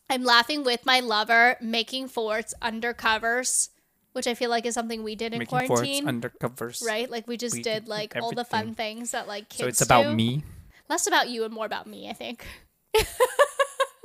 I'm 0.10 0.24
laughing 0.24 0.64
with 0.64 0.86
my 0.86 1.02
lover, 1.02 1.58
making 1.60 2.08
forts 2.08 2.54
undercovers, 2.62 3.72
which 4.14 4.26
I 4.26 4.36
feel 4.36 4.50
like 4.50 4.66
is 4.66 4.74
something 4.74 5.04
we 5.04 5.16
did 5.16 5.34
in 5.34 5.46
quarantine. 5.46 6.06
Making 6.06 6.06
forts 6.06 6.40
quarantine. 6.40 6.80
undercovers. 6.80 6.88
right? 6.88 7.12
Like 7.12 7.28
we 7.28 7.36
just 7.36 7.58
We 7.58 7.62
did 7.62 7.82
did 7.82 7.88
like 7.90 8.16
all 8.16 8.32
the 8.32 8.46
fun 8.46 8.74
things 8.74 9.12
that 9.12 9.28
like 9.28 9.50
kids 9.50 9.58
do. 9.58 9.64
So 9.64 9.68
it's 9.68 9.82
about 9.82 10.04
do. 10.04 10.16
me. 10.16 10.44
Less 10.90 11.08
about 11.08 11.30
you 11.30 11.44
and 11.44 11.54
more 11.54 11.66
about 11.66 11.88
me, 11.88 12.10
I 12.10 12.14
think. 12.14 12.46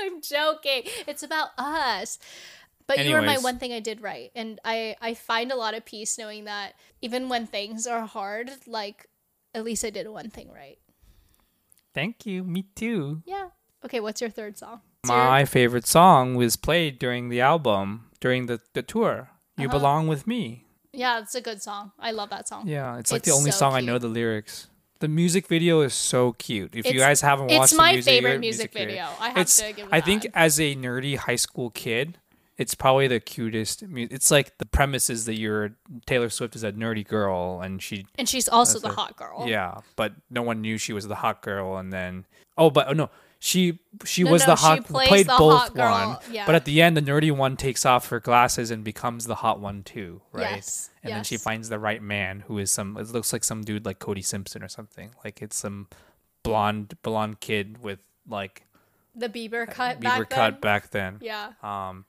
I'm 0.01 0.21
joking. 0.23 0.83
It's 1.07 1.23
about 1.23 1.49
us. 1.59 2.19
But 2.87 3.05
you 3.05 3.15
were 3.15 3.23
my 3.23 3.37
one 3.37 3.59
thing 3.59 3.73
I 3.73 3.81
did 3.81 4.01
right. 4.01 4.31
And 4.35 4.59
I, 4.65 4.97
I 5.03 5.13
find 5.15 5.53
a 5.53 5.57
lot 5.57 5.75
of 5.75 5.85
peace 5.85 6.17
knowing 6.17 6.45
that 6.45 6.73
even 7.03 7.29
when 7.29 7.47
things 7.47 7.87
are 7.87 8.07
hard, 8.07 8.51
like 8.67 9.07
at 9.55 9.65
least 9.65 9.85
I 9.85 9.91
did 9.91 10.09
one 10.09 10.31
thing 10.31 10.51
right. 10.51 10.79
Thank 11.95 12.25
you. 12.25 12.45
Me 12.45 12.65
too. 12.75 13.23
Yeah. 13.27 13.49
Okay, 13.85 14.01
what's 14.01 14.21
your 14.21 14.31
third 14.31 14.57
song? 14.57 14.81
Your- 15.07 15.17
My 15.17 15.45
favorite 15.45 15.87
song 15.87 16.35
was 16.35 16.57
played 16.57 16.99
during 16.99 17.29
the 17.29 17.41
album, 17.41 18.07
during 18.21 18.47
the, 18.47 18.61
the 18.73 18.83
tour. 18.83 19.31
You 19.59 19.69
Uh-huh. 19.69 19.79
belong 19.79 20.07
with 20.09 20.27
me. 20.27 20.65
yeah, 20.93 21.19
it's 21.21 21.35
a 21.35 21.41
good 21.41 21.61
song. 21.63 21.93
I 21.99 22.13
love 22.13 22.31
that 22.31 22.49
song. 22.49 22.67
Yeah, 22.67 22.97
it's 22.99 23.13
like 23.13 23.21
It's 23.21 23.29
the 23.29 23.35
only 23.35 23.51
so 23.51 23.59
song 23.59 23.75
I 23.75 23.81
know 23.81 23.99
the 23.99 24.09
lyrics. 24.09 24.69
The 25.01 25.09
music 25.09 25.47
video 25.47 25.81
is 25.83 25.95
so 25.95 26.33
cute. 26.33 26.75
If 26.75 26.87
you 26.87 26.99
guys 26.99 27.21
haven't 27.21 27.47
watched, 27.47 27.61
it, 27.61 27.65
it's 27.65 27.75
my 27.77 27.93
music 27.93 28.13
favorite 28.13 28.31
video, 28.31 28.41
music 28.41 28.73
video. 28.73 29.09
I 29.21 29.29
have 29.29 29.39
it's, 29.39 29.57
to 29.59 29.73
give 29.73 29.87
it 29.87 29.93
I 29.93 30.01
think 30.01 30.27
as 30.35 30.59
a 30.59 30.75
nerdy 30.75 31.17
high 31.17 31.37
school 31.37 31.71
kid, 31.71 32.19
it's 32.57 32.75
probably 32.75 33.07
the 33.07 33.21
cutest. 33.21 33.87
mu- 33.87 34.09
It's 34.11 34.33
like 34.33 34.59
the 34.59 34.67
premise 34.67 35.09
is 35.09 35.25
that 35.27 35.39
you're 35.39 35.77
Taylor 36.07 36.29
Swift 36.29 36.57
is 36.57 36.65
a 36.65 36.73
nerdy 36.73 37.07
girl 37.07 37.61
and 37.61 37.81
she 37.81 38.07
And 38.19 38.29
she's 38.29 38.49
also 38.49 38.81
the 38.81 38.89
it. 38.89 38.95
hot 38.95 39.17
girl. 39.17 39.45
yeah, 39.47 39.79
but 39.95 40.15
no 40.31 40.43
one 40.43 40.61
knew 40.63 40.77
she 40.79 40.93
was 40.93 41.07
the 41.07 41.15
hot 41.15 41.43
girl 41.43 41.77
and 41.77 41.93
then 41.93 42.27
oh, 42.57 42.69
but 42.71 42.89
oh 42.89 42.93
no. 42.93 43.11
She 43.41 43.79
she 44.05 44.25
No, 44.25 44.33
was 44.33 44.43
no, 44.43 44.47
the 44.47 44.57
hot 44.57 44.85
played 44.85 45.27
the 45.27 45.35
both 45.39 45.77
hot 45.77 45.77
one, 45.77 46.35
yeah. 46.35 46.45
but 46.45 46.57
at 46.57 46.65
the 46.65 46.83
end 46.83 46.97
the 46.97 47.01
nerdy 47.03 47.31
one 47.31 47.57
takes 47.57 47.87
off 47.87 48.09
her 48.09 48.19
glasses 48.19 48.73
and 48.73 48.83
becomes 48.83 49.27
the 49.27 49.37
hot 49.37 49.61
one 49.61 49.85
too, 49.85 50.23
right? 50.33 50.57
Yes, 50.57 50.91
and 51.05 51.13
then 51.13 51.23
she 51.25 51.37
finds 51.37 51.69
the 51.69 51.79
right 51.79 52.03
man 52.03 52.41
who 52.49 52.59
is 52.59 52.73
some. 52.73 52.97
It 52.97 53.07
looks 53.11 53.33
like 53.33 53.45
some 53.45 53.63
dude 53.63 53.87
like 53.87 54.01
Cody 54.01 54.23
Simpson 54.23 54.63
or 54.65 54.69
something. 54.69 55.11
Like 55.25 55.41
it's 55.41 55.57
some 55.57 55.87
blonde 56.43 56.97
blonde 57.03 57.39
kid 57.39 57.81
with 57.81 58.01
like 58.29 58.67
The 59.15 59.29
Bieber 59.29 59.71
cut 59.71 60.01
Bieber 60.01 60.03
back 60.03 60.31
cut 60.31 60.51
then. 60.55 60.61
back 60.61 60.91
then. 60.91 61.19
Yeah. 61.21 61.53
Um, 61.63 62.07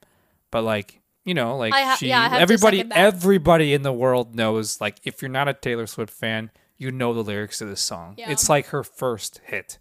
but 0.50 0.64
like 0.64 1.00
you 1.26 1.36
know, 1.36 1.58
like 1.58 1.74
ha- 1.74 1.96
she, 2.00 2.08
yeah, 2.08 2.22
I 2.22 2.24
have 2.24 2.32
to 2.38 2.42
everybody, 2.42 2.84
everybody 2.92 3.74
in 3.76 3.84
the 3.84 3.94
world 3.94 4.34
knows. 4.34 4.82
Like, 4.82 4.98
if 5.04 5.22
you're 5.22 5.30
not 5.30 5.48
a 5.48 5.54
Taylor 5.54 5.86
Swift 5.86 6.12
fan, 6.12 6.50
you 6.78 6.92
know 6.92 7.14
the 7.14 7.24
lyrics 7.24 7.60
to 7.60 7.66
this 7.66 7.82
song. 7.82 8.16
Yeah. 8.18 8.32
It's 8.32 8.50
like 8.50 8.68
her 8.68 8.84
first 8.84 9.42
hit. 9.46 9.78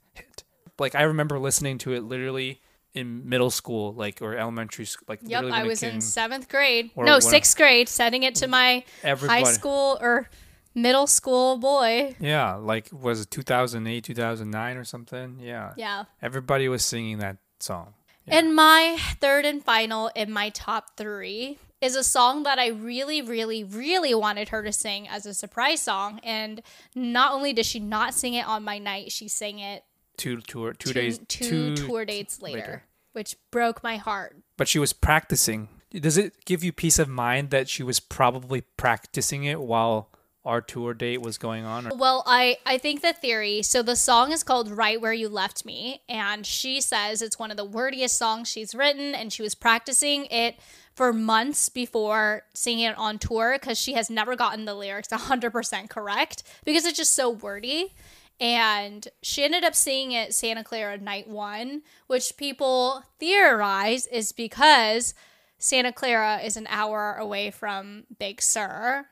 Like 0.78 0.94
I 0.94 1.02
remember 1.02 1.38
listening 1.38 1.78
to 1.78 1.92
it 1.92 2.04
literally 2.04 2.60
in 2.94 3.28
middle 3.28 3.50
school, 3.50 3.92
like 3.92 4.22
or 4.22 4.36
elementary 4.36 4.84
school. 4.84 5.06
Like 5.08 5.20
Yep, 5.22 5.44
I 5.44 5.64
was 5.64 5.82
in 5.82 6.00
seventh 6.00 6.48
grade. 6.48 6.90
No, 6.96 7.20
sixth 7.20 7.56
grade, 7.56 7.88
sending 7.88 8.22
it 8.22 8.34
to 8.36 8.48
my 8.48 8.84
Everybody. 9.02 9.44
high 9.44 9.50
school 9.52 9.98
or 10.00 10.28
middle 10.74 11.06
school 11.06 11.58
boy. 11.58 12.16
Yeah, 12.20 12.54
like 12.54 12.88
was 12.92 13.22
it 13.22 13.30
2008, 13.30 14.04
2009 14.04 14.76
or 14.76 14.84
something? 14.84 15.38
Yeah. 15.40 15.72
Yeah. 15.76 16.04
Everybody 16.22 16.68
was 16.68 16.84
singing 16.84 17.18
that 17.18 17.38
song. 17.60 17.94
And 18.30 18.54
my 18.54 18.98
third 19.20 19.46
and 19.46 19.64
final 19.64 20.08
in 20.14 20.30
my 20.30 20.50
top 20.50 20.98
three 20.98 21.58
is 21.80 21.96
a 21.96 22.04
song 22.04 22.42
that 22.42 22.58
I 22.58 22.68
really, 22.68 23.22
really, 23.22 23.64
really 23.64 24.14
wanted 24.14 24.50
her 24.50 24.62
to 24.62 24.72
sing 24.72 25.08
as 25.08 25.24
a 25.24 25.32
surprise 25.32 25.80
song. 25.80 26.20
And 26.22 26.60
not 26.94 27.32
only 27.32 27.52
did 27.52 27.64
she 27.64 27.80
not 27.80 28.12
sing 28.14 28.34
it 28.34 28.46
on 28.46 28.64
my 28.64 28.78
night, 28.78 29.12
she 29.12 29.28
sang 29.28 29.60
it 29.60 29.84
Two 30.18 30.40
tour, 30.42 30.72
two, 30.74 30.90
two, 30.90 30.92
days, 30.92 31.18
two 31.28 31.74
tour 31.76 32.04
dates 32.04 32.42
later, 32.42 32.58
later. 32.58 32.82
which 33.12 33.36
broke 33.50 33.82
my 33.82 33.96
heart. 33.96 34.36
But 34.58 34.68
she 34.68 34.78
was 34.78 34.92
practicing. 34.92 35.68
Does 35.90 36.18
it 36.18 36.44
give 36.44 36.62
you 36.62 36.72
peace 36.72 36.98
of 36.98 37.08
mind 37.08 37.48
that 37.50 37.68
she 37.68 37.82
was 37.82 37.98
probably 38.00 38.60
practicing 38.76 39.44
it 39.44 39.60
while 39.60 40.10
our 40.44 40.60
tour 40.60 40.92
date 40.92 41.22
was 41.22 41.38
going 41.38 41.64
on? 41.64 41.86
Or- 41.86 41.96
Well, 41.96 42.22
I 42.26 42.58
I 42.66 42.76
think 42.78 43.00
the 43.00 43.12
theory. 43.14 43.62
So 43.62 43.82
the 43.82 43.96
song 43.96 44.32
is 44.32 44.42
called 44.42 44.70
"Right 44.70 45.00
Where 45.00 45.12
You 45.14 45.28
Left 45.28 45.64
Me," 45.64 46.02
and 46.08 46.44
she 46.44 46.80
says 46.80 47.22
it's 47.22 47.38
one 47.38 47.50
of 47.50 47.56
the 47.56 47.64
wordiest 47.64 48.18
songs 48.18 48.48
she's 48.48 48.74
written, 48.74 49.14
and 49.14 49.32
she 49.32 49.42
was 49.42 49.54
practicing 49.54 50.26
it 50.26 50.56
for 50.94 51.12
months 51.12 51.68
before 51.68 52.42
singing 52.54 52.84
it 52.86 52.98
on 52.98 53.18
tour 53.18 53.56
because 53.60 53.78
she 53.78 53.92
has 53.94 54.10
never 54.10 54.34
gotten 54.34 54.64
the 54.64 54.74
lyrics 54.74 55.06
100% 55.12 55.88
correct 55.88 56.42
because 56.64 56.84
it's 56.84 56.96
just 56.98 57.14
so 57.14 57.30
wordy. 57.30 57.94
And 58.40 59.08
she 59.22 59.42
ended 59.44 59.64
up 59.64 59.74
seeing 59.74 60.12
it 60.12 60.32
Santa 60.32 60.62
Clara 60.62 60.98
Night 60.98 61.28
One, 61.28 61.82
which 62.06 62.36
people 62.36 63.02
theorize 63.18 64.06
is 64.06 64.32
because 64.32 65.14
Santa 65.58 65.92
Clara 65.92 66.38
is 66.38 66.56
an 66.56 66.66
hour 66.68 67.14
away 67.14 67.50
from 67.50 68.04
Big 68.18 68.40
Sur. 68.40 69.06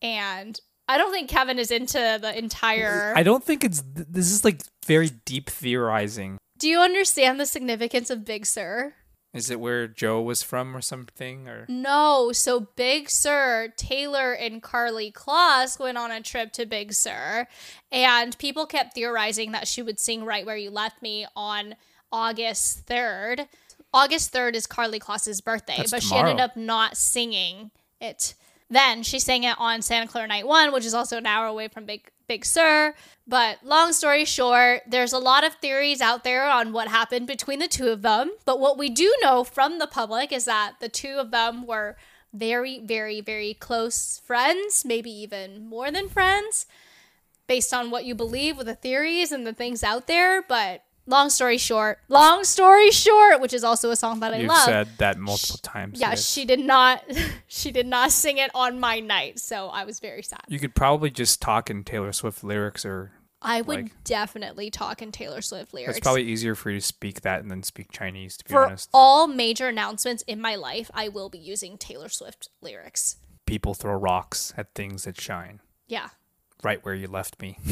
And 0.00 0.58
I 0.88 0.98
don't 0.98 1.12
think 1.12 1.30
Kevin 1.30 1.58
is 1.58 1.70
into 1.70 2.18
the 2.20 2.36
entire. 2.36 3.12
I 3.16 3.22
don't 3.22 3.44
think 3.44 3.62
it's. 3.62 3.82
This 3.94 4.32
is 4.32 4.44
like 4.44 4.62
very 4.84 5.10
deep 5.24 5.48
theorizing. 5.48 6.38
Do 6.58 6.68
you 6.68 6.80
understand 6.80 7.38
the 7.38 7.46
significance 7.46 8.10
of 8.10 8.24
Big 8.24 8.46
Sur? 8.46 8.94
Is 9.32 9.48
it 9.48 9.60
where 9.60 9.88
Joe 9.88 10.20
was 10.20 10.42
from 10.42 10.76
or 10.76 10.82
something? 10.82 11.48
Or 11.48 11.64
No, 11.68 12.32
so 12.32 12.68
Big 12.76 13.08
Sur, 13.08 13.72
Taylor 13.76 14.32
and 14.32 14.62
Karlie 14.62 15.12
Kloss 15.12 15.78
went 15.78 15.96
on 15.96 16.10
a 16.10 16.20
trip 16.20 16.52
to 16.52 16.66
Big 16.66 16.92
Sur, 16.92 17.46
and 17.90 18.36
people 18.38 18.66
kept 18.66 18.94
theorizing 18.94 19.52
that 19.52 19.66
she 19.66 19.80
would 19.82 19.98
sing 19.98 20.24
Right 20.24 20.44
Where 20.44 20.56
You 20.56 20.70
Left 20.70 21.00
Me 21.00 21.26
on 21.34 21.76
August 22.12 22.86
3rd. 22.86 23.46
August 23.94 24.32
3rd 24.32 24.54
is 24.54 24.66
Karlie 24.66 25.00
Kloss's 25.00 25.40
birthday, 25.40 25.76
That's 25.78 25.90
but 25.90 26.02
she 26.02 26.14
ended 26.14 26.40
up 26.40 26.56
not 26.56 26.96
singing 26.96 27.70
it. 28.00 28.34
Then 28.72 29.02
she 29.02 29.18
sang 29.18 29.44
it 29.44 29.54
on 29.58 29.82
Santa 29.82 30.08
Clara 30.08 30.26
Night 30.26 30.46
1, 30.46 30.72
which 30.72 30.86
is 30.86 30.94
also 30.94 31.18
an 31.18 31.26
hour 31.26 31.44
away 31.44 31.68
from 31.68 31.84
Big 31.84 32.10
Big 32.26 32.46
Sur. 32.46 32.94
But 33.26 33.58
long 33.62 33.92
story 33.92 34.24
short, 34.24 34.80
there's 34.88 35.12
a 35.12 35.18
lot 35.18 35.44
of 35.44 35.52
theories 35.56 36.00
out 36.00 36.24
there 36.24 36.48
on 36.48 36.72
what 36.72 36.88
happened 36.88 37.26
between 37.26 37.58
the 37.58 37.68
two 37.68 37.88
of 37.88 38.00
them. 38.00 38.30
But 38.46 38.60
what 38.60 38.78
we 38.78 38.88
do 38.88 39.14
know 39.20 39.44
from 39.44 39.78
the 39.78 39.86
public 39.86 40.32
is 40.32 40.46
that 40.46 40.76
the 40.80 40.88
two 40.88 41.18
of 41.18 41.30
them 41.30 41.66
were 41.66 41.98
very, 42.32 42.80
very, 42.80 43.20
very 43.20 43.52
close 43.52 44.22
friends, 44.24 44.86
maybe 44.86 45.10
even 45.10 45.68
more 45.68 45.90
than 45.90 46.08
friends, 46.08 46.64
based 47.46 47.74
on 47.74 47.90
what 47.90 48.06
you 48.06 48.14
believe 48.14 48.56
with 48.56 48.68
the 48.68 48.74
theories 48.74 49.32
and 49.32 49.46
the 49.46 49.52
things 49.52 49.84
out 49.84 50.06
there. 50.06 50.40
But 50.40 50.82
long 51.06 51.30
story 51.30 51.58
short, 51.58 51.98
long 52.08 52.44
story 52.44 52.90
short, 52.90 53.40
which 53.40 53.52
is 53.52 53.64
also 53.64 53.90
a 53.90 53.96
song 53.96 54.20
that 54.20 54.28
I 54.32 54.36
love. 54.36 54.40
you've 54.40 54.48
love. 54.48 54.64
said 54.64 54.88
that 54.98 55.18
multiple 55.18 55.58
times. 55.62 56.00
yeah, 56.00 56.10
yes. 56.10 56.28
she 56.28 56.44
did 56.44 56.60
not 56.60 57.02
she 57.46 57.70
did 57.70 57.86
not 57.86 58.12
sing 58.12 58.38
it 58.38 58.50
on 58.54 58.78
my 58.80 59.00
night, 59.00 59.38
so 59.38 59.68
I 59.68 59.84
was 59.84 60.00
very 60.00 60.22
sad. 60.22 60.42
You 60.48 60.58
could 60.58 60.74
probably 60.74 61.10
just 61.10 61.40
talk 61.42 61.70
in 61.70 61.84
Taylor 61.84 62.12
Swift 62.12 62.44
lyrics, 62.44 62.84
or 62.84 63.12
I 63.40 63.60
would 63.60 63.82
like- 63.84 64.04
definitely 64.04 64.70
talk 64.70 65.02
in 65.02 65.10
Taylor 65.12 65.40
Swift 65.42 65.74
lyrics. 65.74 65.98
it's 65.98 66.04
probably 66.04 66.22
easier 66.24 66.54
for 66.54 66.70
you 66.70 66.78
to 66.78 66.84
speak 66.86 67.22
that 67.22 67.40
and 67.42 67.50
then 67.50 67.62
speak 67.64 67.90
Chinese. 67.90 68.36
To 68.36 68.44
be 68.44 68.52
for 68.52 68.66
honest, 68.66 68.88
all 68.94 69.26
major 69.26 69.66
announcements 69.68 70.22
in 70.28 70.40
my 70.40 70.54
life, 70.54 70.90
I 70.94 71.08
will 71.08 71.28
be 71.28 71.38
using 71.38 71.76
Taylor 71.78 72.08
Swift 72.08 72.48
lyrics. 72.60 73.16
people 73.46 73.74
throw 73.74 73.94
rocks 73.94 74.54
at 74.56 74.72
things 74.74 75.04
that 75.04 75.20
shine. 75.20 75.60
Yeah. 75.88 76.10
Right 76.62 76.82
where 76.84 76.94
you 76.94 77.08
left 77.08 77.42
me. 77.42 77.58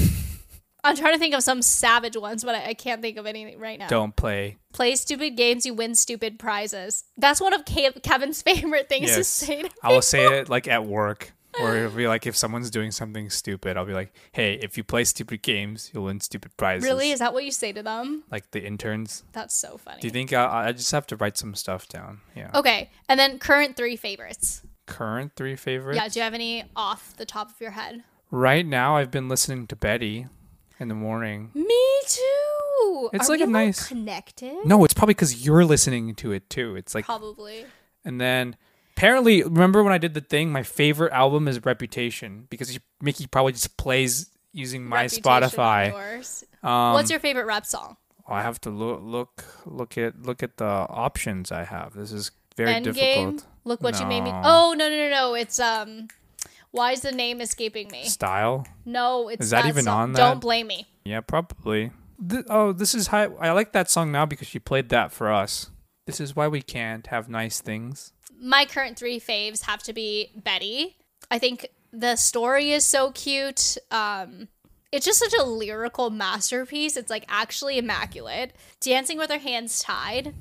I'm 0.85 0.97
trying 0.97 1.13
to 1.15 1.19
think 1.19 1.35
of 1.35 1.43
some 1.43 1.63
savage 1.63 2.17
ones, 2.17 2.45
but 2.45 2.55
I, 2.55 2.69
I 2.69 2.75
can't 2.75 3.03
think 3.03 3.17
of 3.17 3.27
anything 3.27 3.59
right 3.59 3.79
now. 3.79 3.89
Don't 3.89 4.15
play. 4.17 4.59
Play 4.73 4.95
stupid 4.97 5.37
games, 5.37 5.67
you 5.67 5.75
win 5.75 5.95
stupid 5.95 6.39
prizes. 6.39 7.05
That's 7.17 7.41
one 7.41 7.53
of 7.53 7.65
Ke- 7.65 8.03
Kevin's 8.03 8.43
favorite 8.51 8.89
things 8.89 9.15
to 9.15 9.25
say. 9.25 9.63
To 9.63 9.71
I 9.83 9.93
will 9.93 10.03
say 10.03 10.39
it 10.39 10.49
like 10.49 10.69
at 10.69 10.85
work, 10.85 11.33
or 11.61 11.77
it'll 11.77 11.97
be 11.97 12.07
like 12.09 12.27
if 12.27 12.37
someone's 12.37 12.71
doing 12.71 12.91
something 12.91 13.31
stupid, 13.31 13.77
I'll 13.77 13.85
be 13.85 13.93
like, 13.93 14.15
"Hey, 14.33 14.55
if 14.55 14.77
you 14.77 14.85
play 14.85 15.05
stupid 15.05 15.43
games, 15.43 15.91
you'll 15.93 16.05
win 16.05 16.21
stupid 16.21 16.57
prizes." 16.57 16.85
Really? 16.89 17.11
Is 17.11 17.19
that 17.19 17.33
what 17.35 17.45
you 17.45 17.51
say 17.51 17.73
to 17.73 17.83
them? 17.83 18.25
Like 18.31 18.51
the 18.53 18.65
interns. 18.65 19.25
That's 19.33 19.55
so 19.55 19.77
funny. 19.77 20.01
Do 20.01 20.07
you 20.07 20.13
think 20.13 20.33
I, 20.33 20.69
I 20.69 20.73
just 20.73 20.93
have 20.93 21.07
to 21.09 21.17
write 21.17 21.37
some 21.37 21.55
stuff 21.55 21.89
down? 21.89 22.21
Yeah. 22.37 22.51
okay, 22.55 22.91
and 23.09 23.19
then 23.19 23.39
current 23.39 23.77
three 23.77 23.97
favorites. 23.97 24.63
Current 24.87 25.33
three 25.37 25.57
favorites. 25.57 25.97
Yeah, 25.97 26.09
do 26.09 26.19
you 26.19 26.25
have 26.25 26.35
any 26.35 26.65
off 26.75 27.17
the 27.17 27.27
top 27.27 27.51
of 27.51 27.61
your 27.61 27.73
head? 27.73 28.03
Right 28.33 28.65
now, 28.67 28.97
I've 28.97 29.11
been 29.11 29.29
listening 29.29 29.67
to 29.69 29.77
Betty 29.77 30.27
in 30.81 30.89
the 30.89 30.95
morning. 30.95 31.51
Me 31.55 32.01
too. 32.07 33.11
It's 33.13 33.29
Are 33.29 33.33
like 33.33 33.41
a 33.41 33.47
nice- 33.47 33.87
connected. 33.87 34.65
No, 34.65 34.83
it's 34.85 34.95
probably 34.95 35.15
because 35.15 35.45
you're 35.47 35.65
listening 35.65 36.15
to 36.17 36.33
it 36.33 36.51
too. 36.51 36.75
It's 36.77 36.95
like, 36.95 37.05
Probably. 37.05 37.67
and 38.05 38.21
then 38.21 38.57
apparently, 38.97 39.43
remember 39.43 39.83
when 39.85 39.93
I 39.93 39.99
did 39.99 40.15
the 40.15 40.21
thing? 40.21 40.51
My 40.51 40.63
favorite 40.63 41.13
album 41.13 41.47
is 41.47 41.65
Reputation 41.65 42.47
because 42.51 42.79
Miki 43.01 43.27
probably 43.27 43.53
just 43.53 43.77
plays 43.77 44.31
using 44.53 44.85
my 44.85 45.03
Reputation 45.03 45.23
Spotify. 45.23 46.43
Um, 46.65 46.95
What's 46.95 47.11
your 47.11 47.21
favorite 47.21 47.47
rap 47.47 47.67
song? 47.67 47.97
I 48.27 48.43
have 48.43 48.61
to 48.63 48.71
look 48.71 49.01
look 49.03 49.45
look 49.67 49.99
at 49.99 50.23
look 50.23 50.43
at 50.43 50.57
the 50.57 50.65
options 50.65 51.51
I 51.53 51.65
have. 51.65 51.95
This 51.95 52.13
is 52.13 52.31
very 52.57 52.73
Endgame. 52.75 52.95
difficult. 52.95 53.47
Look 53.65 53.83
what 53.83 53.99
you 54.01 54.07
made 54.07 54.23
me. 54.23 54.31
Oh 54.33 54.75
no 54.77 54.89
no 54.89 54.97
no 54.97 55.11
no! 55.11 55.35
It's 55.35 55.59
um. 55.61 56.09
Why 56.73 56.93
is 56.93 57.01
the 57.01 57.13
name 57.13 57.41
escaping 57.41 57.89
me? 57.91 58.05
Style? 58.05 58.67
No, 58.85 59.29
it's 59.29 59.47
Is 59.47 59.51
that 59.51 59.67
even 59.67 59.85
song. 59.85 60.01
on 60.01 60.13
that? 60.13 60.19
Don't 60.19 60.41
blame 60.41 60.69
me. 60.69 60.87
Yeah, 61.05 61.21
probably. 61.21 61.91
Th- 62.29 62.45
oh, 62.49 62.73
this 62.73 62.95
is 62.95 63.09
how 63.09 63.35
I 63.41 63.51
like 63.53 63.73
that 63.73 63.91
song 63.91 64.13
now 64.13 64.27
because 64.27 64.47
she 64.49 64.59
played 64.59 64.89
that 64.91 65.11
for 65.13 65.33
us. 65.33 65.71
This 66.07 66.21
is 66.21 66.37
why 66.37 66.49
we 66.49 66.63
can't 66.63 67.07
have 67.09 67.29
nice 67.29 67.61
things. 67.61 68.13
My 68.41 68.65
current 68.65 68.99
three 68.99 69.19
faves 69.21 69.63
have 69.63 69.83
to 69.85 69.93
be 69.93 70.31
Betty. 70.37 70.97
I 71.31 71.39
think 71.39 71.67
the 71.93 72.17
story 72.17 72.71
is 72.71 72.85
so 72.85 73.11
cute. 73.11 73.77
Um, 73.91 74.49
it's 74.93 75.07
just 75.07 75.19
such 75.19 75.35
a 75.39 75.45
lyrical 75.45 76.11
masterpiece. 76.11 76.97
It's 76.97 77.11
like 77.11 77.25
actually 77.29 77.79
immaculate. 77.79 78.53
Dancing 78.81 79.19
with 79.19 79.31
her 79.31 79.39
hands 79.39 79.81
tied. 79.81 80.35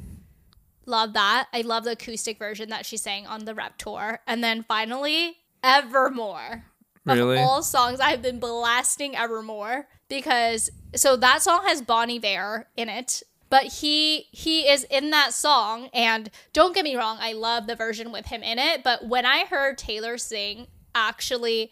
Love 0.86 1.14
that. 1.14 1.48
I 1.54 1.62
love 1.62 1.84
the 1.84 1.92
acoustic 1.92 2.40
version 2.40 2.70
that 2.70 2.86
she 2.86 2.98
sang 2.98 3.28
on 3.28 3.46
the 3.46 3.54
rep 3.54 3.78
tour. 3.78 4.20
And 4.26 4.44
then 4.44 4.64
finally, 4.64 5.38
Evermore. 5.64 6.66
Really? 7.06 7.38
Of 7.38 7.44
all 7.44 7.64
songs, 7.64 8.00
I've 8.00 8.22
been 8.22 8.40
blasting 8.40 9.16
Evermore 9.16 9.88
because 10.10 10.70
so 10.96 11.16
that 11.16 11.42
song 11.42 11.62
has 11.66 11.82
Bon 11.82 12.10
Iver 12.10 12.68
in 12.76 12.90
it. 12.90 13.24
But 13.50 13.64
he 13.64 14.28
he 14.32 14.70
is 14.70 14.84
in 14.92 15.10
that 15.10 15.34
song, 15.34 15.90
and 15.92 16.30
don't 16.54 16.76
get 16.76 16.84
me 16.84 16.96
wrong, 16.96 17.18
I 17.20 17.34
love 17.34 17.66
the 17.66 17.76
version 17.76 18.12
with 18.12 18.28
him 18.28 18.44
in 18.44 18.60
it. 18.60 18.84
But 18.84 19.08
when 19.08 19.26
I 19.26 19.46
heard 19.46 19.80
Taylor 19.80 20.20
sing, 20.20 20.68
actually, 20.94 21.72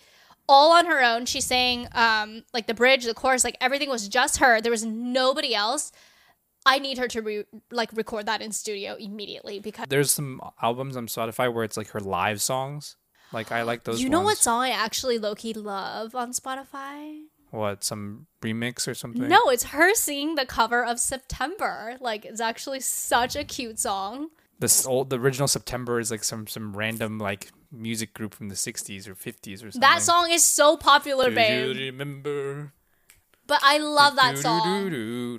all 0.50 0.72
on 0.72 0.88
her 0.88 1.04
own, 1.04 1.28
she 1.28 1.40
sang 1.40 1.88
um 1.94 2.44
like 2.52 2.66
the 2.66 2.74
bridge, 2.74 3.06
the 3.06 3.14
chorus, 3.14 3.44
like 3.44 3.58
everything 3.62 3.90
was 3.90 4.08
just 4.08 4.38
her. 4.38 4.60
There 4.60 4.72
was 4.72 4.86
nobody 4.86 5.54
else. 5.54 5.92
I 6.66 6.80
need 6.80 6.98
her 6.98 7.08
to 7.10 7.22
re- 7.22 7.46
like 7.72 7.94
record 7.94 8.26
that 8.26 8.42
in 8.42 8.52
studio 8.52 8.96
immediately 8.96 9.60
because 9.60 9.86
There's 9.88 10.12
some 10.12 10.42
albums 10.62 10.98
on 10.98 11.08
Spotify 11.08 11.54
where 11.54 11.64
it's 11.64 11.78
like 11.78 11.90
her 11.90 12.00
live 12.00 12.42
songs. 12.42 12.98
Like 13.34 13.52
I 13.52 13.64
like 13.64 13.84
those. 13.84 14.02
you 14.02 14.10
know 14.10 14.22
what 14.22 14.38
song 14.38 14.62
I 14.62 14.70
actually 14.70 15.18
low 15.20 15.36
key 15.36 15.54
love 15.54 16.16
on 16.16 16.32
Spotify? 16.32 17.22
What 17.52 17.84
some 17.84 18.28
remix 18.42 18.88
or 18.88 18.94
something? 18.94 19.28
No, 19.28 19.42
it's 19.50 19.66
her 19.66 19.94
singing 19.96 20.36
the 20.36 20.46
cover 20.46 20.84
of 20.86 21.00
September. 21.00 21.98
Like 22.00 22.26
it's 22.26 22.42
actually 22.42 22.80
such 22.82 23.36
a 23.36 23.44
cute 23.44 23.80
song. 23.80 24.30
This 24.60 24.86
old 24.86 25.10
the 25.10 25.20
original 25.20 25.48
September 25.48 26.00
is 26.00 26.10
like 26.12 26.24
some 26.24 26.48
some 26.48 26.76
random 26.76 27.20
like 27.20 27.52
music 27.72 28.14
group 28.14 28.34
from 28.34 28.50
the 28.50 28.56
60s 28.56 29.08
or 29.08 29.16
50s 29.16 29.56
or 29.56 29.72
something. 29.72 29.82
That 29.82 30.02
song 30.02 30.32
is 30.32 30.44
so 30.44 30.78
popular, 30.78 31.30
Do 31.30 31.36
babe. 31.36 31.76
you 31.76 31.86
remember? 31.88 32.72
But 33.46 33.60
I 33.64 33.78
love 33.78 34.16
that 34.18 34.32
Do, 34.32 34.36
do, 34.38 34.42
song. 34.42 34.90
do, 34.90 34.90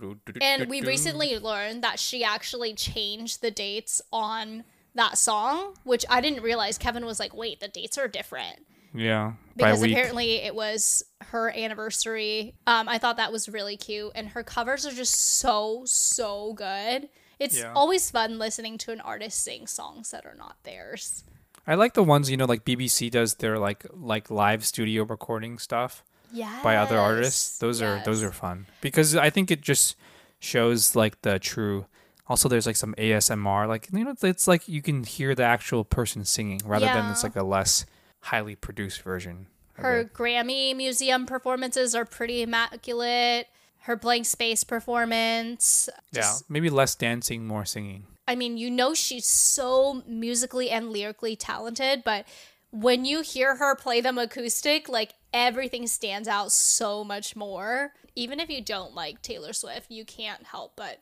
do, 0.01 0.15
do, 0.25 0.33
do, 0.33 0.39
And 0.41 0.69
we 0.71 0.81
recently 0.83 1.39
learned 1.39 1.83
that 1.85 1.99
she 1.99 2.25
actually 2.25 2.73
changed 2.75 3.43
the 3.43 3.51
dates 3.51 4.01
on 4.13 4.65
that 4.99 5.17
song, 5.19 5.75
which 5.85 6.05
I 6.11 6.21
didn't 6.21 6.43
realize. 6.43 6.77
Kevin 6.79 7.05
was 7.07 7.19
like, 7.19 7.35
wait, 7.35 7.61
the 7.61 7.69
dates 7.69 7.97
are 7.99 8.07
different. 8.09 8.67
yeah 8.95 9.33
Because 9.57 9.83
apparently 9.83 10.37
it 10.37 10.55
was 10.55 11.03
her 11.31 11.51
anniversary. 11.51 12.55
Um, 12.67 12.89
I 12.89 12.99
thought 12.99 13.17
that 13.17 13.33
was 13.33 13.49
really 13.49 13.77
cute. 13.77 14.13
And 14.15 14.29
her 14.29 14.43
covers 14.43 14.87
are 14.87 14.93
just 14.93 15.15
so, 15.39 15.83
so 15.87 16.53
good. 16.55 17.09
It's 17.39 17.59
Yeah. 17.59 17.73
always 17.75 18.11
fun 18.11 18.39
listening 18.39 18.79
to 18.79 18.93
an 18.93 19.01
artist 19.01 19.43
sing 19.43 19.67
songs 19.67 20.11
that 20.11 20.25
are 20.27 20.35
not 20.37 20.57
theirs. 20.65 21.25
I 21.67 21.75
like 21.75 21.95
the 21.95 22.03
ones 22.03 22.31
you 22.31 22.37
know 22.37 22.47
like 22.47 22.65
BBC 22.65 23.11
does 23.11 23.35
their 23.35 23.59
like 23.59 23.85
like 23.93 24.31
live 24.31 24.65
studio 24.65 25.05
recording 25.05 25.59
stuff 25.59 26.03
Yeah. 26.33 26.61
by 26.63 26.77
other 26.77 26.99
artists. 26.99 27.59
Those 27.59 27.83
are 27.83 28.01
those 28.05 28.23
are 28.23 28.33
fun 28.33 28.67
because 28.81 29.15
I 29.15 29.29
think 29.31 29.51
it 29.51 29.61
just 29.61 29.95
shows 30.41 30.97
like 30.97 31.21
the 31.23 31.39
true. 31.39 31.85
Also, 32.29 32.49
there's 32.49 32.67
like 32.67 32.77
some 32.77 32.95
ASMR, 32.97 33.67
like 33.67 33.89
you 33.93 34.05
know, 34.05 34.15
it's, 34.23 34.47
like 34.47 34.69
you 34.69 34.83
can 34.83 35.05
hear 35.05 35.35
the 35.35 35.45
actual 35.45 35.85
person 35.85 36.25
singing 36.25 36.61
rather 36.65 36.87
than 36.87 37.11
it's 37.11 37.23
like 37.23 37.37
a 37.37 37.43
less 37.43 37.87
highly 38.21 38.55
produced 38.55 39.03
version. 39.03 39.47
Her 39.75 40.01
it. 40.01 40.13
Grammy 40.13 40.77
Museum 40.77 41.25
performances 41.25 41.95
are 41.95 42.05
pretty 42.05 42.43
immaculate. 42.43 43.47
Her 43.83 43.97
Blank 43.97 44.27
Space 44.27 44.65
performance. 44.65 45.89
yeah, 46.13 46.35
maybe 46.49 46.69
less 46.69 46.95
dancing, 46.95 47.47
more 47.47 47.65
singing. 47.65 48.05
I 48.27 48.35
mean, 48.35 48.59
you 48.59 48.71
know, 48.71 48.93
she's 48.93 49.25
so 49.25 50.03
musically 50.07 50.69
and 50.69 50.91
lyrically 50.91 51.35
talented, 51.35 52.03
but 52.05 52.27
when 52.71 53.07
you 53.07 53.23
hear 53.23 53.57
her 53.57 53.75
play 53.75 54.03
them 54.03 54.19
acoustic, 54.19 54.89
like 54.89 55.15
everything 55.33 55.87
stands 55.87 56.29
out 56.29 56.53
so 56.53 57.03
much 57.05 57.35
more. 57.35 57.93
Even 58.15 58.41
if 58.41 58.51
you 58.51 58.61
don't 58.61 58.95
like 58.95 59.23
Taylor 59.23 59.55
Swift, 59.55 59.91
you 59.91 60.05
can't 60.05 60.45
help 60.45 60.73
but 60.77 60.99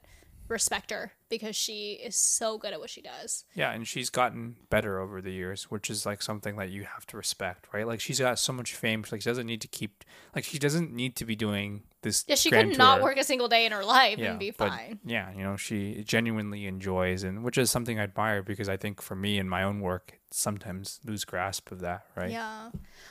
respect 0.48 0.90
her 0.90 1.12
because 1.28 1.56
she 1.56 1.92
is 1.94 2.14
so 2.14 2.58
good 2.58 2.72
at 2.72 2.80
what 2.80 2.90
she 2.90 3.02
does. 3.02 3.44
Yeah, 3.54 3.72
and 3.72 3.86
she's 3.86 4.10
gotten 4.10 4.56
better 4.70 5.00
over 5.00 5.20
the 5.20 5.32
years, 5.32 5.64
which 5.64 5.90
is 5.90 6.06
like 6.06 6.22
something 6.22 6.56
that 6.56 6.70
you 6.70 6.84
have 6.84 7.06
to 7.06 7.16
respect, 7.16 7.66
right? 7.72 7.86
Like 7.86 8.00
she's 8.00 8.20
got 8.20 8.38
so 8.38 8.52
much 8.52 8.74
fame, 8.74 9.04
like 9.10 9.22
she 9.22 9.28
doesn't 9.28 9.46
need 9.46 9.60
to 9.62 9.68
keep, 9.68 10.04
like 10.34 10.44
she 10.44 10.58
doesn't 10.58 10.92
need 10.92 11.16
to 11.16 11.24
be 11.24 11.34
doing 11.34 11.82
this. 12.02 12.24
Yeah, 12.28 12.36
she 12.36 12.50
could 12.50 12.78
not 12.78 12.96
tour. 12.96 13.04
work 13.04 13.16
a 13.18 13.24
single 13.24 13.48
day 13.48 13.66
in 13.66 13.72
her 13.72 13.84
life 13.84 14.18
yeah, 14.18 14.30
and 14.30 14.38
be 14.38 14.52
fine. 14.52 15.00
Yeah, 15.04 15.32
you 15.32 15.42
know, 15.42 15.56
she 15.56 16.04
genuinely 16.04 16.66
enjoys, 16.66 17.24
and 17.24 17.42
which 17.42 17.58
is 17.58 17.70
something 17.70 17.98
I 17.98 18.04
admire 18.04 18.42
because 18.42 18.68
I 18.68 18.76
think 18.76 19.02
for 19.02 19.16
me 19.16 19.38
in 19.38 19.48
my 19.48 19.62
own 19.62 19.80
work, 19.80 20.20
sometimes 20.30 21.00
lose 21.04 21.24
grasp 21.24 21.72
of 21.72 21.80
that, 21.80 22.06
right? 22.14 22.30
Yeah. 22.30 22.70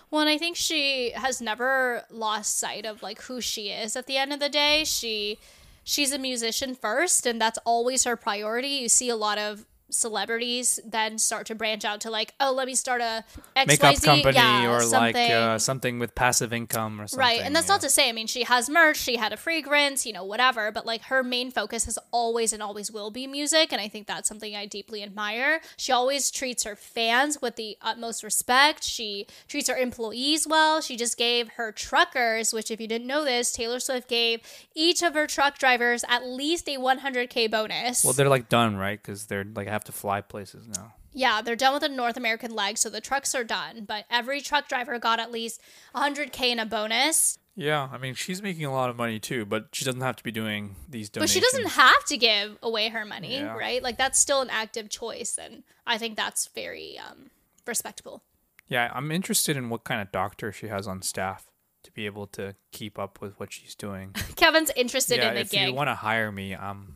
Well, 0.09 0.21
and 0.21 0.29
I 0.29 0.38
think 0.38 0.55
she 0.55 1.11
has 1.11 1.41
never 1.41 2.03
lost 2.09 2.57
sight 2.57 2.86
of 2.86 3.03
like 3.03 3.21
who 3.23 3.41
she 3.41 3.69
is 3.69 3.95
at 3.95 4.07
the 4.07 4.17
end 4.17 4.31
of 4.31 4.39
the 4.39 4.49
day. 4.49 4.83
She 4.86 5.38
she's 5.86 6.11
a 6.11 6.19
musician 6.19 6.75
first 6.75 7.25
and 7.25 7.39
that's 7.39 7.59
always 7.63 8.03
her 8.03 8.17
priority. 8.17 8.67
You 8.67 8.89
see 8.89 9.07
a 9.07 9.15
lot 9.15 9.38
of 9.38 9.65
celebrities 9.89 10.79
then 10.86 11.17
start 11.17 11.47
to 11.47 11.55
branch 11.55 11.86
out 11.86 12.01
to 12.01 12.09
like, 12.09 12.33
oh, 12.39 12.51
let 12.51 12.67
me 12.67 12.75
start 12.75 13.01
a 13.01 13.23
XYZ 13.55 13.67
Makeup 13.67 14.01
company 14.01 14.36
yeah, 14.36 14.69
or 14.69 14.79
like 14.79 15.15
something. 15.15 15.31
uh, 15.31 15.59
something 15.59 15.99
with 15.99 16.15
passive 16.15 16.53
income 16.53 16.99
or 16.99 17.07
something. 17.07 17.19
Right, 17.19 17.41
and 17.41 17.55
that's 17.55 17.67
yeah. 17.67 17.73
not 17.73 17.81
to 17.81 17.89
say. 17.89 18.09
I 18.09 18.11
mean, 18.11 18.27
she 18.27 18.43
has 18.43 18.69
merch, 18.69 18.97
she 18.97 19.17
had 19.17 19.33
a 19.33 19.38
fragrance, 19.38 20.05
you 20.05 20.13
know, 20.13 20.23
whatever. 20.23 20.71
But 20.71 20.86
like 20.86 21.03
her 21.03 21.23
main 21.23 21.51
focus 21.51 21.86
has 21.86 21.99
always 22.11 22.53
and 22.53 22.61
always 22.61 22.91
will 22.91 23.11
be 23.11 23.27
music, 23.27 23.71
and 23.71 23.81
I 23.81 23.88
think 23.88 24.07
that's 24.07 24.27
something 24.27 24.55
I 24.55 24.65
deeply 24.65 25.03
admire. 25.03 25.61
She 25.77 25.91
always 25.91 26.31
treats 26.31 26.63
her 26.63 26.75
fans 26.75 27.41
with 27.41 27.55
the 27.55 27.77
utmost 27.81 28.23
respect. 28.23 28.83
She 28.83 29.27
treats 29.47 29.69
her 29.69 29.77
employees 29.77 30.47
well. 30.47 30.81
She 30.81 30.97
just 30.97 31.17
gave 31.17 31.49
her 31.49 31.71
truckers, 31.71 32.53
which 32.53 32.71
if 32.71 32.81
you 32.81 32.88
didn't 32.88 33.07
know 33.07 33.23
this, 33.23 33.51
Taylor 33.51 33.79
Swift 33.79 34.07
gave 34.09 34.41
each 34.73 35.03
of 35.03 35.13
her 35.13 35.27
truck 35.27 35.57
drivers 35.57 36.03
at 36.07 36.25
least 36.25 36.67
a 36.67 36.77
100k 36.77 37.49
bonus. 37.49 38.03
Well, 38.03 38.13
they're 38.13 38.29
like 38.29 38.49
done, 38.49 38.75
right? 38.75 39.01
Because 39.01 39.25
they're 39.25 39.43
like 39.43 39.67
have 39.76 39.84
to 39.86 39.91
fly 39.91 40.21
places 40.21 40.67
now. 40.67 40.93
Yeah, 41.13 41.41
they're 41.41 41.55
done 41.55 41.73
with 41.73 41.82
the 41.84 41.89
North 41.89 42.17
American 42.17 42.53
leg, 42.53 42.78
so 42.78 42.89
the 42.89 42.99
trucks 42.99 43.34
are 43.36 43.43
done. 43.45 43.86
But 43.86 44.05
every 44.09 44.41
truck 44.41 44.67
driver 44.67 44.99
got 44.99 45.19
at 45.19 45.32
least 45.32 45.61
100k 45.95 46.51
in 46.51 46.59
a 46.59 46.65
bonus. 46.65 47.38
Yeah, 47.57 47.88
I 47.91 47.97
mean 47.97 48.15
she's 48.15 48.41
making 48.41 48.65
a 48.65 48.73
lot 48.73 48.89
of 48.89 48.97
money 48.97 49.17
too, 49.17 49.45
but 49.45 49.67
she 49.71 49.86
doesn't 49.86 50.01
have 50.01 50.17
to 50.17 50.23
be 50.26 50.32
doing 50.32 50.76
these 50.89 51.09
But 51.09 51.19
donations. 51.19 51.32
she 51.32 51.39
doesn't 51.39 51.69
have 51.69 52.03
to 52.07 52.17
give 52.17 52.57
away 52.61 52.89
her 52.89 53.05
money, 53.05 53.36
Yeah. 53.38 53.55
right? 53.55 53.82
Like 53.82 53.97
that's 53.97 54.19
still 54.19 54.41
an 54.41 54.49
active 54.49 54.89
choice, 54.89 55.38
and 55.41 55.63
I 55.88 55.97
think 55.97 56.17
that's 56.17 56.47
very 56.47 56.97
um, 56.99 57.30
respectable. 57.65 58.23
Yeah, 58.67 58.91
I'm 58.93 59.09
interested 59.09 59.55
in 59.55 59.69
what 59.69 59.84
kind 59.86 60.01
of 60.01 60.11
doctor 60.11 60.51
she 60.51 60.67
has 60.67 60.86
on 60.86 61.01
staff 61.01 61.45
to 61.84 61.91
be 61.91 62.05
able 62.07 62.28
to 62.28 62.55
keep 62.73 62.99
up 62.99 63.21
with 63.21 63.39
what 63.39 63.53
she's 63.53 63.73
doing. 63.76 64.13
Kevin's 64.36 64.71
interested 64.76 65.19
yeah, 65.19 65.30
in 65.30 65.36
the 65.36 65.41
if 65.41 65.51
gig. 65.51 65.67
you 65.69 65.73
want 65.73 65.88
to 65.88 65.95
hire 65.95 66.32
me, 66.34 66.55
um, 66.55 66.94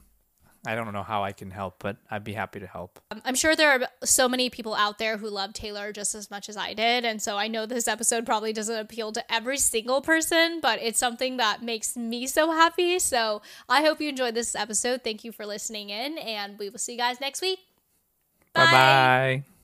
I 0.65 0.75
don't 0.75 0.91
know 0.91 1.03
how 1.03 1.23
I 1.23 1.31
can 1.31 1.51
help, 1.51 1.75
but 1.79 1.97
I'd 2.11 2.23
be 2.23 2.33
happy 2.33 2.59
to 2.59 2.67
help. 2.67 2.99
Um, 3.11 3.21
I'm 3.23 3.35
sure 3.35 3.55
there 3.55 3.71
are 3.71 3.87
so 4.03 4.27
many 4.27 4.49
people 4.49 4.75
out 4.75 4.97
there 4.97 5.17
who 5.17 5.29
love 5.29 5.53
Taylor 5.53 5.93
just 5.93 6.15
as 6.15 6.29
much 6.29 6.49
as 6.49 6.57
I 6.57 6.73
did, 6.73 7.05
and 7.05 7.21
so 7.21 7.37
I 7.37 7.47
know 7.47 7.65
this 7.65 7.87
episode 7.87 8.25
probably 8.25 8.51
doesn't 8.51 8.75
appeal 8.75 9.11
to 9.13 9.33
every 9.33 9.57
single 9.57 10.01
person, 10.01 10.59
but 10.61 10.79
it's 10.81 10.99
something 10.99 11.37
that 11.37 11.63
makes 11.63 11.95
me 11.95 12.27
so 12.27 12.51
happy. 12.51 12.99
So 12.99 13.41
I 13.69 13.81
hope 13.83 14.01
you 14.01 14.09
enjoyed 14.09 14.35
this 14.35 14.55
episode. 14.55 15.01
Thank 15.03 15.23
you 15.23 15.31
for 15.31 15.45
listening 15.45 15.89
in, 15.89 16.17
and 16.17 16.59
we 16.59 16.69
will 16.69 16.79
see 16.79 16.93
you 16.93 16.97
guys 16.97 17.21
next 17.21 17.41
week. 17.41 17.59
Bye 18.53 18.65
bye. 18.71 19.43